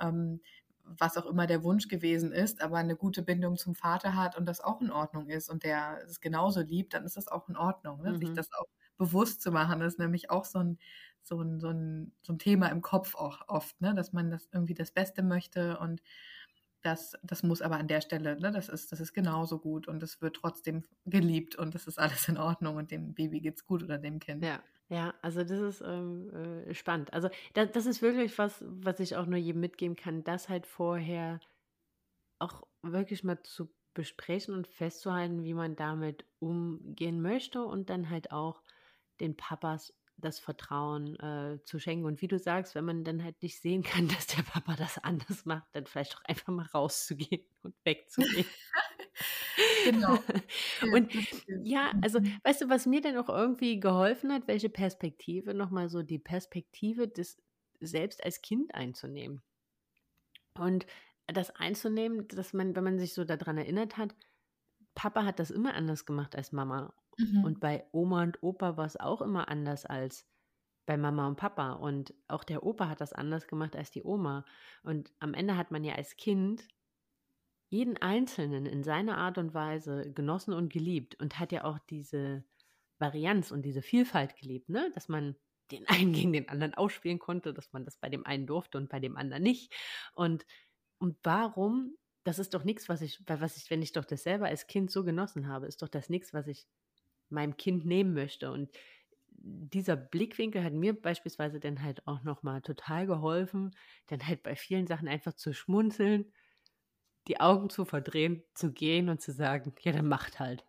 [0.00, 0.40] ähm,
[0.86, 4.46] was auch immer der Wunsch gewesen ist, aber eine gute Bindung zum Vater hat und
[4.46, 7.56] das auch in Ordnung ist und der es genauso liebt, dann ist das auch in
[7.56, 8.02] Ordnung.
[8.02, 8.12] Ne?
[8.12, 8.18] Mhm.
[8.18, 8.66] Sich das auch
[8.96, 10.78] bewusst zu machen, das ist nämlich auch so ein,
[11.22, 13.94] so ein, so ein, so ein Thema im Kopf auch oft, ne?
[13.94, 16.02] dass man das irgendwie das Beste möchte und
[16.82, 20.02] das, das muss aber an der Stelle, ne, das ist, das ist genauso gut und
[20.04, 23.82] es wird trotzdem geliebt und das ist alles in Ordnung und dem Baby geht's gut
[23.82, 24.44] oder dem Kind.
[24.44, 26.30] Ja, ja, also das ist ähm,
[26.68, 27.12] äh, spannend.
[27.12, 30.66] Also das, das ist wirklich was, was ich auch nur jedem mitgeben kann, das halt
[30.66, 31.40] vorher
[32.38, 38.30] auch wirklich mal zu besprechen und festzuhalten, wie man damit umgehen möchte und dann halt
[38.30, 38.62] auch
[39.20, 42.06] den Papas das Vertrauen äh, zu schenken.
[42.06, 44.98] Und wie du sagst, wenn man dann halt nicht sehen kann, dass der Papa das
[44.98, 48.46] anders macht, dann vielleicht doch einfach mal rauszugehen und wegzugehen.
[49.90, 50.18] genau.
[50.94, 51.12] und
[51.64, 52.38] ja, also mhm.
[52.44, 57.08] weißt du, was mir dann auch irgendwie geholfen hat, welche Perspektive, nochmal so die Perspektive
[57.08, 57.42] des
[57.80, 59.42] selbst als Kind einzunehmen.
[60.54, 60.86] Und
[61.26, 64.14] das einzunehmen, dass man, wenn man sich so daran erinnert hat,
[64.94, 66.94] Papa hat das immer anders gemacht als Mama.
[67.18, 67.44] Mhm.
[67.44, 70.26] Und bei Oma und Opa war es auch immer anders als
[70.86, 71.72] bei Mama und Papa.
[71.72, 74.44] Und auch der Opa hat das anders gemacht als die Oma.
[74.82, 76.66] Und am Ende hat man ja als Kind
[77.68, 82.44] jeden Einzelnen in seiner Art und Weise genossen und geliebt und hat ja auch diese
[82.98, 84.90] Varianz und diese Vielfalt geliebt, ne?
[84.94, 85.36] Dass man
[85.70, 88.88] den einen gegen den anderen ausspielen konnte, dass man das bei dem einen durfte und
[88.88, 89.72] bei dem anderen nicht.
[90.14, 90.46] Und,
[90.98, 94.46] und warum, das ist doch nichts, was ich, was ich, wenn ich doch das selber
[94.46, 96.66] als Kind so genossen habe, ist doch das nichts, was ich
[97.28, 98.50] meinem Kind nehmen möchte.
[98.52, 98.70] Und
[99.28, 103.74] dieser Blickwinkel hat mir beispielsweise dann halt auch nochmal total geholfen,
[104.06, 106.32] dann halt bei vielen Sachen einfach zu schmunzeln,
[107.28, 110.64] die Augen zu verdrehen, zu gehen und zu sagen, ja, dann macht halt.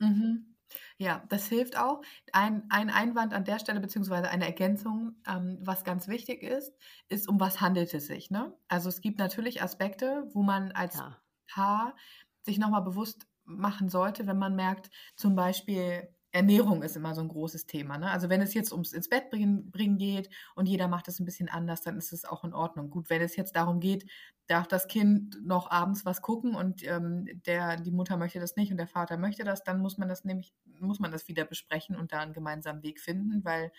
[0.00, 0.56] Mhm.
[0.98, 2.02] Ja, das hilft auch.
[2.32, 6.72] Ein, ein Einwand an der Stelle, beziehungsweise eine Ergänzung, ähm, was ganz wichtig ist,
[7.08, 8.30] ist, um was handelt es sich.
[8.30, 8.56] Ne?
[8.68, 11.22] Also es gibt natürlich Aspekte, wo man als ja.
[11.46, 11.94] Paar
[12.42, 17.28] sich nochmal bewusst machen sollte, wenn man merkt, zum Beispiel, Ernährung ist immer so ein
[17.28, 17.98] großes Thema.
[17.98, 18.10] Ne?
[18.10, 21.26] Also wenn es jetzt ums ins Bett bringen, bringen geht und jeder macht es ein
[21.26, 22.88] bisschen anders, dann ist es auch in Ordnung.
[22.88, 24.10] Gut, wenn es jetzt darum geht,
[24.46, 28.70] darf das Kind noch abends was gucken und ähm, der die Mutter möchte das nicht
[28.70, 31.96] und der Vater möchte das, dann muss man das nämlich muss man das wieder besprechen
[31.96, 33.70] und da einen gemeinsamen Weg finden, weil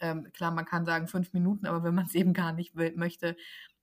[0.00, 2.94] ähm, klar man kann sagen fünf Minuten, aber wenn man es eben gar nicht will,
[2.96, 3.36] möchte,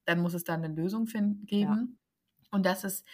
[0.04, 1.98] dann muss es da eine Lösung finden, geben.
[2.42, 2.48] Ja.
[2.50, 3.06] Und das ist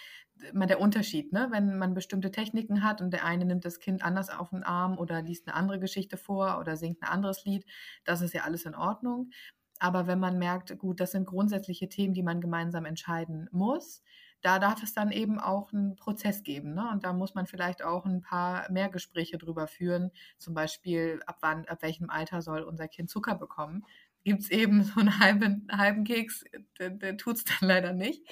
[0.53, 1.49] immer der Unterschied, ne?
[1.51, 4.99] wenn man bestimmte Techniken hat und der eine nimmt das Kind anders auf den Arm
[4.99, 7.65] oder liest eine andere Geschichte vor oder singt ein anderes Lied,
[8.05, 9.31] das ist ja alles in Ordnung.
[9.79, 14.03] Aber wenn man merkt, gut, das sind grundsätzliche Themen, die man gemeinsam entscheiden muss,
[14.41, 16.75] da darf es dann eben auch einen Prozess geben.
[16.75, 16.89] Ne?
[16.93, 20.11] Und da muss man vielleicht auch ein paar mehr Gespräche drüber führen.
[20.39, 23.85] Zum Beispiel, ab wann, ab welchem Alter soll unser Kind Zucker bekommen?
[24.25, 26.45] Gibt es eben so einen halben, halben Keks,
[26.79, 28.23] der, der tut es dann leider nicht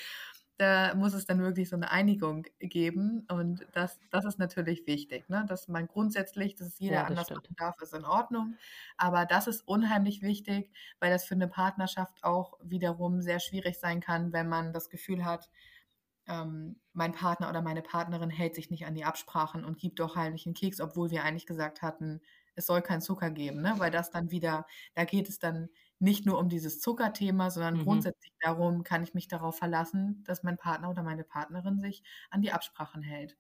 [0.61, 3.27] da muss es dann wirklich so eine Einigung geben.
[3.31, 5.47] Und das, das ist natürlich wichtig, ne?
[5.49, 7.45] dass man grundsätzlich, dass es jeder ja, anders stimmt.
[7.45, 8.57] machen darf, ist in Ordnung.
[8.99, 14.01] Aber das ist unheimlich wichtig, weil das für eine Partnerschaft auch wiederum sehr schwierig sein
[14.01, 15.49] kann, wenn man das Gefühl hat,
[16.29, 20.15] ähm, mein Partner oder meine Partnerin hält sich nicht an die Absprachen und gibt doch
[20.15, 22.21] heimlich einen Keks, obwohl wir eigentlich gesagt hatten,
[22.55, 23.75] es soll keinen Zucker geben, ne?
[23.79, 27.85] weil das dann wieder, da geht es dann nicht nur um dieses Zuckerthema, sondern mhm.
[27.85, 32.43] grundsätzlich darum, kann ich mich darauf verlassen, dass mein Partner oder meine Partnerin sich an
[32.43, 33.37] die Absprachen hält.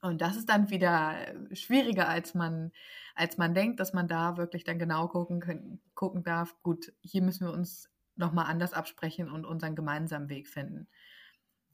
[0.00, 1.16] Und das ist dann wieder
[1.52, 2.72] schwieriger, als man,
[3.14, 6.54] als man denkt, dass man da wirklich dann genau gucken, können, gucken darf.
[6.62, 10.88] Gut, hier müssen wir uns nochmal anders absprechen und unseren gemeinsamen Weg finden.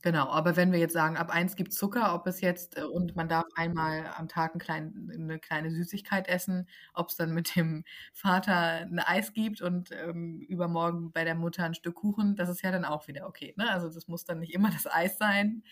[0.04, 3.16] Genau, aber wenn wir jetzt sagen, ab eins gibt Zucker, ob es jetzt äh, und
[3.16, 7.56] man darf einmal am Tag ein klein, eine kleine Süßigkeit essen, ob es dann mit
[7.56, 12.50] dem Vater ein Eis gibt und ähm, übermorgen bei der Mutter ein Stück Kuchen, das
[12.50, 13.54] ist ja dann auch wieder okay.
[13.56, 13.70] Ne?
[13.70, 15.62] Also das muss dann nicht immer das Eis sein,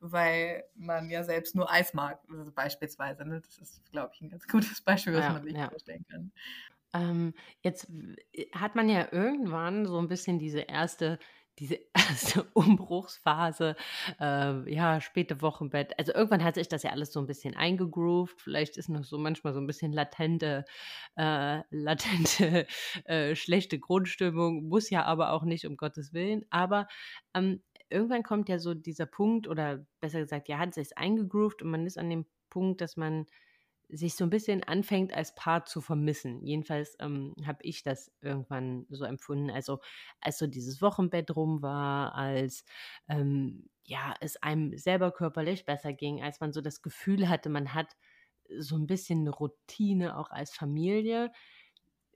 [0.00, 3.24] weil man ja selbst nur Eis mag, also beispielsweise.
[3.24, 3.40] Ne?
[3.40, 5.70] Das ist, glaube ich, ein ganz gutes Beispiel, was ja, man sich ja.
[5.70, 6.30] vorstellen kann.
[6.92, 7.32] Ähm,
[7.62, 7.86] jetzt
[8.52, 11.18] hat man ja irgendwann so ein bisschen diese erste
[11.58, 13.76] diese erste Umbruchsphase,
[14.20, 15.98] äh, ja, späte Wochenbett.
[15.98, 18.40] Also irgendwann hat sich das ja alles so ein bisschen eingegroovt.
[18.40, 20.64] Vielleicht ist noch so manchmal so ein bisschen latente,
[21.16, 22.66] äh, latente,
[23.04, 24.68] äh, schlechte Grundstimmung.
[24.68, 26.44] Muss ja aber auch nicht, um Gottes Willen.
[26.50, 26.88] Aber
[27.34, 31.70] ähm, irgendwann kommt ja so dieser Punkt, oder besser gesagt, ja, hat sich eingegroovt und
[31.70, 33.26] man ist an dem Punkt, dass man
[33.88, 36.44] sich so ein bisschen anfängt, als Paar zu vermissen.
[36.44, 39.50] Jedenfalls ähm, habe ich das irgendwann so empfunden.
[39.50, 39.80] Also
[40.20, 42.64] als so dieses Wochenbett rum war, als
[43.08, 47.72] ähm, ja, es einem selber körperlich besser ging, als man so das Gefühl hatte, man
[47.74, 47.96] hat
[48.58, 51.32] so ein bisschen eine Routine auch als Familie,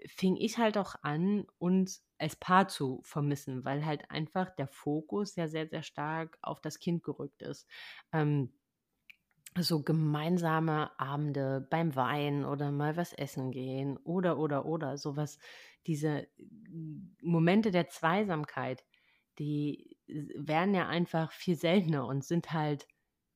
[0.06, 5.36] fing ich halt auch an, uns als Paar zu vermissen, weil halt einfach der Fokus
[5.36, 7.66] ja sehr, sehr stark auf das Kind gerückt ist.
[8.12, 8.52] Ähm,
[9.58, 15.38] so gemeinsame Abende beim Wein oder mal was essen gehen oder, oder, oder, sowas,
[15.86, 16.26] diese
[17.22, 18.84] Momente der Zweisamkeit,
[19.38, 22.86] die werden ja einfach viel seltener und sind halt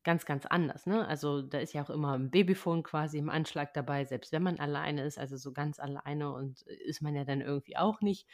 [0.05, 0.87] ganz, ganz anders.
[0.87, 1.07] Ne?
[1.07, 4.61] Also da ist ja auch immer ein Babyphone quasi im Anschlag dabei, selbst wenn man
[4.61, 8.29] alleine ist, also so ganz alleine und ist man ja dann irgendwie auch nicht.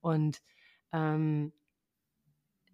[0.00, 0.40] Und
[0.92, 1.52] ähm,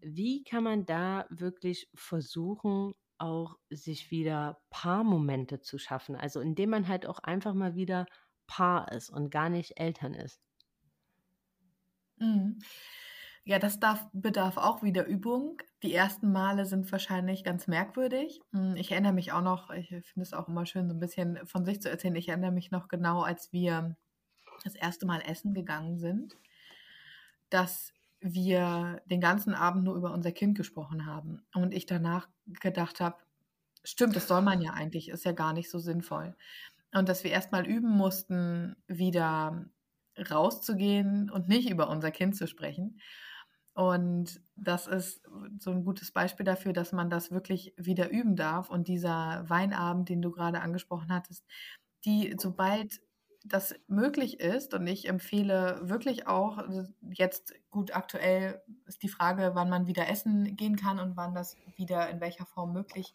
[0.03, 6.17] wie kann man da wirklich versuchen, auch sich wieder Paarmomente zu schaffen.
[6.17, 8.07] Also indem man halt auch einfach mal wieder
[8.47, 10.41] Paar ist und gar nicht Eltern ist.
[12.19, 12.59] Mhm.
[13.45, 15.61] Ja, das darf, bedarf auch wieder Übung.
[15.83, 18.41] Die ersten Male sind wahrscheinlich ganz merkwürdig.
[18.53, 21.45] Hm, ich erinnere mich auch noch, ich finde es auch immer schön, so ein bisschen
[21.47, 22.15] von sich zu erzählen.
[22.15, 23.97] Ich erinnere mich noch genau, als wir
[24.63, 26.37] das erste Mal essen gegangen sind,
[27.51, 27.93] dass
[28.23, 32.29] wir den ganzen Abend nur über unser Kind gesprochen haben und ich danach
[32.61, 33.17] gedacht habe,
[33.85, 36.37] stimmt, das soll man ja eigentlich, ist ja gar nicht so sinnvoll.
[36.95, 39.67] Und dass wir erstmal üben mussten, wieder
[40.31, 43.01] rauszugehen und nicht über unser Kind zu sprechen.
[43.75, 45.23] Und das ist
[45.59, 48.69] so ein gutes Beispiel dafür, dass man das wirklich wieder üben darf.
[48.69, 51.45] Und dieser Weinabend, den du gerade angesprochen hattest,
[52.05, 53.01] die, sobald
[53.45, 56.63] das möglich ist und ich empfehle wirklich auch,
[57.11, 61.57] jetzt gut aktuell ist die Frage, wann man wieder essen gehen kann und wann das
[61.77, 63.13] wieder in welcher Form möglich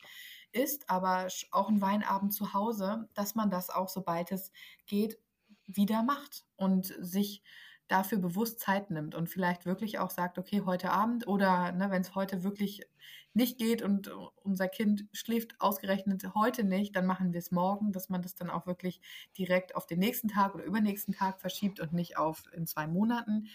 [0.51, 4.51] ist, aber auch ein Weinabend zu Hause, dass man das auch, sobald es
[4.85, 5.19] geht,
[5.65, 7.43] wieder macht und sich
[7.87, 12.01] dafür bewusst Zeit nimmt und vielleicht wirklich auch sagt, okay, heute Abend oder ne, wenn
[12.01, 12.85] es heute wirklich
[13.37, 14.11] nicht geht und
[14.43, 18.49] unser Kind schläft ausgerechnet heute nicht, dann machen wir es morgen, dass man das dann
[18.49, 18.99] auch wirklich
[19.37, 23.47] direkt auf den nächsten Tag oder übernächsten Tag verschiebt und nicht auf in zwei Monaten,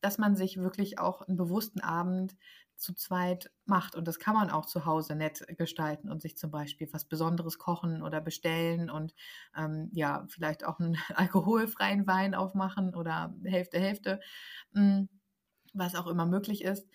[0.00, 2.36] dass man sich wirklich auch einen bewussten Abend
[2.76, 3.96] zu zweit macht.
[3.96, 7.58] Und das kann man auch zu Hause nett gestalten und sich zum Beispiel was Besonderes
[7.58, 9.14] kochen oder bestellen und
[9.56, 14.20] ähm, ja, vielleicht auch einen alkoholfreien Wein aufmachen oder Hälfte, Hälfte,
[14.72, 15.08] mh, hm,
[15.74, 16.88] was auch immer möglich ist.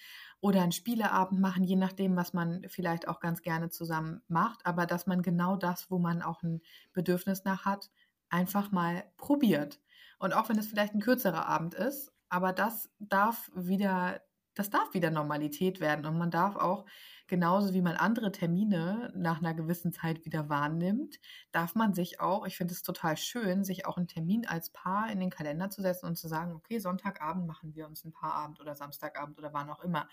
[0.44, 4.66] Oder einen Spieleabend machen, je nachdem, was man vielleicht auch ganz gerne zusammen macht.
[4.66, 7.90] Aber dass man genau das, wo man auch ein Bedürfnis nach hat,
[8.28, 9.80] einfach mal probiert.
[10.20, 14.20] Und auch wenn es vielleicht ein kürzerer Abend ist, aber das darf wieder
[14.56, 16.86] das darf wieder Normalität werden und man darf auch
[17.28, 21.20] genauso wie man andere Termine nach einer gewissen Zeit wieder wahrnimmt,
[21.52, 25.12] darf man sich auch, ich finde es total schön, sich auch einen Termin als Paar
[25.12, 28.60] in den Kalender zu setzen und zu sagen, okay, Sonntagabend machen wir uns ein Paarabend
[28.60, 30.08] oder Samstagabend oder wann auch immer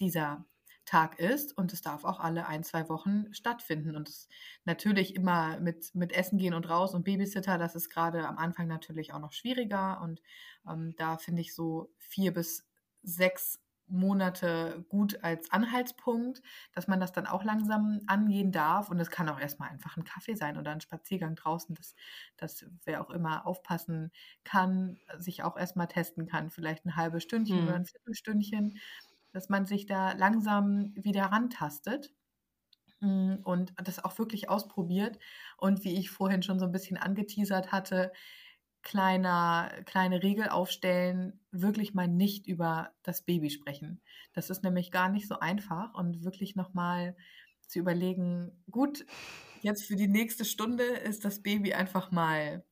[0.00, 0.44] dieser
[0.84, 3.94] Tag ist und es darf auch alle ein, zwei Wochen stattfinden.
[3.94, 4.28] Und es
[4.64, 8.66] natürlich immer mit, mit Essen gehen und raus und Babysitter, das ist gerade am Anfang
[8.66, 10.20] natürlich auch noch schwieriger und
[10.68, 12.66] ähm, da finde ich so vier bis
[13.02, 18.90] sechs Monate gut als Anhaltspunkt, dass man das dann auch langsam angehen darf.
[18.90, 21.94] Und es kann auch erstmal einfach ein Kaffee sein oder ein Spaziergang draußen, dass,
[22.36, 24.10] dass wer auch immer aufpassen
[24.44, 27.66] kann, sich auch erstmal testen kann, vielleicht ein halbes Stündchen hm.
[27.66, 28.78] oder ein Viertelstündchen,
[29.32, 32.12] dass man sich da langsam wieder rantastet
[33.00, 35.18] hm, und das auch wirklich ausprobiert.
[35.58, 38.12] Und wie ich vorhin schon so ein bisschen angeteasert hatte,
[38.82, 44.00] kleiner, kleine Regel aufstellen, wirklich mal nicht über das Baby sprechen.
[44.32, 47.16] Das ist nämlich gar nicht so einfach und wirklich nochmal
[47.68, 49.06] zu überlegen, gut,
[49.62, 52.64] jetzt für die nächste Stunde ist das Baby einfach mal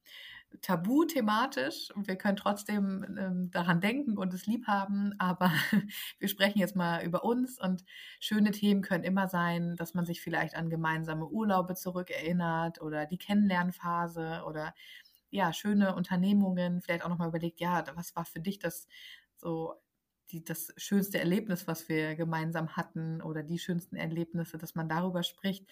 [0.62, 5.52] tabu thematisch und wir können trotzdem ähm, daran denken und es lieb haben, aber
[6.18, 7.84] wir sprechen jetzt mal über uns und
[8.18, 13.18] schöne Themen können immer sein, dass man sich vielleicht an gemeinsame Urlaube zurückerinnert oder die
[13.18, 14.74] Kennenlernphase oder
[15.30, 18.88] ja, schöne Unternehmungen, vielleicht auch nochmal überlegt, ja, was war für dich das
[19.36, 19.74] so
[20.30, 25.22] die, das schönste Erlebnis, was wir gemeinsam hatten oder die schönsten Erlebnisse, dass man darüber
[25.22, 25.66] spricht,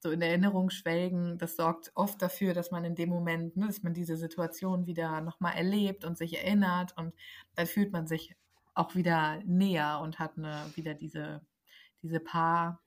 [0.00, 3.82] so in Erinnerung schwelgen, das sorgt oft dafür, dass man in dem Moment, ne, dass
[3.82, 7.14] man diese Situation wieder nochmal erlebt und sich erinnert und
[7.54, 8.36] dann fühlt man sich
[8.74, 11.42] auch wieder näher und hat eine, wieder diese,
[12.02, 12.78] diese Paarbasis,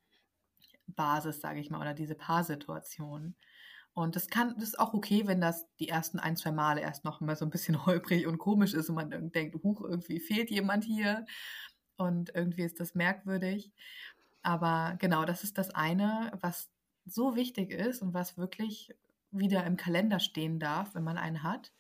[1.42, 3.36] sage ich mal, oder diese Paarsituation.
[3.96, 7.06] Und das kann, das ist auch okay, wenn das die ersten ein, zwei Male erst
[7.06, 10.52] noch mal so ein bisschen holprig und komisch ist und man denkt, huch, irgendwie fehlt
[10.52, 11.26] jemand hier
[11.96, 13.72] und irgendwie ist das merkwürdig.
[14.44, 16.70] Aber genau, das ist das eine, was
[17.06, 18.94] so wichtig ist und was wirklich
[19.32, 21.72] wieder im Kalender stehen darf, wenn man einen hat.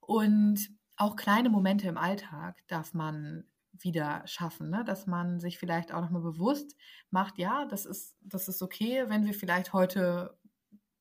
[0.00, 4.84] Und auch kleine Momente im Alltag darf man wieder schaffen, ne?
[4.84, 6.76] dass man sich vielleicht auch nochmal bewusst
[7.10, 10.34] macht, ja, das ist, das ist okay, wenn wir vielleicht heute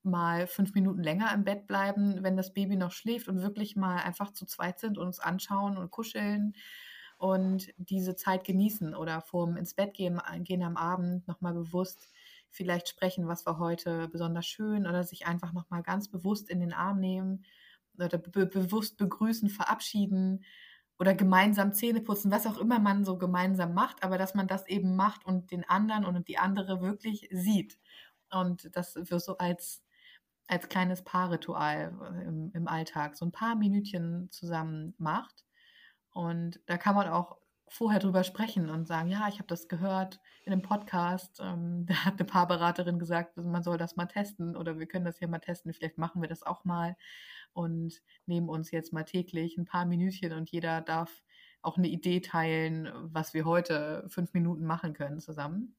[0.05, 3.97] mal fünf Minuten länger im Bett bleiben, wenn das Baby noch schläft und wirklich mal
[3.97, 6.53] einfach zu zweit sind und uns anschauen und kuscheln
[7.17, 12.09] und diese Zeit genießen oder vorm ins Bett gehen, gehen am Abend nochmal bewusst
[12.49, 16.73] vielleicht sprechen, was war heute besonders schön oder sich einfach nochmal ganz bewusst in den
[16.73, 17.45] Arm nehmen
[17.97, 20.43] oder be bewusst begrüßen, verabschieden
[20.97, 24.67] oder gemeinsam Zähne putzen, was auch immer man so gemeinsam macht, aber dass man das
[24.67, 27.77] eben macht und den anderen und die andere wirklich sieht.
[28.31, 29.84] Und das wird so als
[30.47, 35.45] als kleines Paarritual äh, im, im Alltag so ein paar Minütchen zusammen macht.
[36.11, 37.37] Und da kann man auch
[37.67, 42.05] vorher drüber sprechen und sagen, ja, ich habe das gehört in einem Podcast, ähm, da
[42.05, 45.39] hat eine Paarberaterin gesagt, man soll das mal testen oder wir können das hier mal
[45.39, 46.95] testen, vielleicht machen wir das auch mal
[47.53, 51.23] und nehmen uns jetzt mal täglich ein paar Minütchen und jeder darf
[51.61, 55.75] auch eine Idee teilen, was wir heute fünf Minuten machen können zusammen.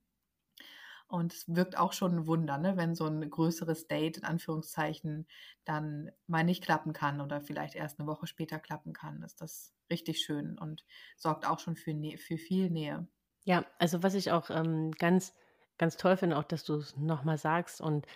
[1.09, 5.27] Und es wirkt auch schon ein Wunder, ne, wenn so ein größeres Date in Anführungszeichen
[5.65, 9.73] dann mal nicht klappen kann oder vielleicht erst eine Woche später klappen kann, ist das
[9.89, 10.85] richtig schön und
[11.17, 13.07] sorgt auch schon für, Nä für viel Nähe.
[13.45, 15.33] Ja, also was ich auch ähm, ganz,
[15.79, 18.07] ganz toll finde, auch dass du es nochmal sagst und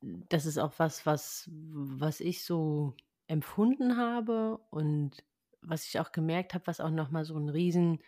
[0.00, 2.94] das ist auch was, was, was ich so
[3.26, 5.22] empfunden habe und
[5.62, 8.00] was ich auch gemerkt habe, was auch nochmal so ein riesen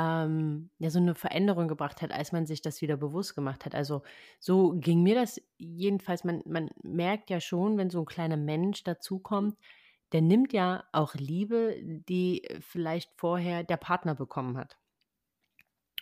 [0.00, 3.74] ähm, ja so eine Veränderung gebracht hat, als man sich das wieder bewusst gemacht hat.
[3.74, 4.02] Also
[4.38, 6.24] so ging mir das jedenfalls.
[6.24, 9.58] Man, man merkt ja schon, wenn so ein kleiner Mensch dazukommt,
[10.12, 14.78] der nimmt ja auch Liebe, die vielleicht vorher der Partner bekommen hat.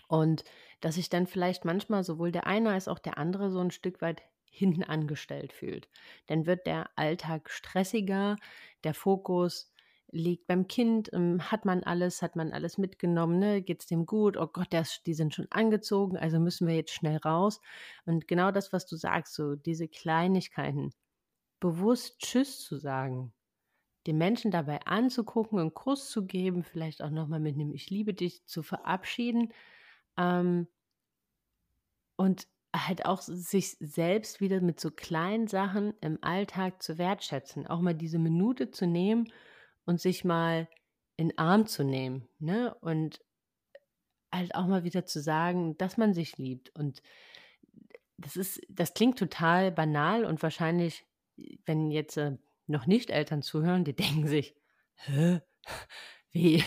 [0.09, 0.45] Und
[0.81, 4.01] dass sich dann vielleicht manchmal sowohl der eine als auch der andere so ein Stück
[4.01, 5.89] weit hinten angestellt fühlt.
[6.27, 8.37] Dann wird der Alltag stressiger,
[8.85, 9.71] der Fokus
[10.11, 13.63] liegt beim Kind, ähm, hat man alles, hat man alles mitgenommen, ne?
[13.63, 14.37] geht's dem gut?
[14.37, 17.61] Oh Gott, das, die sind schon angezogen, also müssen wir jetzt schnell raus.
[18.07, 20.93] Und genau das, was du sagst, so diese Kleinigkeiten,
[21.61, 23.33] bewusst Tschüss zu sagen,
[24.07, 28.15] den Menschen dabei anzugucken, einen Kuss zu geben, vielleicht auch nochmal mit einem Ich liebe
[28.15, 29.53] dich zu verabschieden
[30.17, 30.69] ähm,
[32.17, 37.81] und halt auch sich selbst wieder mit so kleinen Sachen im Alltag zu wertschätzen, auch
[37.81, 39.31] mal diese Minute zu nehmen
[39.89, 40.69] und sich mal
[41.17, 42.75] in Arm zu nehmen, ne?
[42.83, 43.23] Und
[44.31, 46.69] halt auch mal wieder zu sagen, dass man sich liebt.
[46.77, 47.03] Und
[48.19, 51.07] das ist, das klingt total banal und wahrscheinlich,
[51.65, 52.37] wenn jetzt äh,
[52.67, 54.55] noch nicht Eltern zuhören, die denken sich,
[54.97, 55.41] hä?
[56.33, 56.63] Wie?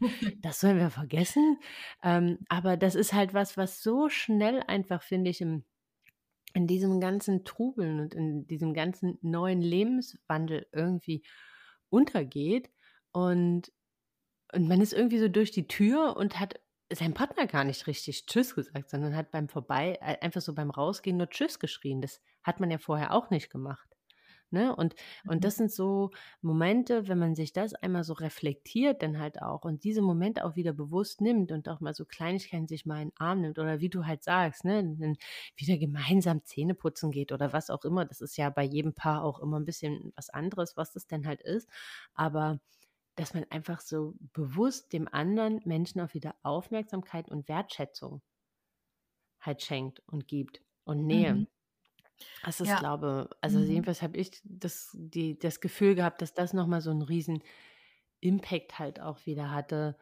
[0.40, 1.58] Das sollen wir vergessen?
[2.02, 5.64] Ähm, aber das ist halt was, was so schnell einfach, finde ich, im,
[6.52, 11.22] in diesem ganzen Trubeln und in diesem ganzen neuen Lebenswandel irgendwie
[11.90, 12.70] untergeht.
[13.12, 13.72] Und,
[14.52, 16.60] und man ist irgendwie so durch die Tür und hat
[16.92, 20.70] seinem Partner gar nicht richtig Tschüss gesagt, sondern hat beim Vorbei, äh, einfach so beim
[20.70, 22.00] Rausgehen nur Tschüss geschrien.
[22.00, 23.95] Das hat man ja vorher auch nicht gemacht.
[24.50, 24.74] Ne?
[24.74, 24.94] Und,
[25.24, 25.30] mhm.
[25.32, 29.64] und das sind so Momente, wenn man sich das einmal so reflektiert, dann halt auch
[29.64, 33.08] und diese Momente auch wieder bewusst nimmt und auch mal so Kleinigkeiten sich mal in
[33.10, 35.16] den Arm nimmt oder wie du halt sagst, ne, dann
[35.56, 38.04] wieder gemeinsam Zähne putzen geht oder was auch immer.
[38.04, 41.26] Das ist ja bei jedem Paar auch immer ein bisschen was anderes, was das denn
[41.26, 41.68] halt ist.
[42.14, 42.60] Aber
[43.16, 48.22] dass man einfach so bewusst dem anderen Menschen auch wieder Aufmerksamkeit und Wertschätzung
[49.40, 51.34] halt schenkt und gibt und Nähe.
[51.34, 51.46] Mhm.
[52.44, 52.78] Das ist, ja.
[52.78, 53.66] glaube, also mhm.
[53.66, 57.42] jedenfalls habe ich das, die, das Gefühl gehabt, dass das nochmal so einen riesen
[58.20, 59.96] Impact halt auch wieder hatte,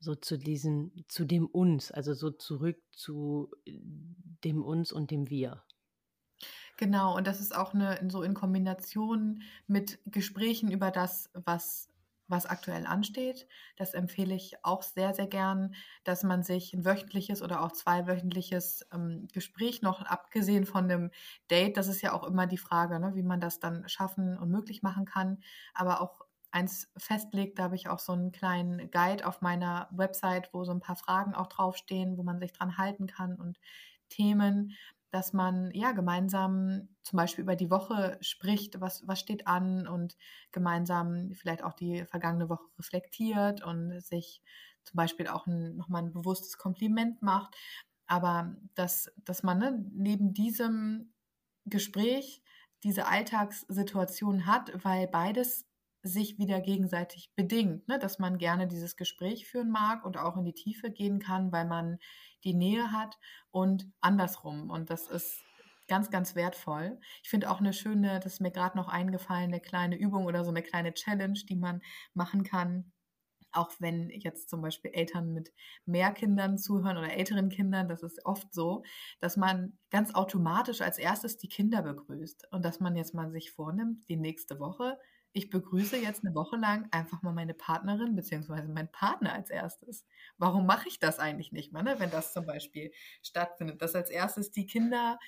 [0.00, 5.64] so zu diesem, zu dem uns, also so zurück zu dem uns und dem wir.
[6.76, 11.87] Genau, und das ist auch eine, so in Kombination mit Gesprächen über das, was
[12.28, 13.46] was aktuell ansteht.
[13.76, 15.74] Das empfehle ich auch sehr, sehr gern,
[16.04, 21.10] dass man sich ein wöchentliches oder auch zweiwöchentliches ähm, Gespräch noch, abgesehen von dem
[21.50, 24.50] Date, das ist ja auch immer die Frage, ne, wie man das dann schaffen und
[24.50, 25.38] möglich machen kann,
[25.74, 26.20] aber auch
[26.50, 30.72] eins festlegt, da habe ich auch so einen kleinen Guide auf meiner Website, wo so
[30.72, 33.58] ein paar Fragen auch draufstehen, wo man sich dran halten kann und
[34.08, 34.74] Themen
[35.10, 40.16] dass man ja gemeinsam zum Beispiel über die Woche spricht, was, was steht an und
[40.52, 44.42] gemeinsam vielleicht auch die vergangene Woche reflektiert und sich
[44.84, 47.54] zum Beispiel auch ein, nochmal ein bewusstes Kompliment macht.
[48.06, 51.12] Aber dass, dass man ne, neben diesem
[51.66, 52.42] Gespräch
[52.82, 55.67] diese Alltagssituation hat, weil beides
[56.02, 57.98] sich wieder gegenseitig bedingt, ne?
[57.98, 61.66] dass man gerne dieses Gespräch führen mag und auch in die Tiefe gehen kann, weil
[61.66, 61.98] man
[62.44, 63.18] die Nähe hat
[63.50, 64.70] und andersrum.
[64.70, 65.42] Und das ist
[65.88, 67.00] ganz, ganz wertvoll.
[67.22, 70.44] Ich finde auch eine schöne, das ist mir gerade noch eingefallen, eine kleine Übung oder
[70.44, 71.82] so eine kleine Challenge, die man
[72.14, 72.92] machen kann.
[73.50, 75.52] Auch wenn jetzt zum Beispiel Eltern mit
[75.86, 78.84] mehr Kindern zuhören oder älteren Kindern, das ist oft so,
[79.20, 83.50] dass man ganz automatisch als erstes die Kinder begrüßt und dass man jetzt mal sich
[83.50, 84.98] vornimmt, die nächste Woche
[85.38, 90.04] ich begrüße jetzt eine Woche lang einfach mal meine Partnerin beziehungsweise meinen Partner als erstes.
[90.36, 91.94] Warum mache ich das eigentlich nicht mal, ne?
[91.98, 95.18] wenn das zum Beispiel stattfindet, dass als erstes die Kinder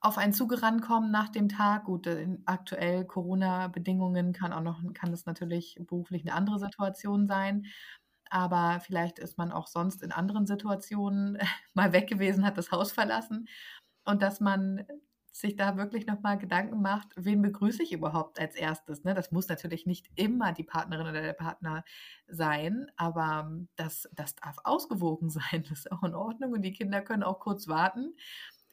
[0.00, 1.84] auf einen zugerannt kommen nach dem Tag.
[1.84, 7.66] Gut, in aktuell Corona-Bedingungen kann auch noch, kann das natürlich beruflich eine andere Situation sein.
[8.30, 11.38] Aber vielleicht ist man auch sonst in anderen Situationen
[11.74, 13.48] mal weg gewesen, hat das Haus verlassen.
[14.04, 14.84] Und dass man
[15.40, 19.04] sich da wirklich nochmal Gedanken macht, wen begrüße ich überhaupt als erstes.
[19.04, 19.14] Ne?
[19.14, 21.84] Das muss natürlich nicht immer die Partnerin oder der Partner
[22.26, 25.64] sein, aber das, das darf ausgewogen sein.
[25.68, 28.16] Das ist auch in Ordnung und die Kinder können auch kurz warten,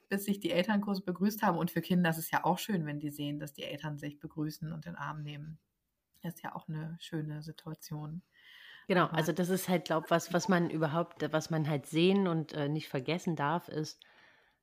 [0.09, 1.57] bis sich die Eltern kurz begrüßt haben.
[1.57, 4.19] Und für Kinder ist es ja auch schön, wenn die sehen, dass die Eltern sich
[4.19, 5.59] begrüßen und den Arm nehmen.
[6.23, 8.23] Das ist ja auch eine schöne Situation.
[8.87, 12.27] Genau, also das ist halt, glaube ich, was, was man überhaupt, was man halt sehen
[12.27, 13.99] und äh, nicht vergessen darf, ist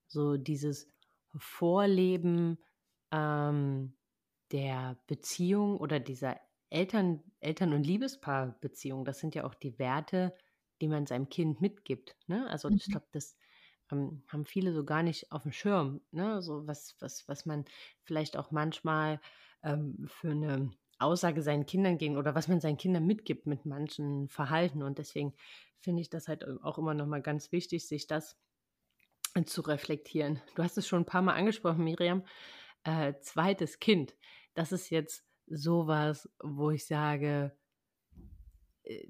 [0.07, 0.89] so dieses
[1.37, 2.59] Vorleben
[3.11, 3.95] ähm,
[4.51, 6.41] der Beziehung oder dieser
[6.71, 9.05] Eltern, Eltern- und Liebespaarbeziehung.
[9.05, 10.35] Das sind ja auch die Werte,
[10.81, 12.17] die man seinem Kind mitgibt.
[12.27, 12.49] Ne?
[12.49, 12.77] Also mhm.
[12.77, 13.37] ich glaube, das
[13.91, 16.01] ähm, haben viele so gar nicht auf dem Schirm.
[16.11, 16.43] Ne?
[16.43, 17.65] So was, was, was man
[18.03, 19.21] vielleicht auch manchmal
[19.63, 24.29] ähm, für eine Aussage seinen Kindern gegen oder was man seinen Kindern mitgibt mit manchen
[24.29, 24.83] Verhalten.
[24.83, 25.35] Und deswegen
[25.81, 28.37] finde ich das halt auch immer nochmal ganz wichtig, sich das
[29.47, 30.41] zu reflektieren.
[30.55, 32.25] Du hast es schon ein paar Mal angesprochen, Miriam.
[32.85, 34.15] Äh, zweites Kind.
[34.55, 37.57] Das ist jetzt sowas, wo ich sage,
[38.85, 39.07] äh,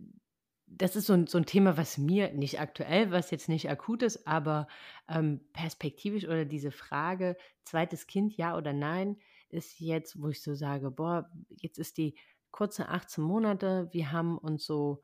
[0.66, 4.02] das ist so ein, so ein Thema, was mir nicht aktuell, was jetzt nicht akut
[4.02, 4.68] ist, aber
[5.08, 9.18] ähm, perspektivisch oder diese Frage, zweites Kind, ja oder nein,
[9.50, 12.16] ist jetzt, wo ich so sage, boah, jetzt ist die
[12.50, 15.02] kurze 18 Monate, wir haben uns so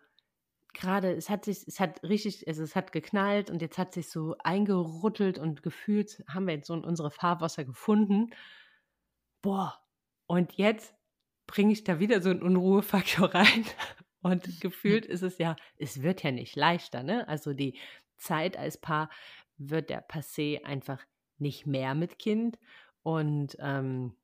[0.74, 4.10] gerade, es hat sich, es hat richtig, also es hat geknallt und jetzt hat sich
[4.10, 8.30] so eingerüttelt und gefühlt, haben wir jetzt so unsere Fahrwasser gefunden.
[9.42, 9.80] Boah,
[10.26, 10.94] und jetzt
[11.46, 13.64] bringe ich da wieder so einen Unruhefaktor rein.
[14.22, 17.26] Und gefühlt ist es ja, es wird ja nicht leichter, ne?
[17.28, 17.78] Also die
[18.16, 19.10] Zeit als Paar
[19.56, 21.04] wird der Passé einfach
[21.38, 22.58] nicht mehr mit Kind.
[23.02, 24.14] Und ähm,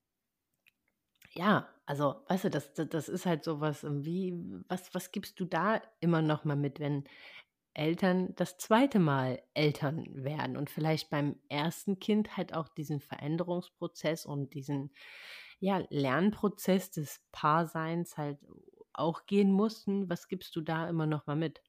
[1.32, 4.34] ja, also, weißt du, das, das ist halt so was, ähm, wie,
[4.68, 7.04] was, was gibst du da immer noch mal mit, wenn
[7.74, 14.26] Eltern das zweite Mal Eltern werden und vielleicht beim ersten Kind halt auch diesen Veränderungsprozess
[14.26, 14.92] und diesen
[15.58, 18.38] ja, Lernprozess des Paarseins halt
[18.92, 20.08] auch gehen mussten.
[20.08, 21.62] Was gibst du da immer noch mal mit?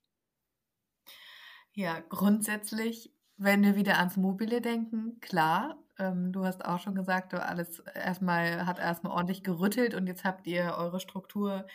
[1.73, 7.33] Ja, grundsätzlich, wenn wir wieder ans Mobile denken, klar, ähm, du hast auch schon gesagt,
[7.33, 11.65] du alles erstmal hat erstmal ordentlich gerüttelt und jetzt habt ihr eure Struktur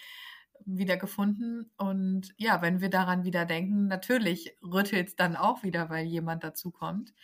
[0.67, 1.71] wieder gefunden.
[1.77, 6.45] Und ja, wenn wir daran wieder denken, natürlich rüttelt es dann auch wieder, weil jemand
[6.45, 7.15] dazukommt.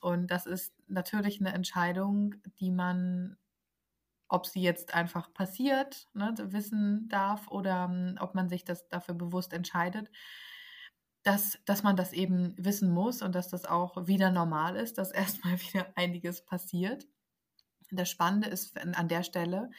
[0.00, 3.36] Und das ist natürlich eine Entscheidung, die man,
[4.28, 9.14] ob sie jetzt einfach passiert, ne, wissen darf oder ähm, ob man sich das dafür
[9.14, 10.10] bewusst entscheidet
[11.24, 15.10] dass, dass man das eben wissen muss und dass das auch wieder normal ist, dass
[15.12, 17.06] erstmal wieder einiges passiert.
[17.90, 19.70] Das Spannende ist an der Stelle,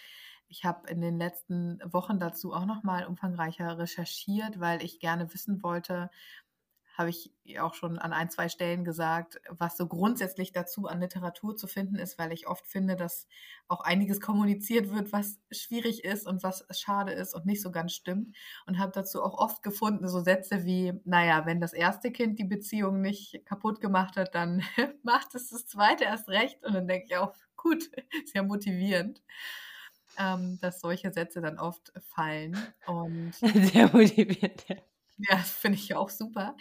[0.48, 5.34] ich habe in den letzten Wochen dazu auch noch mal umfangreicher recherchiert, weil ich gerne
[5.34, 6.12] wissen wollte,
[6.98, 11.56] habe ich auch schon an ein, zwei Stellen gesagt, was so grundsätzlich dazu an Literatur
[11.56, 13.28] zu finden ist, weil ich oft finde, dass
[13.68, 17.92] auch einiges kommuniziert wird, was schwierig ist und was schade ist und nicht so ganz
[17.92, 18.36] stimmt.
[18.66, 22.46] Und habe dazu auch oft gefunden, so Sätze wie, naja, wenn das erste Kind die
[22.46, 24.64] Beziehung nicht kaputt gemacht hat, dann
[25.04, 26.64] macht es das zweite erst recht.
[26.64, 27.90] Und dann denke ich auch, gut,
[28.24, 29.22] ist ja motivierend.
[30.18, 32.58] Ähm, dass solche Sätze dann oft fallen.
[32.88, 34.66] Und Sehr motivierend,
[35.30, 35.38] ja.
[35.38, 36.56] Das finde ich auch super.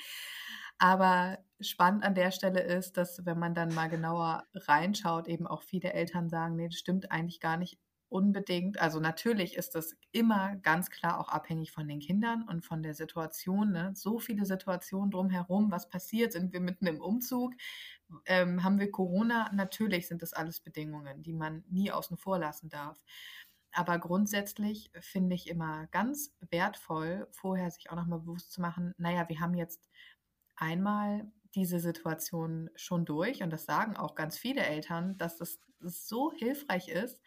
[0.78, 5.62] Aber spannend an der Stelle ist, dass wenn man dann mal genauer reinschaut, eben auch
[5.62, 7.78] viele Eltern sagen, nee, das stimmt eigentlich gar nicht
[8.08, 8.80] unbedingt.
[8.80, 12.94] Also natürlich ist das immer ganz klar auch abhängig von den Kindern und von der
[12.94, 13.72] Situation.
[13.72, 13.92] Ne?
[13.94, 17.54] So viele Situationen drumherum, was passiert, sind wir mitten im Umzug,
[18.26, 19.50] ähm, haben wir Corona.
[19.54, 23.00] Natürlich sind das alles Bedingungen, die man nie außen vor lassen darf.
[23.74, 29.28] Aber grundsätzlich finde ich immer ganz wertvoll, vorher sich auch nochmal bewusst zu machen, naja,
[29.28, 29.90] wir haben jetzt
[30.54, 36.32] einmal diese Situation schon durch und das sagen auch ganz viele Eltern, dass das so
[36.32, 37.20] hilfreich ist,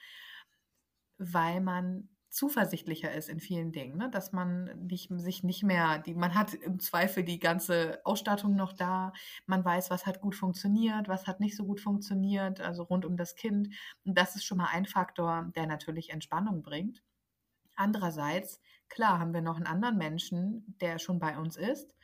[1.18, 4.12] weil man zuversichtlicher ist in vielen Dingen, ne?
[4.12, 8.74] dass man nicht, sich nicht mehr, die, man hat im Zweifel die ganze Ausstattung noch
[8.74, 9.12] da,
[9.48, 13.18] man weiß, was hat gut funktioniert, was hat nicht so gut funktioniert, also rund um
[13.18, 13.70] das Kind.
[14.06, 17.04] Und das ist schon mal ein Faktor, der natürlich Entspannung bringt.
[17.76, 21.96] Andererseits, klar, haben wir noch einen anderen Menschen, der schon bei uns ist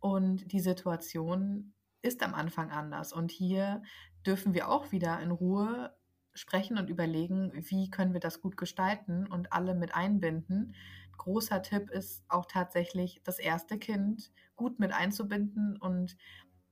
[0.00, 3.14] und die Situation ist am Anfang anders.
[3.14, 3.82] Und hier
[4.26, 5.97] dürfen wir auch wieder in Ruhe
[6.38, 10.74] sprechen und überlegen, wie können wir das gut gestalten und alle mit einbinden.
[11.16, 16.16] Großer Tipp ist auch tatsächlich, das erste Kind gut mit einzubinden und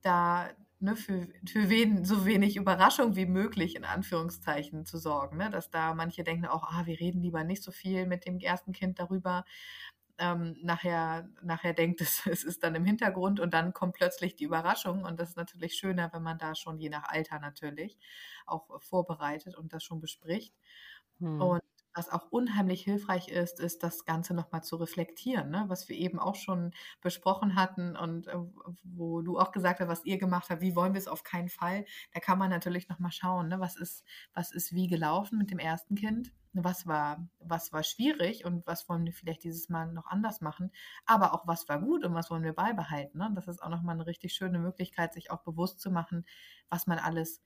[0.02, 0.48] da
[0.78, 5.36] ne, für, für wen, so wenig Überraschung wie möglich in Anführungszeichen zu sorgen.
[5.36, 5.50] Ne?
[5.50, 8.72] Dass da manche denken auch, ah, wir reden lieber nicht so viel mit dem ersten
[8.72, 9.44] Kind darüber
[10.18, 14.44] ähm, nachher, nachher denkt, es, es ist dann im Hintergrund und dann kommt plötzlich die
[14.44, 15.04] Überraschung.
[15.04, 17.98] Und das ist natürlich schöner, wenn man da schon je nach Alter natürlich
[18.46, 20.54] auch vorbereitet und das schon bespricht.
[21.18, 21.40] Hm.
[21.40, 21.62] Und
[21.96, 25.64] was auch unheimlich hilfreich ist, ist das Ganze nochmal zu reflektieren, ne?
[25.68, 28.36] was wir eben auch schon besprochen hatten und äh,
[28.82, 31.48] wo du auch gesagt hast, was ihr gemacht habt, wie wollen wir es auf keinen
[31.48, 31.86] Fall.
[32.12, 33.60] Da kann man natürlich nochmal schauen, ne?
[33.60, 34.04] was, ist,
[34.34, 38.88] was ist wie gelaufen mit dem ersten Kind, was war, was war schwierig und was
[38.90, 40.72] wollen wir vielleicht dieses Mal noch anders machen,
[41.06, 43.18] aber auch was war gut und was wollen wir beibehalten.
[43.18, 43.32] Ne?
[43.34, 46.26] Das ist auch nochmal eine richtig schöne Möglichkeit, sich auch bewusst zu machen,
[46.68, 47.42] was man alles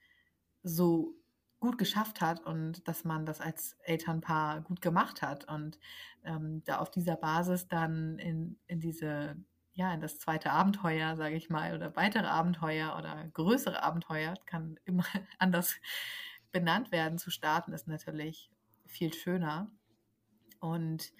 [0.62, 1.14] so
[1.60, 5.44] gut geschafft hat und dass man das als Elternpaar gut gemacht hat.
[5.48, 5.78] Und
[6.24, 9.36] ähm, da auf dieser Basis dann in, in diese
[9.72, 14.80] ja in das zweite Abenteuer sage ich mal oder weitere Abenteuer oder größere Abenteuer kann
[14.84, 15.04] immer
[15.38, 15.76] anders
[16.50, 18.50] benannt werden zu starten ist natürlich
[18.86, 19.70] viel schöner.
[20.58, 21.12] Und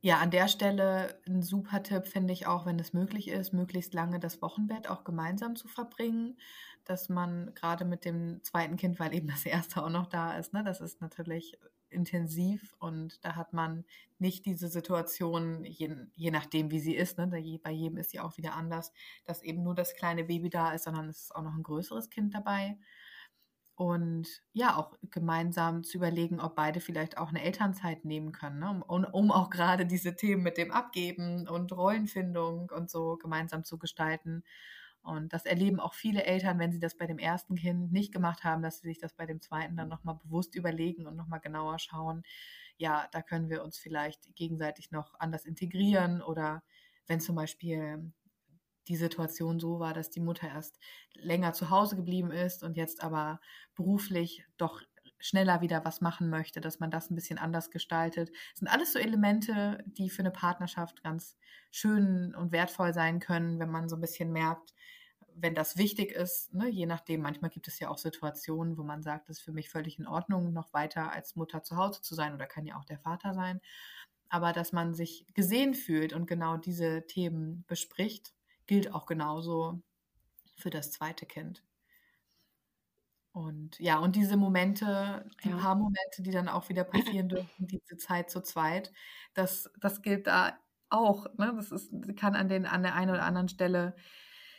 [0.00, 3.94] ja, an der Stelle ein super Tipp finde ich auch, wenn es möglich ist, möglichst
[3.94, 6.36] lange das Wochenbett auch gemeinsam zu verbringen,
[6.84, 10.52] dass man gerade mit dem zweiten Kind, weil eben das erste auch noch da ist,
[10.52, 11.58] ne, das ist natürlich
[11.90, 13.84] intensiv und da hat man
[14.18, 17.28] nicht diese Situation, je, je nachdem wie sie ist, ne,
[17.62, 18.92] bei jedem ist sie auch wieder anders,
[19.24, 22.10] dass eben nur das kleine Baby da ist, sondern es ist auch noch ein größeres
[22.10, 22.76] Kind dabei
[23.76, 28.84] und ja, auch gemeinsam zu überlegen, ob beide vielleicht auch eine Elternzeit nehmen können, ne?
[28.86, 33.78] um, um auch gerade diese Themen mit dem Abgeben und Rollenfindung und so gemeinsam zu
[33.78, 34.44] gestalten.
[35.04, 38.42] Und das erleben auch viele Eltern, wenn sie das bei dem ersten Kind nicht gemacht
[38.42, 41.78] haben, dass sie sich das bei dem zweiten dann nochmal bewusst überlegen und nochmal genauer
[41.78, 42.22] schauen.
[42.78, 46.62] Ja, da können wir uns vielleicht gegenseitig noch anders integrieren oder
[47.06, 48.12] wenn zum Beispiel
[48.88, 50.78] die Situation so war, dass die Mutter erst
[51.14, 53.40] länger zu Hause geblieben ist und jetzt aber
[53.74, 54.82] beruflich doch
[55.24, 58.28] schneller wieder was machen möchte, dass man das ein bisschen anders gestaltet.
[58.28, 61.38] Das sind alles so Elemente, die für eine Partnerschaft ganz
[61.70, 64.74] schön und wertvoll sein können, wenn man so ein bisschen merkt,
[65.34, 69.02] wenn das wichtig ist, ne, je nachdem, manchmal gibt es ja auch Situationen, wo man
[69.02, 72.14] sagt, es ist für mich völlig in Ordnung, noch weiter als Mutter zu Hause zu
[72.14, 73.60] sein oder kann ja auch der Vater sein.
[74.28, 78.34] Aber dass man sich gesehen fühlt und genau diese Themen bespricht,
[78.66, 79.80] gilt auch genauso
[80.56, 81.62] für das zweite Kind.
[83.34, 85.56] Und ja, und diese Momente, die ja.
[85.56, 88.92] paar Momente, die dann auch wieder passieren dürfen, diese Zeit zu zweit,
[89.34, 90.56] das, das gilt da
[90.88, 91.26] auch.
[91.36, 91.52] Ne?
[91.56, 93.96] Das ist, kann an, den, an der einen oder anderen Stelle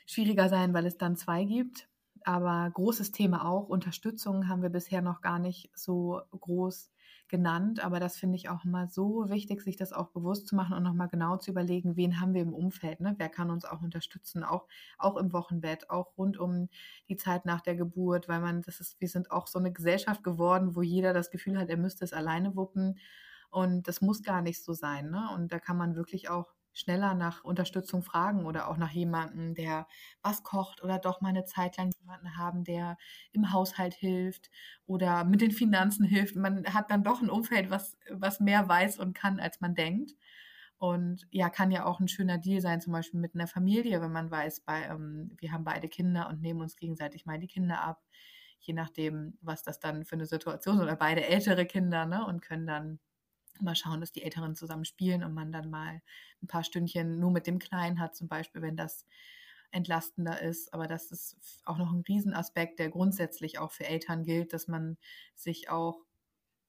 [0.05, 1.87] schwieriger sein, weil es dann zwei gibt.
[2.25, 3.69] Aber großes Thema auch.
[3.69, 6.91] Unterstützung haben wir bisher noch gar nicht so groß
[7.27, 10.75] genannt, aber das finde ich auch mal so wichtig, sich das auch bewusst zu machen
[10.75, 13.15] und nochmal genau zu überlegen, wen haben wir im Umfeld, ne?
[13.17, 16.69] wer kann uns auch unterstützen, auch, auch im Wochenbett, auch rund um
[17.09, 20.23] die Zeit nach der Geburt, weil man, das ist, wir sind auch so eine Gesellschaft
[20.23, 22.99] geworden, wo jeder das Gefühl hat, er müsste es alleine wuppen.
[23.49, 25.11] Und das muss gar nicht so sein.
[25.11, 25.29] Ne?
[25.33, 29.87] Und da kann man wirklich auch schneller nach Unterstützung fragen oder auch nach jemandem, der
[30.21, 32.97] was kocht oder doch mal eine Zeit lang jemanden haben, der
[33.31, 34.51] im Haushalt hilft
[34.85, 36.35] oder mit den Finanzen hilft.
[36.35, 40.11] Man hat dann doch ein Umfeld, was, was mehr weiß und kann, als man denkt.
[40.77, 44.11] Und ja, kann ja auch ein schöner Deal sein, zum Beispiel mit einer Familie, wenn
[44.11, 47.81] man weiß, bei, ähm, wir haben beide Kinder und nehmen uns gegenseitig mal die Kinder
[47.81, 48.03] ab,
[48.59, 52.41] je nachdem, was das dann für eine Situation ist, oder beide ältere Kinder, ne, und
[52.41, 52.99] können dann
[53.61, 56.01] mal schauen, dass die Älteren zusammen spielen und man dann mal
[56.41, 59.05] ein paar Stündchen nur mit dem Kleinen hat, zum Beispiel, wenn das
[59.71, 60.73] entlastender ist.
[60.73, 64.97] Aber das ist auch noch ein Riesenaspekt, der grundsätzlich auch für Eltern gilt, dass man
[65.35, 66.01] sich auch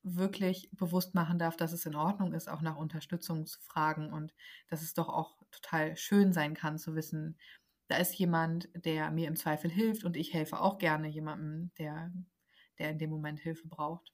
[0.02, 4.34] wirklich bewusst machen darf, dass es in Ordnung ist, auch nach Unterstützung zu fragen und
[4.68, 7.36] dass es doch auch total schön sein kann zu wissen,
[7.88, 12.12] da ist jemand, der mir im Zweifel hilft und ich helfe auch gerne jemandem, der,
[12.78, 14.12] der in dem Moment Hilfe braucht.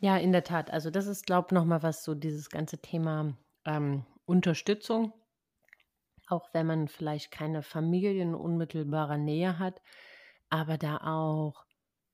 [0.00, 0.70] Ja, in der Tat.
[0.72, 5.12] Also das ist, glaube ich, nochmal was so dieses ganze Thema ähm, Unterstützung.
[6.28, 9.80] Auch wenn man vielleicht keine Familie in unmittelbarer Nähe hat,
[10.50, 11.64] aber da auch,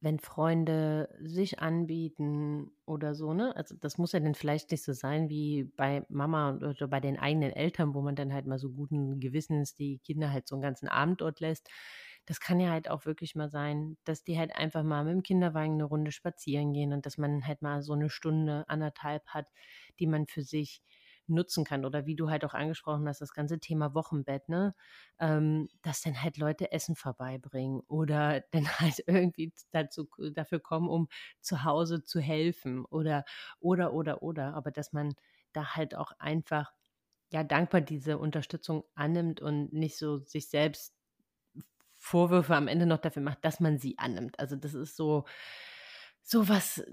[0.00, 3.56] wenn Freunde sich anbieten oder so, ne?
[3.56, 7.18] Also das muss ja dann vielleicht nicht so sein wie bei Mama oder bei den
[7.18, 10.62] eigenen Eltern, wo man dann halt mal so guten Gewissens die Kinder halt so einen
[10.62, 11.68] ganzen Abend dort lässt
[12.26, 15.22] das kann ja halt auch wirklich mal sein, dass die halt einfach mal mit dem
[15.22, 19.46] Kinderwagen eine Runde spazieren gehen und dass man halt mal so eine Stunde, anderthalb hat,
[19.98, 20.82] die man für sich
[21.26, 21.84] nutzen kann.
[21.84, 24.74] Oder wie du halt auch angesprochen hast, das ganze Thema Wochenbett, ne?
[25.18, 31.08] Ähm, dass dann halt Leute Essen vorbeibringen oder dann halt irgendwie dazu, dafür kommen, um
[31.40, 33.24] zu Hause zu helfen oder,
[33.60, 34.54] oder, oder, oder.
[34.54, 35.14] Aber dass man
[35.52, 36.72] da halt auch einfach
[37.32, 40.94] ja dankbar diese Unterstützung annimmt und nicht so sich selbst
[42.04, 44.38] Vorwürfe am Ende noch dafür macht, dass man sie annimmt.
[44.38, 45.24] Also das ist so,
[46.20, 46.84] so was,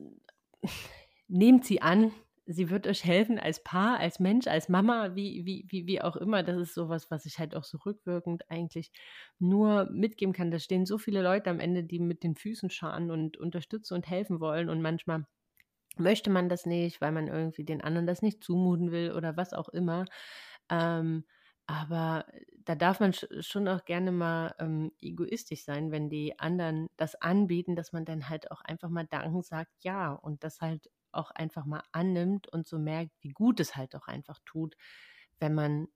[1.27, 2.13] nehmt sie an,
[2.45, 6.15] sie wird euch helfen als Paar, als Mensch, als Mama, wie, wie, wie, wie auch
[6.15, 6.43] immer.
[6.43, 8.89] Das ist sowas, was ich halt auch so rückwirkend eigentlich
[9.37, 10.49] nur mitgeben kann.
[10.49, 14.09] Da stehen so viele Leute am Ende, die mit den Füßen scharen und unterstützen und
[14.09, 14.69] helfen wollen.
[14.69, 15.25] Und manchmal
[15.97, 19.51] möchte man das nicht, weil man irgendwie den anderen das nicht zumuten will oder was
[19.51, 20.05] auch immer.
[20.69, 21.25] Ähm,
[21.71, 26.87] aber äh, da darf man schon auch gerne mal ähm, egoistisch sein, wenn die anderen
[26.97, 30.89] das anbieten, dass man dann halt auch einfach mal Danken sagt, ja, und das halt
[31.11, 34.75] auch einfach mal annimmt und so merkt, wie gut es halt auch einfach tut,
[35.39, 35.87] wenn man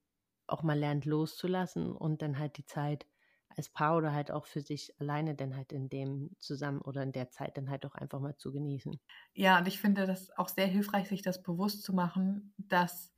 [0.48, 3.08] auch mal lernt loszulassen und dann halt die Zeit
[3.50, 7.12] als Paar oder halt auch für sich alleine dann halt in dem zusammen oder in
[7.14, 9.00] der Zeit dann halt auch einfach mal zu genießen.
[9.34, 13.15] Ja, und ich finde das auch sehr hilfreich, sich das bewusst zu machen, dass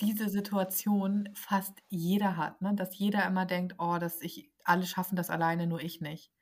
[0.00, 2.74] diese Situation fast jeder hat, ne?
[2.74, 6.32] dass jeder immer denkt, oh, dass ich, alle schaffen das alleine, nur ich nicht.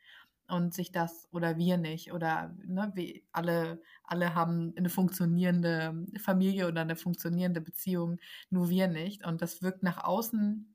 [0.48, 6.68] und sich das oder wir nicht oder ne, wir alle, alle haben eine funktionierende Familie
[6.68, 8.18] oder eine funktionierende Beziehung,
[8.50, 9.26] nur wir nicht.
[9.26, 10.74] Und das wirkt nach außen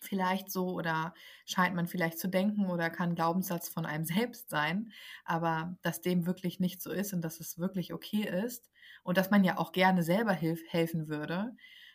[0.00, 1.14] vielleicht so oder
[1.44, 4.92] scheint man vielleicht zu denken oder kann Glaubenssatz von einem selbst sein,
[5.24, 8.70] aber dass dem wirklich nicht so ist und dass es wirklich okay ist
[9.02, 11.54] und dass man ja auch gerne selber hilf helfen würde,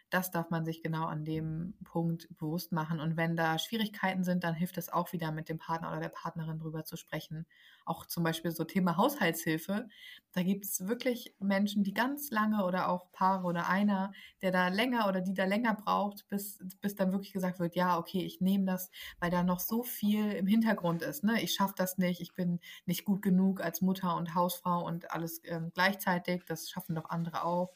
[0.09, 2.99] das darf man sich genau an dem Punkt bewusst machen.
[2.99, 6.09] Und wenn da Schwierigkeiten sind, dann hilft es auch wieder mit dem Partner oder der
[6.09, 7.45] Partnerin drüber zu sprechen.
[7.85, 9.87] Auch zum Beispiel so Thema Haushaltshilfe.
[10.31, 14.67] Da gibt es wirklich Menschen, die ganz lange oder auch Paare oder einer, der da
[14.67, 18.41] länger oder die da länger braucht, bis, bis dann wirklich gesagt wird, ja, okay, ich
[18.41, 21.23] nehme das, weil da noch so viel im Hintergrund ist.
[21.23, 21.41] Ne?
[21.41, 25.41] Ich schaffe das nicht, ich bin nicht gut genug als Mutter und Hausfrau und alles
[25.45, 26.43] ähm, gleichzeitig.
[26.45, 27.73] Das schaffen doch andere auch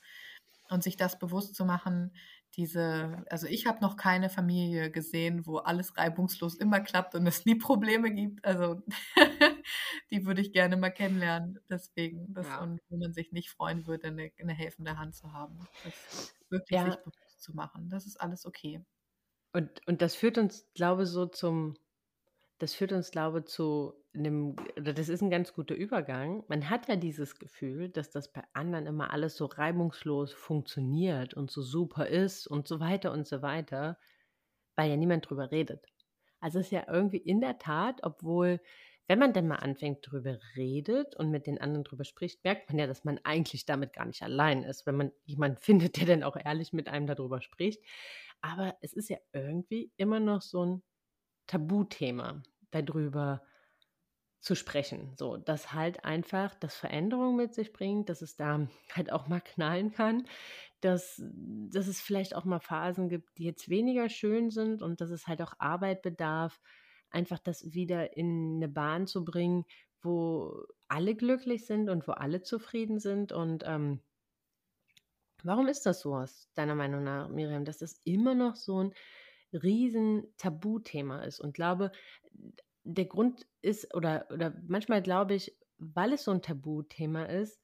[0.69, 2.11] und sich das bewusst zu machen,
[2.55, 7.45] diese, also ich habe noch keine Familie gesehen, wo alles reibungslos immer klappt und es
[7.45, 8.43] nie Probleme gibt.
[8.43, 8.81] Also
[10.11, 11.59] die würde ich gerne mal kennenlernen.
[11.69, 12.61] Deswegen, das, ja.
[12.61, 15.59] und wo man sich nicht freuen würde, eine, eine helfende Hand zu haben.
[15.83, 16.85] Das wirklich ja.
[16.85, 17.89] sich bewusst zu machen.
[17.89, 18.83] Das ist alles okay.
[19.53, 21.75] Und, und das führt uns, glaube ich, so zum,
[22.57, 26.43] das führt uns, glaube ich, zu einem, das ist ein ganz guter Übergang.
[26.47, 31.51] Man hat ja dieses Gefühl, dass das bei anderen immer alles so reibungslos funktioniert und
[31.51, 33.97] so super ist und so weiter und so weiter,
[34.75, 35.85] weil ja niemand drüber redet.
[36.39, 38.61] Also es ist ja irgendwie in der Tat, obwohl,
[39.07, 42.79] wenn man dann mal anfängt drüber redet und mit den anderen drüber spricht, merkt man
[42.79, 46.23] ja, dass man eigentlich damit gar nicht allein ist, wenn man jemanden findet, der dann
[46.23, 47.83] auch ehrlich mit einem darüber spricht.
[48.41, 50.83] Aber es ist ja irgendwie immer noch so ein
[51.47, 53.41] Tabuthema, darüber
[54.39, 55.13] zu sprechen.
[55.17, 59.41] So, dass halt einfach das Veränderung mit sich bringt, dass es da halt auch mal
[59.41, 60.25] knallen kann,
[60.81, 65.09] dass, dass es vielleicht auch mal Phasen gibt, die jetzt weniger schön sind und dass
[65.09, 66.61] es halt auch Arbeit bedarf,
[67.09, 69.65] einfach das wieder in eine Bahn zu bringen,
[70.01, 73.33] wo alle glücklich sind und wo alle zufrieden sind.
[73.33, 73.99] Und ähm,
[75.43, 78.93] warum ist das so aus deiner Meinung nach, Miriam, dass das immer noch so ein
[79.51, 81.41] riesen Tabuthema ist?
[81.41, 81.91] Und glaube,
[82.83, 87.61] der Grund ist, oder, oder manchmal glaube ich, weil es so ein Tabuthema ist,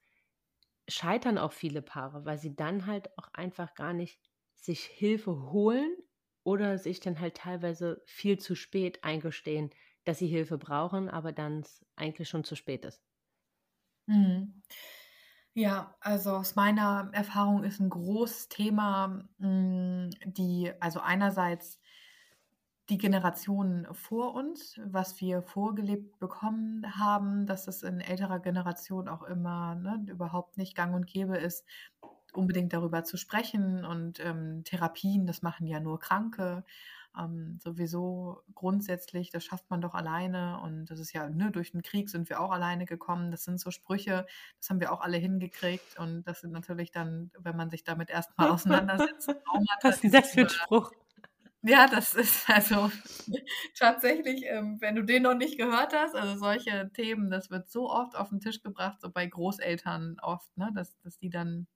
[0.90, 4.20] scheitern auch viele Paare, weil sie dann halt auch einfach gar nicht
[4.56, 5.96] sich Hilfe holen
[6.44, 9.72] oder sich dann halt teilweise viel zu spät eingestehen,
[10.06, 11.64] dass sie Hilfe brauchen, aber dann
[11.96, 13.04] eigentlich schon zu spät ist.
[14.08, 14.62] Mhm.
[15.54, 21.80] Ja, also aus meiner Erfahrung ist ein großes Thema, hm, die also einerseits
[22.90, 29.24] die Generationen vor uns, was wir vorgelebt bekommen haben, dass es in älterer Generation auch
[29.24, 31.66] immer ne, überhaupt nicht gang und gäbe ist,
[32.34, 33.86] unbedingt darüber zu sprechen.
[33.86, 36.64] Und ähm, Therapien, das machen ja nur Kranke.
[37.18, 40.60] Ähm, sowieso grundsätzlich, das schafft man doch alleine.
[40.62, 43.32] Und das ist ja, ne, durch den Krieg sind wir auch alleine gekommen.
[43.32, 44.28] Das sind so Sprüche,
[44.60, 45.98] das haben wir auch alle hingekriegt.
[45.98, 49.34] Und das sind natürlich dann, wenn man sich damit erstmal auseinandersetzt.
[50.04, 50.92] Ist das für ein Spruch?
[51.68, 52.92] Ja, das ist also
[53.78, 57.90] tatsächlich, ähm, wenn du den noch nicht gehört hast, also solche Themen, das wird so
[57.90, 61.68] oft auf den Tisch gebracht, so bei Großeltern oft, ne, dass, dass die dann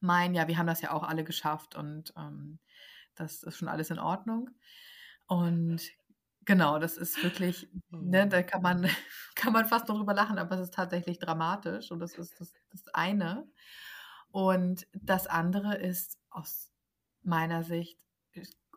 [0.00, 2.60] meinen, ja, wir haben das ja auch alle geschafft und ähm,
[3.16, 4.50] das ist schon alles in Ordnung.
[5.26, 5.82] Und
[6.44, 8.88] genau, das ist wirklich, ne, da kann man,
[9.34, 12.86] kann man fast darüber lachen, aber es ist tatsächlich dramatisch und das ist das, das
[12.94, 13.48] eine.
[14.30, 16.70] Und das andere ist aus
[17.22, 17.98] meiner Sicht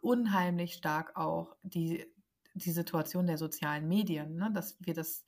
[0.06, 2.06] unheimlich stark auch die,
[2.54, 4.52] die Situation der sozialen Medien, ne?
[4.54, 5.24] dass wir das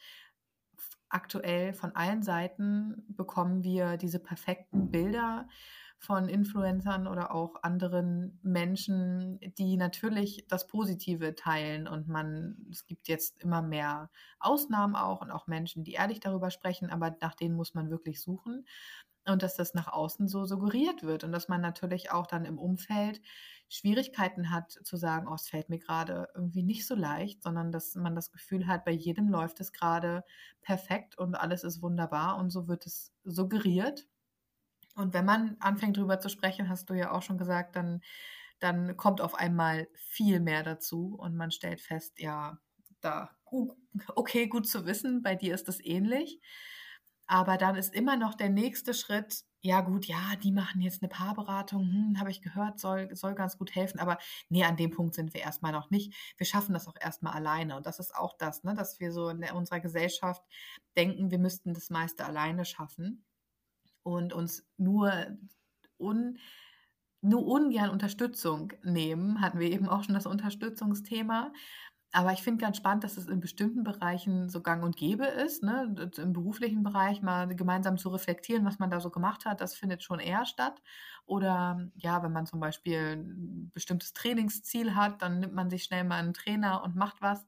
[1.10, 5.48] aktuell von allen Seiten bekommen wir diese perfekten Bilder
[6.00, 13.08] von Influencern oder auch anderen Menschen, die natürlich das Positive teilen und man, es gibt
[13.08, 17.56] jetzt immer mehr Ausnahmen auch und auch Menschen, die ehrlich darüber sprechen, aber nach denen
[17.56, 18.68] muss man wirklich suchen
[19.30, 22.58] und dass das nach außen so suggeriert wird und dass man natürlich auch dann im
[22.58, 23.22] Umfeld
[23.70, 27.96] Schwierigkeiten hat zu sagen, oh, es fällt mir gerade irgendwie nicht so leicht, sondern dass
[27.96, 30.24] man das Gefühl hat, bei jedem läuft es gerade
[30.62, 34.08] perfekt und alles ist wunderbar und so wird es suggeriert.
[34.96, 38.02] Und wenn man anfängt drüber zu sprechen, hast du ja auch schon gesagt, dann,
[38.60, 42.60] dann kommt auf einmal viel mehr dazu und man stellt fest, ja,
[43.02, 43.30] da,
[44.16, 46.42] okay, gut zu wissen, bei dir ist das ähnlich.
[47.28, 51.10] Aber dann ist immer noch der nächste Schritt, ja gut, ja, die machen jetzt eine
[51.10, 54.00] Paarberatung, hm, habe ich gehört, soll, soll ganz gut helfen.
[54.00, 54.18] Aber
[54.50, 56.14] nee, an dem Punkt sind wir erstmal noch nicht.
[56.38, 57.76] Wir schaffen das auch erstmal alleine.
[57.76, 60.44] Und das ist auch das, ne, dass wir so in unserer Gesellschaft
[60.96, 63.26] denken, wir müssten das meiste alleine schaffen
[64.04, 65.12] und uns nur,
[66.00, 66.40] un,
[67.22, 69.42] nur ungern Unterstützung nehmen.
[69.42, 71.52] Hatten wir eben auch schon das Unterstützungsthema.
[72.18, 75.62] Aber ich finde ganz spannend, dass es in bestimmten Bereichen so gang und gäbe ist,
[75.62, 75.94] ne?
[76.18, 80.02] im beruflichen Bereich mal gemeinsam zu reflektieren, was man da so gemacht hat, das findet
[80.02, 80.82] schon eher statt.
[81.28, 86.06] Oder ja, wenn man zum Beispiel ein bestimmtes Trainingsziel hat, dann nimmt man sich schnell
[86.06, 87.46] mal einen Trainer und macht was.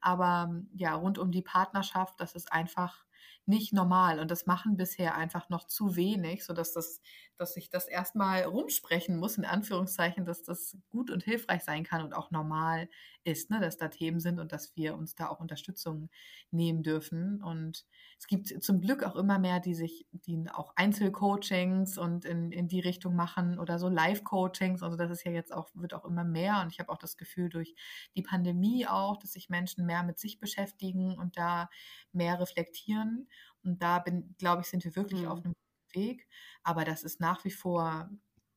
[0.00, 3.04] Aber ja, rund um die Partnerschaft, das ist einfach
[3.48, 7.00] nicht normal und das machen bisher einfach noch zu wenig, so dass das,
[7.36, 12.02] dass ich das erstmal rumsprechen muss, in Anführungszeichen, dass das gut und hilfreich sein kann
[12.02, 12.88] und auch normal
[13.24, 16.10] ist, ne, dass da Themen sind und dass wir uns da auch Unterstützung
[16.50, 17.42] nehmen dürfen.
[17.42, 17.86] Und
[18.18, 22.66] es gibt zum Glück auch immer mehr, die sich, die auch Einzelcoachings und in, in
[22.66, 24.82] die Richtung machen oder so Live-Coachings.
[24.82, 26.60] Also das ist ja jetzt auch, wird auch immer mehr.
[26.60, 27.76] Und ich habe auch das Gefühl durch
[28.16, 31.70] die Pandemie auch, dass sich Menschen mehr mit sich beschäftigen und da
[32.12, 33.28] mehr reflektieren.
[33.62, 35.28] Und da bin, glaube ich, sind wir wirklich mhm.
[35.28, 35.54] auf einem
[35.92, 36.26] Weg.
[36.64, 38.10] Aber das ist nach wie vor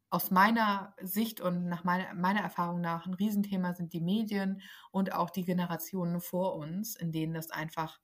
[0.09, 5.13] aus meiner Sicht und nach meiner, meiner Erfahrung nach ein Riesenthema sind die Medien und
[5.13, 7.99] auch die Generationen vor uns, in denen das einfach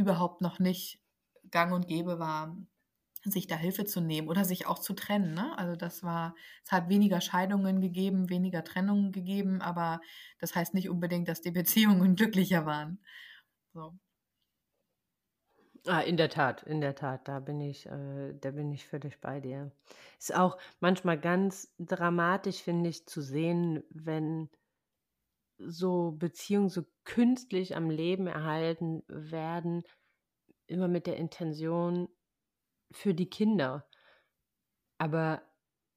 [0.00, 1.00] überhaupt noch nicht
[1.50, 2.56] gang und gäbe war,
[3.24, 5.34] sich da Hilfe zu nehmen oder sich auch zu trennen.
[5.34, 5.56] Ne?
[5.58, 10.00] Also das war, es hat weniger Scheidungen gegeben, weniger Trennungen gegeben, aber
[10.38, 13.00] das heißt nicht unbedingt, dass die Beziehungen glücklicher waren.
[13.74, 13.98] So.
[15.86, 19.20] Ah, in der Tat, in der Tat, da bin ich, äh, da bin ich völlig
[19.20, 19.72] bei dir.
[20.18, 24.50] Ist auch manchmal ganz dramatisch, finde ich, zu sehen, wenn
[25.66, 29.82] so Beziehungen so künstlich am Leben erhalten werden,
[30.66, 32.08] immer mit der Intention
[32.90, 33.86] für die Kinder.
[34.98, 35.42] Aber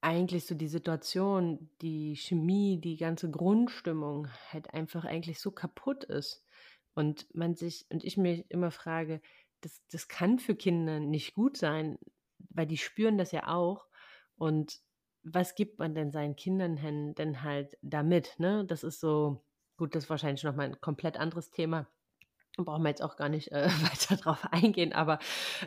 [0.01, 6.43] eigentlich so die Situation, die Chemie, die ganze Grundstimmung halt einfach eigentlich so kaputt ist.
[6.93, 9.21] Und man sich, und ich mich immer frage,
[9.61, 11.97] das, das kann für Kinder nicht gut sein,
[12.49, 13.87] weil die spüren das ja auch.
[14.35, 14.81] Und
[15.23, 18.37] was gibt man denn seinen Kindern denn halt damit?
[18.39, 18.65] Ne?
[18.65, 19.41] Das ist so,
[19.77, 21.87] gut, das ist wahrscheinlich nochmal ein komplett anderes Thema.
[22.55, 25.19] Brauchen wir jetzt auch gar nicht äh, weiter drauf eingehen, aber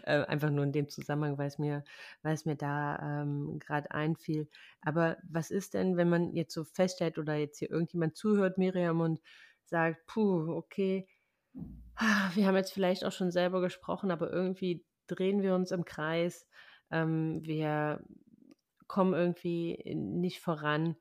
[0.04, 1.84] äh, einfach nur in dem Zusammenhang, weil es mir,
[2.22, 4.48] weil es mir da ähm, gerade einfiel.
[4.82, 9.00] Aber was ist denn, wenn man jetzt so feststellt oder jetzt hier irgendjemand zuhört, Miriam,
[9.00, 9.20] und
[9.64, 11.08] sagt, puh, okay,
[12.34, 16.46] wir haben jetzt vielleicht auch schon selber gesprochen, aber irgendwie drehen wir uns im Kreis.
[16.90, 18.02] Ähm, wir
[18.86, 20.96] kommen irgendwie nicht voran.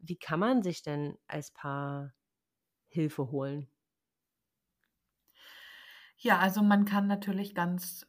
[0.00, 2.12] Wie kann man sich denn als Paar
[2.88, 3.68] Hilfe holen?
[6.16, 8.06] Ja, also man kann natürlich ganz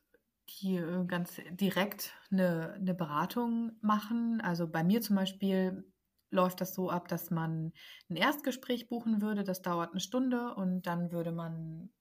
[0.49, 4.41] die, ganz direkt eine, eine Beratung machen.
[4.41, 5.85] Also bei mir zum Beispiel
[6.31, 7.71] läuft das so ab, dass man
[8.09, 9.43] ein Erstgespräch buchen würde.
[9.43, 11.91] Das dauert eine Stunde und dann würde man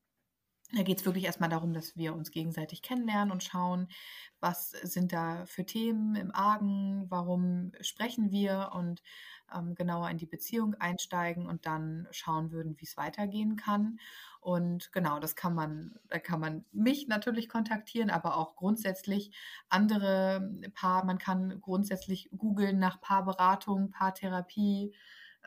[0.72, 3.88] da geht es wirklich erstmal darum, dass wir uns gegenseitig kennenlernen und schauen,
[4.40, 9.02] was sind da für Themen im Argen, warum sprechen wir und
[9.54, 13.98] ähm, genauer in die Beziehung einsteigen und dann schauen würden, wie es weitergehen kann.
[14.40, 19.32] Und genau, das kann man, da kann man mich natürlich kontaktieren, aber auch grundsätzlich
[19.70, 24.94] andere Paar, man kann grundsätzlich googeln nach Paarberatung, Paartherapie,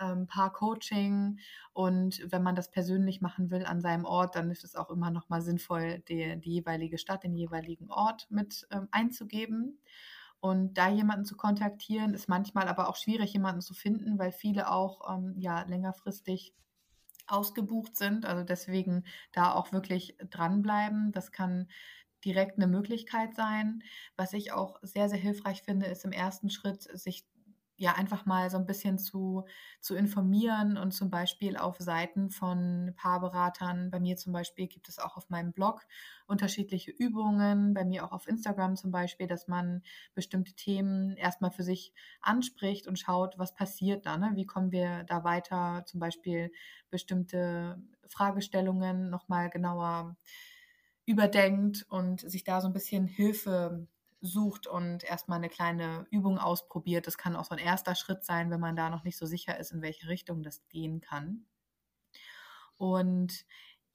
[0.02, 1.40] ähm, Paar-Coaching.
[1.74, 5.12] Und wenn man das persönlich machen will an seinem Ort, dann ist es auch immer
[5.12, 9.80] noch mal sinnvoll, die, die jeweilige Stadt, den jeweiligen Ort mit ähm, einzugeben.
[10.40, 14.72] Und da jemanden zu kontaktieren, ist manchmal aber auch schwierig, jemanden zu finden, weil viele
[14.72, 16.56] auch ähm, ja längerfristig
[17.28, 18.26] ausgebucht sind.
[18.26, 21.12] Also deswegen da auch wirklich dranbleiben.
[21.12, 21.68] Das kann
[22.26, 23.84] direkt eine Möglichkeit sein.
[24.16, 27.26] Was ich auch sehr, sehr hilfreich finde, ist im ersten Schritt, sich
[27.82, 29.46] ja einfach mal so ein bisschen zu,
[29.80, 33.90] zu informieren und zum Beispiel auf Seiten von Paarberatern.
[33.90, 35.82] Bei mir zum Beispiel gibt es auch auf meinem Blog
[36.28, 39.82] unterschiedliche Übungen, bei mir auch auf Instagram zum Beispiel, dass man
[40.14, 41.92] bestimmte Themen erstmal für sich
[42.22, 44.32] anspricht und schaut, was passiert da, ne?
[44.36, 46.52] wie kommen wir da weiter, zum Beispiel
[46.92, 50.16] bestimmte Fragestellungen nochmal genauer
[51.08, 53.88] überdenkt und sich da so ein bisschen Hilfe
[54.22, 57.08] sucht und erstmal eine kleine Übung ausprobiert.
[57.08, 59.60] Das kann auch so ein erster Schritt sein, wenn man da noch nicht so sicher
[59.60, 61.46] ist, in welche Richtung das gehen kann.
[62.78, 63.46] Und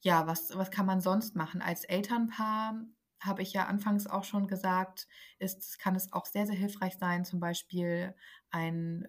[0.01, 1.61] ja, was, was kann man sonst machen?
[1.61, 2.75] Als Elternpaar
[3.19, 5.07] habe ich ja anfangs auch schon gesagt,
[5.39, 8.13] ist, kann es auch sehr, sehr hilfreich sein, zum Beispiel
[8.51, 9.07] ein,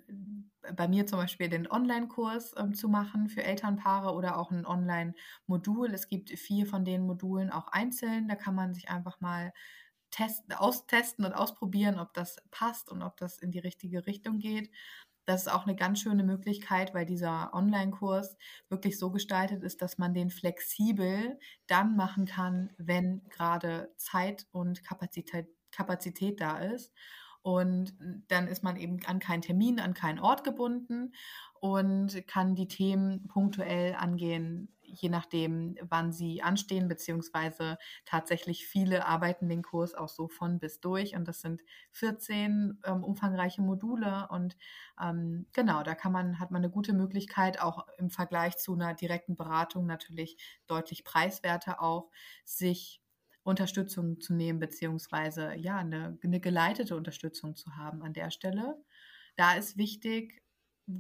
[0.74, 5.92] bei mir zum Beispiel den Online-Kurs ähm, zu machen für Elternpaare oder auch ein Online-Modul.
[5.92, 8.28] Es gibt vier von den Modulen auch einzeln.
[8.28, 9.52] Da kann man sich einfach mal
[10.10, 14.70] testen, austesten und ausprobieren, ob das passt und ob das in die richtige Richtung geht.
[15.28, 18.38] Das ist auch eine ganz schöne Möglichkeit, weil dieser Online-Kurs
[18.70, 24.82] wirklich so gestaltet ist, dass man den flexibel dann machen kann, wenn gerade Zeit und
[24.82, 26.94] Kapazität, Kapazität da ist.
[27.42, 27.94] Und
[28.28, 31.12] dann ist man eben an keinen Termin, an keinen Ort gebunden
[31.60, 39.48] und kann die Themen punktuell angehen, je nachdem, wann sie anstehen, beziehungsweise tatsächlich viele arbeiten
[39.48, 41.62] den Kurs auch so von bis durch und das sind
[41.92, 44.56] 14 ähm, umfangreiche Module und
[45.00, 48.94] ähm, genau, da kann man, hat man eine gute Möglichkeit, auch im Vergleich zu einer
[48.94, 50.36] direkten Beratung natürlich
[50.66, 52.10] deutlich preiswerter auch,
[52.44, 53.02] sich
[53.42, 58.76] Unterstützung zu nehmen, beziehungsweise ja, eine, eine geleitete Unterstützung zu haben an der Stelle.
[59.36, 60.42] Da ist wichtig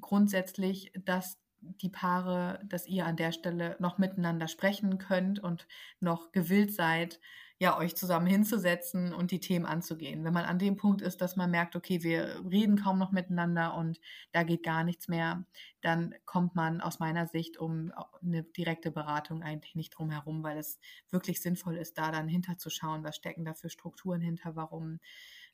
[0.00, 5.66] grundsätzlich, dass die Paare, dass ihr an der Stelle noch miteinander sprechen könnt und
[6.00, 7.20] noch gewillt seid,
[7.60, 10.24] ja, euch zusammen hinzusetzen und die Themen anzugehen.
[10.24, 13.74] Wenn man an dem Punkt ist, dass man merkt, okay, wir reden kaum noch miteinander
[13.74, 15.44] und da geht gar nichts mehr,
[15.80, 20.56] dann kommt man aus meiner Sicht um eine direkte Beratung eigentlich nicht drum herum, weil
[20.58, 20.78] es
[21.10, 25.00] wirklich sinnvoll ist, da dann hinterzuschauen, was stecken da für Strukturen hinter, warum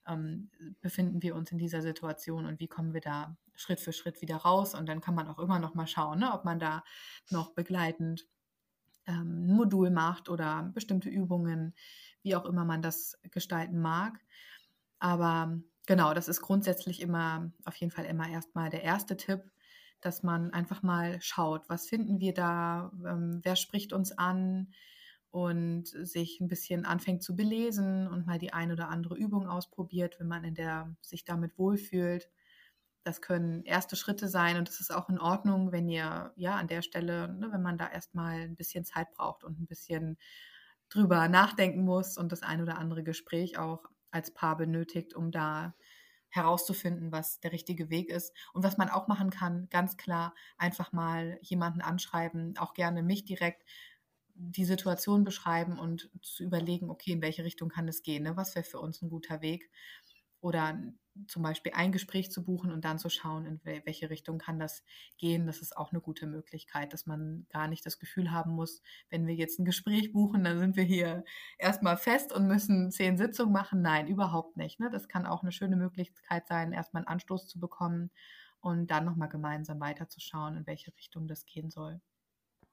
[0.06, 0.50] ähm,
[0.80, 4.36] befinden wir uns in dieser Situation und wie kommen wir da Schritt für Schritt wieder
[4.36, 4.74] raus.
[4.74, 6.84] Und dann kann man auch immer noch mal schauen, ne, ob man da
[7.30, 8.26] noch begleitend
[9.06, 11.74] ähm, ein Modul macht oder bestimmte Übungen,
[12.22, 14.18] wie auch immer man das gestalten mag.
[14.98, 19.42] Aber genau, das ist grundsätzlich immer, auf jeden Fall immer erstmal der erste Tipp,
[20.00, 24.72] dass man einfach mal schaut, was finden wir da, ähm, wer spricht uns an
[25.34, 30.20] und sich ein bisschen anfängt zu belesen und mal die ein oder andere Übung ausprobiert,
[30.20, 32.30] wenn man in der sich damit wohlfühlt.
[33.02, 36.68] Das können erste Schritte sein und es ist auch in Ordnung, wenn ihr ja an
[36.68, 40.18] der Stelle, ne, wenn man da erstmal ein bisschen Zeit braucht und ein bisschen
[40.88, 45.74] drüber nachdenken muss und das ein oder andere Gespräch auch als Paar benötigt, um da
[46.28, 48.32] herauszufinden, was der richtige Weg ist.
[48.52, 53.24] Und was man auch machen kann, ganz klar, einfach mal jemanden anschreiben, auch gerne mich
[53.24, 53.64] direkt
[54.34, 58.36] die Situation beschreiben und zu überlegen, okay, in welche Richtung kann es gehen, ne?
[58.36, 59.70] was wäre für uns ein guter Weg.
[60.40, 60.78] Oder
[61.28, 64.82] zum Beispiel ein Gespräch zu buchen und dann zu schauen, in welche Richtung kann das
[65.16, 65.46] gehen.
[65.46, 69.26] Das ist auch eine gute Möglichkeit, dass man gar nicht das Gefühl haben muss, wenn
[69.26, 71.24] wir jetzt ein Gespräch buchen, dann sind wir hier
[71.56, 73.80] erstmal fest und müssen zehn Sitzungen machen.
[73.80, 74.80] Nein, überhaupt nicht.
[74.80, 74.90] Ne?
[74.90, 78.10] Das kann auch eine schöne Möglichkeit sein, erstmal einen Anstoß zu bekommen
[78.60, 82.00] und dann nochmal gemeinsam weiterzuschauen, in welche Richtung das gehen soll.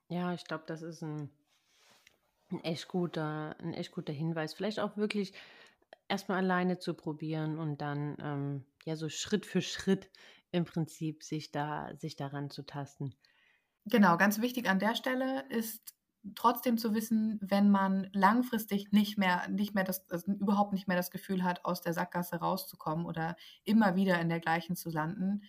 [0.10, 1.30] Ja, ich glaube, das ist ein,
[2.52, 4.54] ein, echt guter, ein echt guter Hinweis.
[4.54, 5.34] Vielleicht auch wirklich
[6.08, 10.10] erstmal alleine zu probieren und dann ähm, ja so Schritt für Schritt
[10.52, 13.16] im Prinzip sich da sich daran zu tasten.
[13.86, 15.96] Genau, ganz wichtig an der Stelle ist
[16.36, 20.98] trotzdem zu wissen, wenn man langfristig nicht mehr, nicht mehr das, also überhaupt nicht mehr
[20.98, 25.44] das Gefühl hat, aus der Sackgasse rauszukommen oder immer wieder in der gleichen zu landen,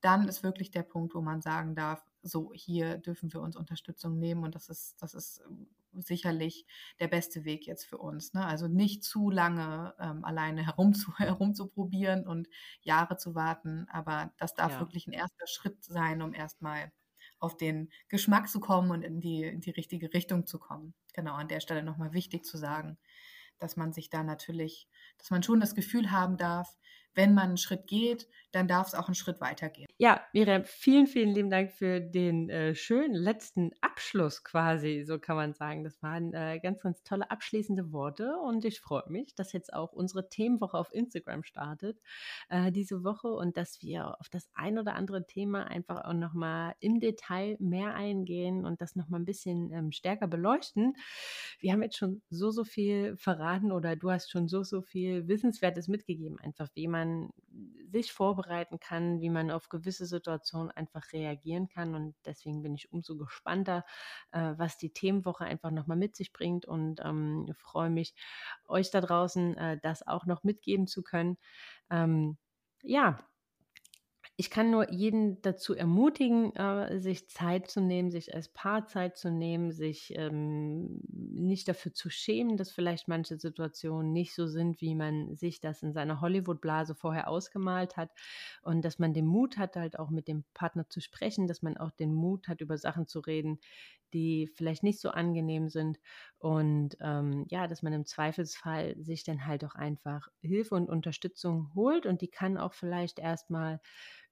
[0.00, 4.18] dann ist wirklich der Punkt, wo man sagen darf, so hier dürfen wir uns Unterstützung
[4.18, 5.42] nehmen und das ist, das ist
[6.00, 6.66] sicherlich
[7.00, 8.32] der beste Weg jetzt für uns.
[8.34, 8.44] Ne?
[8.44, 12.48] Also nicht zu lange ähm, alleine herumzu, herumzuprobieren und
[12.82, 14.80] Jahre zu warten, aber das darf ja.
[14.80, 16.92] wirklich ein erster Schritt sein, um erstmal
[17.38, 20.94] auf den Geschmack zu kommen und in die, in die richtige Richtung zu kommen.
[21.12, 22.98] Genau, an der Stelle nochmal wichtig zu sagen,
[23.58, 26.76] dass man sich da natürlich, dass man schon das Gefühl haben darf,
[27.16, 29.86] wenn man einen Schritt geht, dann darf es auch einen Schritt weitergehen.
[29.98, 35.36] Ja, Miriam, vielen, vielen lieben Dank für den äh, schönen letzten Abschluss quasi, so kann
[35.36, 35.84] man sagen.
[35.84, 39.92] Das waren äh, ganz, ganz tolle abschließende Worte und ich freue mich, dass jetzt auch
[39.92, 42.00] unsere Themenwoche auf Instagram startet
[42.48, 46.74] äh, diese Woche und dass wir auf das ein oder andere Thema einfach auch nochmal
[46.80, 50.94] im Detail mehr eingehen und das nochmal ein bisschen ähm, stärker beleuchten.
[51.58, 55.28] Wir haben jetzt schon so, so viel verraten oder du hast schon so, so viel
[55.28, 57.32] Wissenswertes mitgegeben, einfach wie man man
[57.90, 61.94] sich vorbereiten kann, wie man auf gewisse Situationen einfach reagieren kann.
[61.94, 63.84] Und deswegen bin ich umso gespannter,
[64.32, 68.14] äh, was die Themenwoche einfach nochmal mit sich bringt und ähm, freue mich,
[68.66, 71.38] euch da draußen äh, das auch noch mitgeben zu können.
[71.90, 72.36] Ähm,
[72.82, 73.18] ja,
[74.38, 79.16] ich kann nur jeden dazu ermutigen, äh, sich Zeit zu nehmen, sich als Paar Zeit
[79.16, 84.82] zu nehmen, sich ähm, nicht dafür zu schämen, dass vielleicht manche Situationen nicht so sind,
[84.82, 88.10] wie man sich das in seiner Hollywood-Blase vorher ausgemalt hat.
[88.60, 91.78] Und dass man den Mut hat, halt auch mit dem Partner zu sprechen, dass man
[91.78, 93.58] auch den Mut hat, über Sachen zu reden,
[94.16, 95.98] die vielleicht nicht so angenehm sind
[96.38, 101.72] und ähm, ja, dass man im Zweifelsfall sich dann halt auch einfach Hilfe und Unterstützung
[101.74, 103.80] holt und die kann auch vielleicht erstmal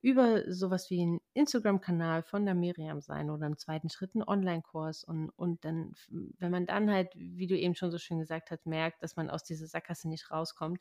[0.00, 5.02] über sowas wie einen Instagram-Kanal von der Miriam sein oder im zweiten Schritt einen Online-Kurs
[5.04, 8.66] und, und dann, wenn man dann halt, wie du eben schon so schön gesagt hast,
[8.66, 10.80] merkt, dass man aus dieser Sackgasse nicht rauskommt,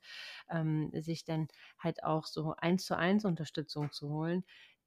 [0.50, 1.48] ähm, sich dann
[1.80, 4.44] halt auch so eins zu eins Unterstützung zu holen.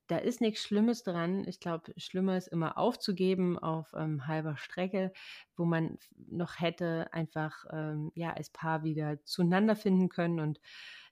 [0.08, 1.46] Da ist nichts Schlimmes dran.
[1.48, 5.12] Ich glaube, schlimmer ist immer aufzugeben auf ähm, halber Strecke,
[5.56, 10.60] wo man noch hätte einfach ähm, ja als Paar wieder zueinander finden können und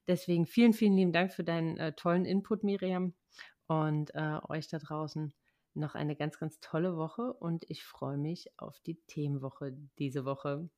[0.07, 3.15] Deswegen vielen, vielen lieben Dank für deinen äh, tollen Input, Miriam,
[3.67, 5.33] und äh, euch da draußen.
[5.77, 10.69] noch eine ganz, ganz tolle Woche und ich freue mich auf die Themenwoche diese Woche.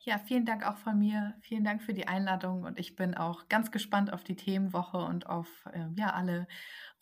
[0.00, 1.34] Ja, vielen Dank auch von mir.
[1.40, 5.26] Vielen Dank für die Einladung und ich bin auch ganz gespannt auf die Themenwoche und
[5.26, 6.48] auf äh, ja, alle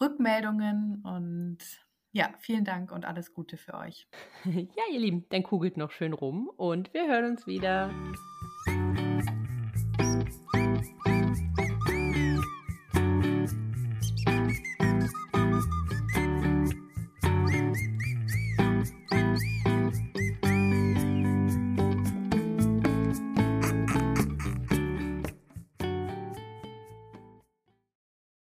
[0.00, 1.58] Rückmeldungen und
[2.12, 4.08] ja, vielen Dank und alles Gute für euch.
[4.44, 7.90] ja, ihr Lieben, dann kugelt noch schön rum und wir hören uns wieder.